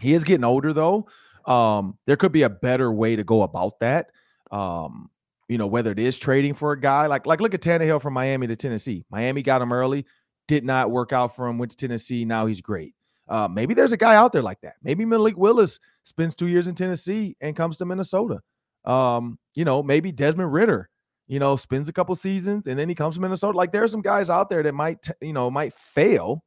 He 0.00 0.12
is 0.12 0.24
getting 0.24 0.44
older 0.44 0.72
though. 0.72 1.06
Um, 1.46 1.98
there 2.06 2.16
could 2.16 2.32
be 2.32 2.42
a 2.42 2.50
better 2.50 2.92
way 2.92 3.16
to 3.16 3.24
go 3.24 3.42
about 3.42 3.78
that. 3.80 4.10
Um, 4.50 5.08
you 5.48 5.58
know, 5.58 5.66
whether 5.66 5.92
it 5.92 5.98
is 5.98 6.18
trading 6.18 6.54
for 6.54 6.72
a 6.72 6.80
guy 6.80 7.06
like 7.06 7.26
like 7.26 7.40
look 7.40 7.54
at 7.54 7.60
Tannehill 7.60 8.00
from 8.00 8.14
Miami 8.14 8.46
to 8.46 8.56
Tennessee. 8.56 9.04
Miami 9.10 9.42
got 9.42 9.62
him 9.62 9.72
early, 9.72 10.06
did 10.48 10.64
not 10.64 10.90
work 10.90 11.12
out 11.12 11.34
for 11.34 11.46
him. 11.46 11.58
Went 11.58 11.70
to 11.72 11.76
Tennessee. 11.76 12.24
Now 12.24 12.46
he's 12.46 12.60
great. 12.60 12.94
Uh, 13.28 13.48
maybe 13.48 13.74
there's 13.74 13.92
a 13.92 13.96
guy 13.96 14.14
out 14.14 14.32
there 14.32 14.42
like 14.42 14.60
that. 14.62 14.74
Maybe 14.82 15.04
Malik 15.04 15.36
Willis 15.36 15.78
spends 16.02 16.34
two 16.34 16.48
years 16.48 16.68
in 16.68 16.74
Tennessee 16.74 17.36
and 17.40 17.56
comes 17.56 17.76
to 17.78 17.84
Minnesota. 17.84 18.40
Um, 18.84 19.38
you 19.54 19.64
know, 19.64 19.82
maybe 19.82 20.10
Desmond 20.10 20.52
Ridder, 20.52 20.90
you 21.28 21.38
know, 21.38 21.56
spends 21.56 21.88
a 21.88 21.92
couple 21.92 22.14
seasons 22.16 22.66
and 22.66 22.78
then 22.78 22.88
he 22.88 22.94
comes 22.94 23.14
to 23.14 23.20
Minnesota. 23.20 23.56
Like 23.56 23.72
there's 23.72 23.92
some 23.92 24.02
guys 24.02 24.28
out 24.28 24.50
there 24.50 24.62
that 24.62 24.74
might, 24.74 25.00
t- 25.02 25.12
you 25.20 25.32
know, 25.32 25.50
might 25.50 25.72
fail. 25.72 26.44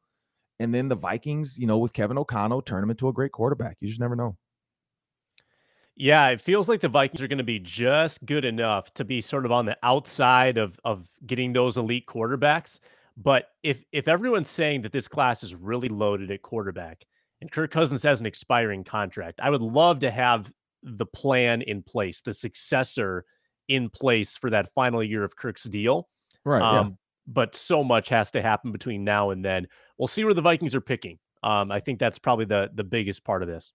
And 0.60 0.74
then 0.74 0.88
the 0.88 0.96
Vikings, 0.96 1.58
you 1.58 1.68
know, 1.68 1.78
with 1.78 1.94
Kevin 1.94 2.18
O'Connell, 2.18 2.62
turn 2.62 2.84
him 2.84 2.90
into 2.90 3.08
a 3.08 3.14
great 3.14 3.32
quarterback. 3.32 3.78
You 3.80 3.88
just 3.88 4.00
never 4.00 4.16
know. 4.16 4.38
Yeah, 5.98 6.28
it 6.28 6.42
feels 6.42 6.68
like 6.68 6.82
the 6.82 6.90
Vikings 6.90 7.22
are 7.22 7.28
going 7.28 7.38
to 7.38 7.44
be 7.44 7.60
just 7.60 8.26
good 8.26 8.44
enough 8.44 8.94
to 8.96 9.06
be 9.06 9.22
sort 9.22 9.46
of 9.46 9.52
on 9.52 9.66
the 9.66 9.78
outside 9.82 10.58
of 10.58 10.78
of 10.84 11.08
getting 11.26 11.54
those 11.54 11.78
elite 11.78 12.06
quarterbacks. 12.06 12.80
But 13.18 13.50
if 13.64 13.84
if 13.94 14.08
everyone's 14.08 14.50
saying 14.50 14.82
that 14.82 14.92
this 14.92 15.08
class 15.08 15.44
is 15.44 15.56
really 15.56 15.88
loaded 15.88 16.32
at 16.32 16.42
quarterback 16.42 17.06
and 17.40 17.50
Kirk 17.50 17.72
Cousins 17.72 18.04
has 18.04 18.20
an 18.20 18.26
expiring 18.26 18.84
contract, 18.84 19.40
I 19.42 19.50
would 19.50 19.62
love 19.62 20.00
to 20.00 20.12
have 20.12 20.52
the 20.84 21.06
plan 21.06 21.62
in 21.62 21.82
place, 21.82 22.22
the 22.22 22.34
successor 22.34 23.26
in 23.70 23.90
place 23.90 24.36
for 24.36 24.50
that 24.50 24.72
final 24.74 25.02
year 25.02 25.24
of 25.24 25.36
Kirk's 25.36 25.64
deal. 25.64 26.10
Right. 26.44 26.62
Um, 26.62 26.88
yeah. 26.88 26.94
But 27.28 27.56
so 27.56 27.84
much 27.84 28.10
has 28.10 28.32
to 28.32 28.42
happen 28.42 28.72
between 28.72 29.04
now 29.04 29.32
and 29.32 29.44
then. 29.44 29.68
We'll 29.98 30.08
see 30.08 30.26
where 30.26 30.34
the 30.34 30.42
Vikings 30.42 30.76
are 30.76 30.82
picking. 30.82 31.18
Um, 31.42 31.72
I 31.72 31.80
think 31.80 32.00
that's 32.00 32.20
probably 32.20 32.46
the 32.46 32.70
the 32.74 32.84
biggest 32.84 33.24
part 33.24 33.44
of 33.44 33.48
this. 33.48 33.72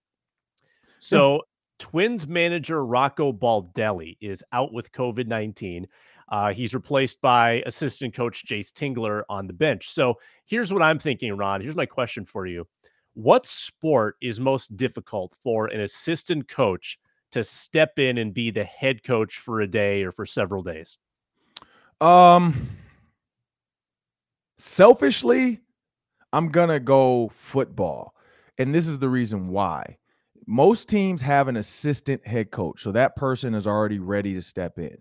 So 0.99 1.41
Twins 1.81 2.27
manager 2.27 2.85
Rocco 2.85 3.33
Baldelli 3.33 4.15
is 4.21 4.43
out 4.51 4.71
with 4.71 4.91
COVID 4.91 5.25
19. 5.25 5.87
Uh, 6.29 6.53
he's 6.53 6.75
replaced 6.75 7.19
by 7.21 7.63
assistant 7.65 8.13
coach 8.13 8.45
Jayce 8.45 8.71
Tingler 8.71 9.23
on 9.29 9.47
the 9.47 9.53
bench. 9.53 9.89
So 9.89 10.19
here's 10.45 10.71
what 10.71 10.83
I'm 10.83 10.99
thinking, 10.99 11.35
Ron. 11.35 11.59
Here's 11.59 11.75
my 11.75 11.87
question 11.87 12.23
for 12.23 12.45
you 12.45 12.67
What 13.15 13.47
sport 13.47 14.17
is 14.21 14.39
most 14.39 14.77
difficult 14.77 15.33
for 15.43 15.67
an 15.67 15.81
assistant 15.81 16.47
coach 16.47 16.99
to 17.31 17.43
step 17.43 17.97
in 17.97 18.19
and 18.19 18.31
be 18.31 18.51
the 18.51 18.63
head 18.63 19.03
coach 19.03 19.39
for 19.39 19.61
a 19.61 19.67
day 19.67 20.03
or 20.03 20.11
for 20.11 20.27
several 20.27 20.61
days? 20.61 20.99
Um, 21.99 22.77
selfishly, 24.59 25.61
I'm 26.31 26.49
gonna 26.49 26.79
go 26.79 27.31
football, 27.33 28.13
and 28.59 28.73
this 28.73 28.87
is 28.87 28.99
the 28.99 29.09
reason 29.09 29.47
why 29.47 29.97
most 30.51 30.89
teams 30.89 31.21
have 31.21 31.47
an 31.47 31.55
assistant 31.55 32.27
head 32.27 32.51
coach. 32.51 32.81
So 32.81 32.91
that 32.91 33.15
person 33.15 33.55
is 33.55 33.65
already 33.65 33.99
ready 33.99 34.33
to 34.33 34.41
step 34.41 34.77
in. 34.79 34.97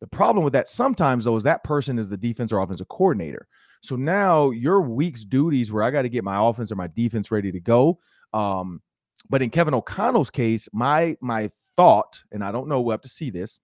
The 0.00 0.06
problem 0.06 0.44
with 0.44 0.52
that 0.52 0.68
sometimes, 0.68 1.24
though, 1.24 1.34
is 1.34 1.44
that 1.44 1.64
person 1.64 1.98
is 1.98 2.10
the 2.10 2.16
defense 2.18 2.52
or 2.52 2.60
offensive 2.60 2.88
coordinator. 2.88 3.48
So 3.80 3.96
now 3.96 4.50
your 4.50 4.82
week's 4.82 5.24
duties 5.24 5.72
where 5.72 5.82
I 5.82 5.90
got 5.90 6.02
to 6.02 6.10
get 6.10 6.24
my 6.24 6.36
offense 6.46 6.70
or 6.70 6.76
my 6.76 6.88
defense 6.88 7.30
ready 7.30 7.50
to 7.50 7.58
go. 7.58 8.00
Um, 8.34 8.82
but 9.30 9.40
in 9.40 9.48
Kevin 9.48 9.72
O'Connell's 9.72 10.28
case, 10.28 10.68
my 10.74 11.16
my 11.22 11.50
thought, 11.74 12.22
and 12.30 12.44
I 12.44 12.52
don't 12.52 12.68
know, 12.68 12.82
we'll 12.82 12.90
have 12.92 13.00
to 13.00 13.08
see 13.08 13.30
this, 13.30 13.60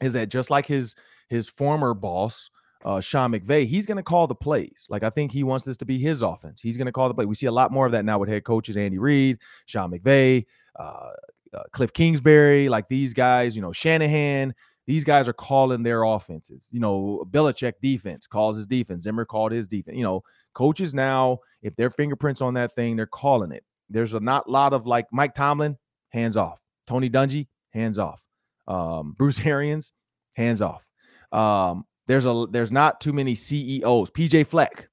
is 0.00 0.12
that 0.12 0.28
just 0.28 0.50
like 0.50 0.66
his 0.66 0.94
his 1.28 1.48
former 1.48 1.94
boss, 1.94 2.48
uh, 2.84 3.00
Sean 3.00 3.32
McVay, 3.32 3.66
he's 3.66 3.86
going 3.86 3.96
to 3.96 4.02
call 4.02 4.26
the 4.26 4.34
plays. 4.34 4.86
Like 4.88 5.02
I 5.02 5.10
think 5.10 5.32
he 5.32 5.42
wants 5.42 5.64
this 5.64 5.76
to 5.78 5.84
be 5.84 5.98
his 5.98 6.22
offense. 6.22 6.60
He's 6.60 6.76
going 6.76 6.86
to 6.86 6.92
call 6.92 7.08
the 7.08 7.14
play. 7.14 7.26
We 7.26 7.34
see 7.34 7.46
a 7.46 7.52
lot 7.52 7.72
more 7.72 7.86
of 7.86 7.92
that 7.92 8.04
now 8.04 8.18
with 8.18 8.28
head 8.28 8.44
coaches 8.44 8.76
Andy 8.76 8.98
Reid, 8.98 9.38
Sean 9.66 9.90
McVay, 9.90 10.46
uh, 10.78 11.10
uh, 11.54 11.62
Cliff 11.72 11.92
Kingsbury, 11.92 12.68
like 12.68 12.88
these 12.88 13.12
guys. 13.12 13.56
You 13.56 13.62
know 13.62 13.72
Shanahan. 13.72 14.54
These 14.86 15.04
guys 15.04 15.28
are 15.28 15.34
calling 15.34 15.82
their 15.82 16.04
offenses. 16.04 16.68
You 16.70 16.80
know 16.80 17.24
Belichick 17.30 17.74
defense 17.82 18.26
calls 18.26 18.56
his 18.56 18.66
defense. 18.66 19.04
Zimmer 19.04 19.24
called 19.24 19.52
his 19.52 19.66
defense. 19.66 19.96
You 19.96 20.04
know 20.04 20.22
coaches 20.54 20.94
now, 20.94 21.38
if 21.62 21.76
their 21.76 21.90
fingerprints 21.90 22.40
on 22.40 22.54
that 22.54 22.74
thing, 22.74 22.96
they're 22.96 23.06
calling 23.06 23.52
it. 23.52 23.64
There's 23.90 24.14
a 24.14 24.20
not 24.20 24.48
lot 24.48 24.72
of 24.72 24.86
like 24.86 25.06
Mike 25.12 25.34
Tomlin, 25.34 25.76
hands 26.10 26.36
off. 26.36 26.60
Tony 26.86 27.10
Dungy, 27.10 27.48
hands 27.70 27.98
off. 27.98 28.22
Um, 28.66 29.14
Bruce 29.18 29.40
Arians, 29.44 29.92
hands 30.34 30.62
off. 30.62 30.84
Um, 31.32 31.84
there's 32.08 32.24
a 32.24 32.46
there's 32.50 32.72
not 32.72 33.00
too 33.00 33.12
many 33.12 33.34
CEOs. 33.34 34.10
PJ 34.10 34.46
Fleck, 34.46 34.88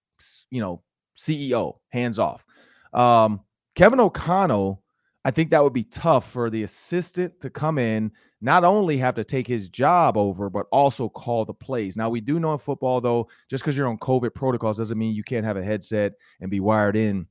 you 0.52 0.62
know, 0.62 0.84
CEO, 1.18 1.78
hands 1.90 2.20
off. 2.20 2.46
Um, 2.94 3.40
Kevin 3.74 4.00
O'Connell, 4.00 4.84
I 5.24 5.32
think 5.32 5.50
that 5.50 5.64
would 5.64 5.74
be 5.74 5.86
tough 5.86 6.30
for 6.30 6.50
the 6.50 6.64
assistant 6.64 7.40
to 7.40 7.50
come 7.50 7.80
in, 7.80 8.12
not 8.42 8.64
only 8.64 8.98
have 8.98 9.16
to 9.16 9.24
take 9.24 9.48
his 9.48 9.70
job 9.70 10.18
over, 10.18 10.50
but 10.50 10.68
also 10.72 11.10
call 11.10 11.46
the 11.46 11.54
plays. 11.54 11.98
Now 11.98 12.10
we 12.10 12.22
do 12.22 12.40
know 12.40 12.54
in 12.54 12.60
football, 12.60 13.02
though, 13.02 13.28
just 13.50 13.64
because 13.64 13.76
you're 13.76 13.88
on 13.88 13.98
COVID 13.98 14.34
protocols 14.36 14.78
doesn't 14.78 14.98
mean 14.98 15.16
you 15.16 15.24
can't 15.24 15.46
have 15.46 15.58
a 15.58 15.64
headset 15.64 16.14
and 16.42 16.52
be 16.52 16.60
wired 16.60 16.98
in 16.98 17.28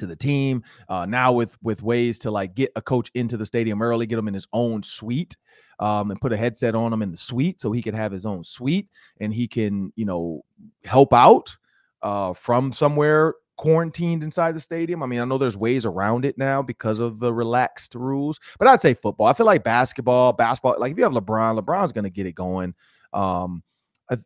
to 0.00 0.06
the 0.06 0.16
team. 0.16 0.62
Uh, 0.88 1.06
now 1.06 1.32
with 1.32 1.56
with 1.62 1.82
ways 1.82 2.18
to 2.20 2.30
like 2.30 2.54
get 2.54 2.72
a 2.76 2.82
coach 2.82 3.10
into 3.14 3.36
the 3.36 3.46
stadium 3.46 3.80
early, 3.80 4.06
get 4.06 4.18
him 4.18 4.28
in 4.28 4.34
his 4.34 4.48
own 4.52 4.82
suite 4.82 5.36
um, 5.80 6.10
and 6.10 6.20
put 6.20 6.32
a 6.32 6.36
headset 6.36 6.74
on 6.74 6.92
him 6.92 7.02
in 7.02 7.10
the 7.10 7.16
suite 7.16 7.60
so 7.60 7.72
he 7.72 7.82
could 7.82 7.94
have 7.94 8.12
his 8.12 8.26
own 8.26 8.44
suite 8.44 8.88
and 9.20 9.32
he 9.32 9.48
can, 9.48 9.92
you 9.96 10.04
know, 10.04 10.44
help 10.84 11.12
out 11.12 11.56
uh, 12.02 12.32
from 12.34 12.72
somewhere 12.72 13.34
quarantined 13.56 14.22
inside 14.22 14.54
the 14.54 14.60
stadium. 14.60 15.02
I 15.02 15.06
mean, 15.06 15.20
I 15.20 15.24
know 15.24 15.38
there's 15.38 15.56
ways 15.56 15.84
around 15.84 16.24
it 16.24 16.38
now 16.38 16.62
because 16.62 17.00
of 17.00 17.18
the 17.18 17.32
relaxed 17.32 17.94
rules, 17.94 18.38
but 18.58 18.68
I'd 18.68 18.80
say 18.80 18.94
football. 18.94 19.26
I 19.26 19.32
feel 19.32 19.46
like 19.46 19.64
basketball, 19.64 20.32
basketball, 20.32 20.76
like 20.78 20.92
if 20.92 20.98
you 20.98 21.04
have 21.04 21.12
LeBron, 21.12 21.58
LeBron's 21.58 21.92
to 21.92 22.10
get 22.10 22.26
it 22.26 22.34
going. 22.34 22.74
Um, 23.12 23.62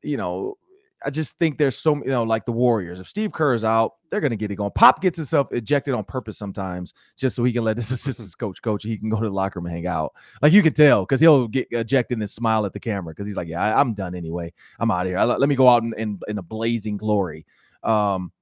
you 0.02 0.16
know, 0.16 0.56
I 1.04 1.10
just 1.10 1.38
think 1.38 1.58
there's 1.58 1.76
so 1.76 1.96
you 1.96 2.06
know 2.06 2.22
like 2.22 2.46
the 2.46 2.52
Warriors. 2.52 2.98
If 2.98 3.08
Steve 3.08 3.32
Kerr 3.32 3.52
is 3.54 3.64
out, 3.64 3.94
they're 4.10 4.20
gonna 4.20 4.36
get 4.36 4.50
it 4.50 4.56
going. 4.56 4.70
Pop 4.74 5.02
gets 5.02 5.16
himself 5.16 5.52
ejected 5.52 5.94
on 5.94 6.04
purpose 6.04 6.38
sometimes, 6.38 6.94
just 7.16 7.36
so 7.36 7.44
he 7.44 7.52
can 7.52 7.64
let 7.64 7.76
his 7.76 7.90
assistant 7.92 8.36
coach 8.38 8.62
coach. 8.62 8.82
He 8.82 8.96
can 8.96 9.10
go 9.10 9.18
to 9.18 9.24
the 9.24 9.30
locker 9.30 9.60
room 9.60 9.66
and 9.66 9.74
hang 9.74 9.86
out. 9.86 10.14
Like 10.40 10.52
you 10.52 10.62
can 10.62 10.72
tell 10.72 11.02
because 11.02 11.20
he'll 11.20 11.48
get 11.48 11.68
ejected 11.70 12.18
and 12.18 12.30
smile 12.30 12.64
at 12.64 12.72
the 12.72 12.80
camera 12.80 13.12
because 13.12 13.26
he's 13.26 13.36
like, 13.36 13.48
yeah, 13.48 13.62
I, 13.62 13.80
am 13.80 13.94
done 13.94 14.14
anyway. 14.14 14.52
I'm 14.78 14.90
out 14.90 15.02
of 15.02 15.08
here. 15.08 15.18
I, 15.18 15.24
let 15.24 15.48
me 15.48 15.54
go 15.54 15.68
out 15.68 15.82
in, 15.82 15.92
in, 15.98 16.20
in 16.28 16.38
a 16.38 16.42
blazing 16.42 16.96
glory. 16.96 17.44
Um, 17.82 18.32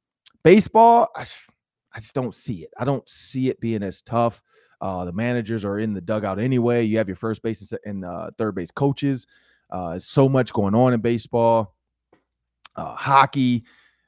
baseball, 0.44 1.08
I, 1.16 1.26
I 1.92 2.00
just 2.00 2.14
don't 2.14 2.34
see 2.34 2.62
it. 2.62 2.70
I 2.78 2.84
don't 2.84 3.06
see 3.08 3.48
it 3.48 3.60
being 3.60 3.82
as 3.82 4.02
tough. 4.02 4.42
Uh, 4.80 5.04
the 5.04 5.12
managers 5.12 5.64
are 5.64 5.78
in 5.78 5.94
the 5.94 6.00
dugout 6.00 6.40
anyway. 6.40 6.84
You 6.84 6.98
have 6.98 7.08
your 7.08 7.16
first 7.16 7.42
base 7.42 7.72
and, 7.84 8.04
uh, 8.04 8.30
third 8.36 8.54
base 8.54 8.70
coaches. 8.70 9.26
Uh, 9.70 9.98
so 9.98 10.28
much 10.28 10.52
going 10.52 10.74
on 10.74 10.92
in 10.92 11.00
baseball 11.00 11.71
uh, 12.76 12.94
hockey. 12.94 13.64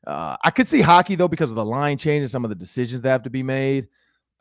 Uh, 0.06 0.36
I 0.42 0.50
could 0.50 0.68
see 0.68 0.80
hockey 0.80 1.14
though 1.14 1.28
because 1.28 1.50
of 1.50 1.56
the 1.56 1.64
line 1.64 1.98
changes, 1.98 2.30
some 2.30 2.44
of 2.44 2.48
the 2.50 2.54
decisions 2.54 3.00
that 3.02 3.10
have 3.10 3.22
to 3.22 3.30
be 3.30 3.42
made. 3.42 3.88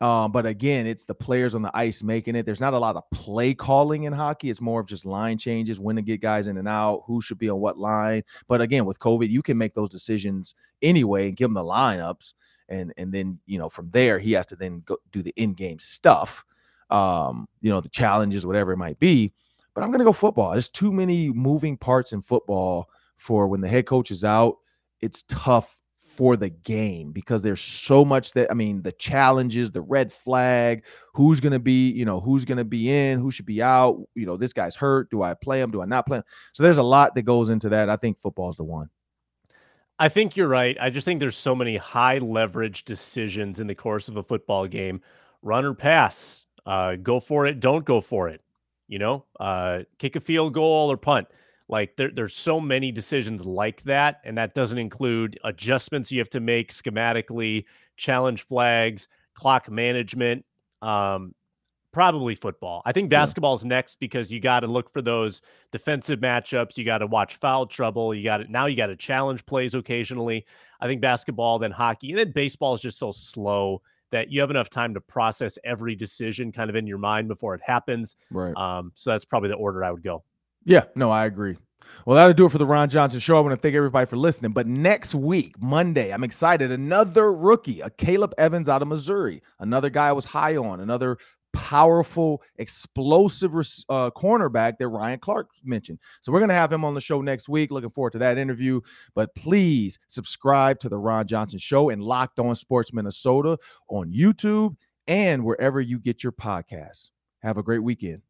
Um, 0.00 0.32
but 0.32 0.44
again, 0.44 0.86
it's 0.86 1.04
the 1.04 1.14
players 1.14 1.54
on 1.54 1.62
the 1.62 1.70
ice 1.74 2.02
making 2.02 2.34
it. 2.34 2.44
There's 2.44 2.60
not 2.60 2.74
a 2.74 2.78
lot 2.78 2.96
of 2.96 3.08
play 3.10 3.54
calling 3.54 4.04
in 4.04 4.12
hockey. 4.12 4.50
It's 4.50 4.60
more 4.60 4.80
of 4.80 4.86
just 4.86 5.06
line 5.06 5.38
changes, 5.38 5.78
when 5.80 5.96
to 5.96 6.02
get 6.02 6.20
guys 6.20 6.48
in 6.48 6.58
and 6.58 6.68
out, 6.68 7.04
who 7.06 7.22
should 7.22 7.38
be 7.38 7.48
on 7.48 7.60
what 7.60 7.78
line. 7.78 8.22
But 8.48 8.60
again, 8.60 8.84
with 8.84 8.98
COVID, 8.98 9.30
you 9.30 9.40
can 9.40 9.56
make 9.56 9.72
those 9.72 9.88
decisions 9.88 10.54
anyway 10.82 11.28
and 11.28 11.36
give 11.36 11.46
them 11.46 11.54
the 11.54 11.62
lineups, 11.62 12.34
and 12.68 12.92
and 12.98 13.12
then 13.12 13.38
you 13.46 13.58
know 13.58 13.68
from 13.68 13.88
there 13.90 14.18
he 14.18 14.32
has 14.32 14.46
to 14.46 14.56
then 14.56 14.82
go 14.84 14.98
do 15.12 15.22
the 15.22 15.32
in-game 15.36 15.78
stuff, 15.78 16.44
um, 16.90 17.48
you 17.62 17.70
know 17.70 17.80
the 17.80 17.88
challenges, 17.88 18.44
whatever 18.44 18.72
it 18.72 18.78
might 18.78 18.98
be. 18.98 19.32
But 19.74 19.84
I'm 19.84 19.92
gonna 19.92 20.04
go 20.04 20.12
football. 20.12 20.52
There's 20.52 20.68
too 20.68 20.92
many 20.92 21.30
moving 21.30 21.78
parts 21.78 22.12
in 22.12 22.20
football 22.20 22.90
for 23.16 23.46
when 23.48 23.60
the 23.60 23.68
head 23.68 23.86
coach 23.86 24.10
is 24.10 24.24
out, 24.24 24.56
it's 25.00 25.24
tough 25.28 25.78
for 26.14 26.36
the 26.36 26.50
game 26.50 27.12
because 27.12 27.42
there's 27.42 27.60
so 27.60 28.04
much 28.04 28.32
that 28.32 28.50
I 28.50 28.54
mean 28.54 28.82
the 28.82 28.92
challenges, 28.92 29.70
the 29.70 29.82
red 29.82 30.12
flag, 30.12 30.84
who's 31.12 31.40
going 31.40 31.52
to 31.52 31.58
be, 31.58 31.90
you 31.90 32.04
know, 32.04 32.20
who's 32.20 32.44
going 32.44 32.58
to 32.58 32.64
be 32.64 32.90
in, 32.90 33.18
who 33.18 33.30
should 33.30 33.46
be 33.46 33.60
out, 33.60 34.00
you 34.14 34.26
know, 34.26 34.36
this 34.36 34.52
guy's 34.52 34.76
hurt, 34.76 35.10
do 35.10 35.22
I 35.22 35.34
play 35.34 35.60
him, 35.60 35.70
do 35.70 35.82
I 35.82 35.86
not 35.86 36.06
play 36.06 36.18
him? 36.18 36.24
So 36.52 36.62
there's 36.62 36.78
a 36.78 36.82
lot 36.82 37.14
that 37.14 37.22
goes 37.22 37.50
into 37.50 37.68
that. 37.70 37.90
I 37.90 37.96
think 37.96 38.18
football's 38.18 38.56
the 38.56 38.64
one. 38.64 38.90
I 39.98 40.08
think 40.08 40.36
you're 40.36 40.48
right. 40.48 40.76
I 40.80 40.90
just 40.90 41.04
think 41.04 41.20
there's 41.20 41.36
so 41.36 41.54
many 41.54 41.76
high 41.76 42.18
leverage 42.18 42.84
decisions 42.84 43.60
in 43.60 43.66
the 43.66 43.74
course 43.74 44.08
of 44.08 44.16
a 44.16 44.22
football 44.22 44.66
game. 44.66 45.00
Run 45.42 45.64
or 45.64 45.74
pass, 45.74 46.46
uh, 46.66 46.96
go 46.96 47.20
for 47.20 47.46
it, 47.46 47.60
don't 47.60 47.84
go 47.84 48.00
for 48.00 48.28
it. 48.28 48.40
You 48.88 48.98
know, 48.98 49.24
uh, 49.40 49.80
kick 49.98 50.16
a 50.16 50.20
field 50.20 50.54
goal 50.54 50.90
or 50.90 50.96
punt 50.96 51.28
Like 51.68 51.96
there, 51.96 52.10
there's 52.10 52.36
so 52.36 52.60
many 52.60 52.92
decisions 52.92 53.46
like 53.46 53.82
that, 53.84 54.20
and 54.24 54.36
that 54.36 54.54
doesn't 54.54 54.78
include 54.78 55.38
adjustments 55.44 56.12
you 56.12 56.18
have 56.18 56.30
to 56.30 56.40
make 56.40 56.72
schematically, 56.72 57.64
challenge 57.96 58.42
flags, 58.42 59.08
clock 59.34 59.70
management. 59.70 60.44
Um, 60.82 61.34
probably 61.94 62.34
football. 62.34 62.82
I 62.84 62.92
think 62.92 63.08
basketball's 63.08 63.64
yeah. 63.64 63.68
next 63.68 64.00
because 64.00 64.30
you 64.30 64.40
got 64.40 64.60
to 64.60 64.66
look 64.66 64.92
for 64.92 65.00
those 65.00 65.40
defensive 65.70 66.18
matchups. 66.18 66.76
You 66.76 66.84
got 66.84 66.98
to 66.98 67.06
watch 67.06 67.36
foul 67.36 67.66
trouble. 67.66 68.14
You 68.14 68.24
got 68.24 68.38
to 68.38 68.52
now 68.52 68.66
you 68.66 68.76
got 68.76 68.88
to 68.88 68.96
challenge 68.96 69.46
plays 69.46 69.74
occasionally. 69.74 70.44
I 70.80 70.86
think 70.86 71.00
basketball, 71.00 71.58
then 71.58 71.70
hockey, 71.70 72.10
and 72.10 72.18
then 72.18 72.32
baseball 72.32 72.74
is 72.74 72.80
just 72.80 72.98
so 72.98 73.12
slow 73.12 73.80
that 74.10 74.30
you 74.30 74.40
have 74.40 74.50
enough 74.50 74.68
time 74.68 74.92
to 74.94 75.00
process 75.00 75.58
every 75.64 75.94
decision 75.94 76.52
kind 76.52 76.68
of 76.68 76.76
in 76.76 76.86
your 76.86 76.98
mind 76.98 77.26
before 77.26 77.54
it 77.54 77.62
happens. 77.64 78.16
Right. 78.30 78.54
Um, 78.54 78.92
so 78.94 79.10
that's 79.10 79.24
probably 79.24 79.48
the 79.48 79.56
order 79.56 79.82
I 79.82 79.90
would 79.90 80.04
go. 80.04 80.22
Yeah, 80.64 80.84
no, 80.94 81.10
I 81.10 81.26
agree. 81.26 81.56
Well, 82.06 82.16
that'll 82.16 82.34
do 82.34 82.46
it 82.46 82.50
for 82.50 82.58
the 82.58 82.66
Ron 82.66 82.90
Johnson 82.90 83.20
Show. 83.20 83.36
I 83.36 83.40
want 83.40 83.52
to 83.52 83.60
thank 83.60 83.74
everybody 83.74 84.06
for 84.06 84.16
listening. 84.16 84.52
But 84.52 84.66
next 84.66 85.14
week, 85.14 85.60
Monday, 85.60 86.12
I'm 86.12 86.24
excited. 86.24 86.70
Another 86.70 87.32
rookie, 87.32 87.78
Akayleb 87.78 88.32
Evans 88.36 88.68
out 88.68 88.82
of 88.82 88.88
Missouri, 88.88 89.42
another 89.60 89.90
guy 89.90 90.08
I 90.08 90.12
was 90.12 90.24
high 90.24 90.56
on, 90.56 90.80
another 90.80 91.18
powerful, 91.54 92.42
explosive 92.56 93.52
uh, 93.88 94.10
cornerback 94.10 94.76
that 94.78 94.88
Ryan 94.88 95.18
Clark 95.20 95.50
mentioned. 95.62 95.98
So 96.20 96.32
we're 96.32 96.40
going 96.40 96.48
to 96.48 96.54
have 96.54 96.72
him 96.72 96.84
on 96.84 96.94
the 96.94 97.00
show 97.00 97.22
next 97.22 97.48
week. 97.48 97.70
Looking 97.70 97.90
forward 97.90 98.12
to 98.12 98.18
that 98.18 98.38
interview. 98.38 98.80
But 99.14 99.34
please 99.34 99.98
subscribe 100.08 100.80
to 100.80 100.88
the 100.88 100.98
Ron 100.98 101.26
Johnson 101.26 101.58
Show 101.58 101.90
and 101.90 102.02
Locked 102.02 102.38
On 102.38 102.54
Sports 102.54 102.92
Minnesota 102.92 103.56
on 103.88 104.12
YouTube 104.12 104.76
and 105.06 105.44
wherever 105.44 105.80
you 105.80 105.98
get 105.98 106.22
your 106.22 106.32
podcasts. 106.32 107.10
Have 107.42 107.56
a 107.56 107.62
great 107.62 107.82
weekend. 107.82 108.22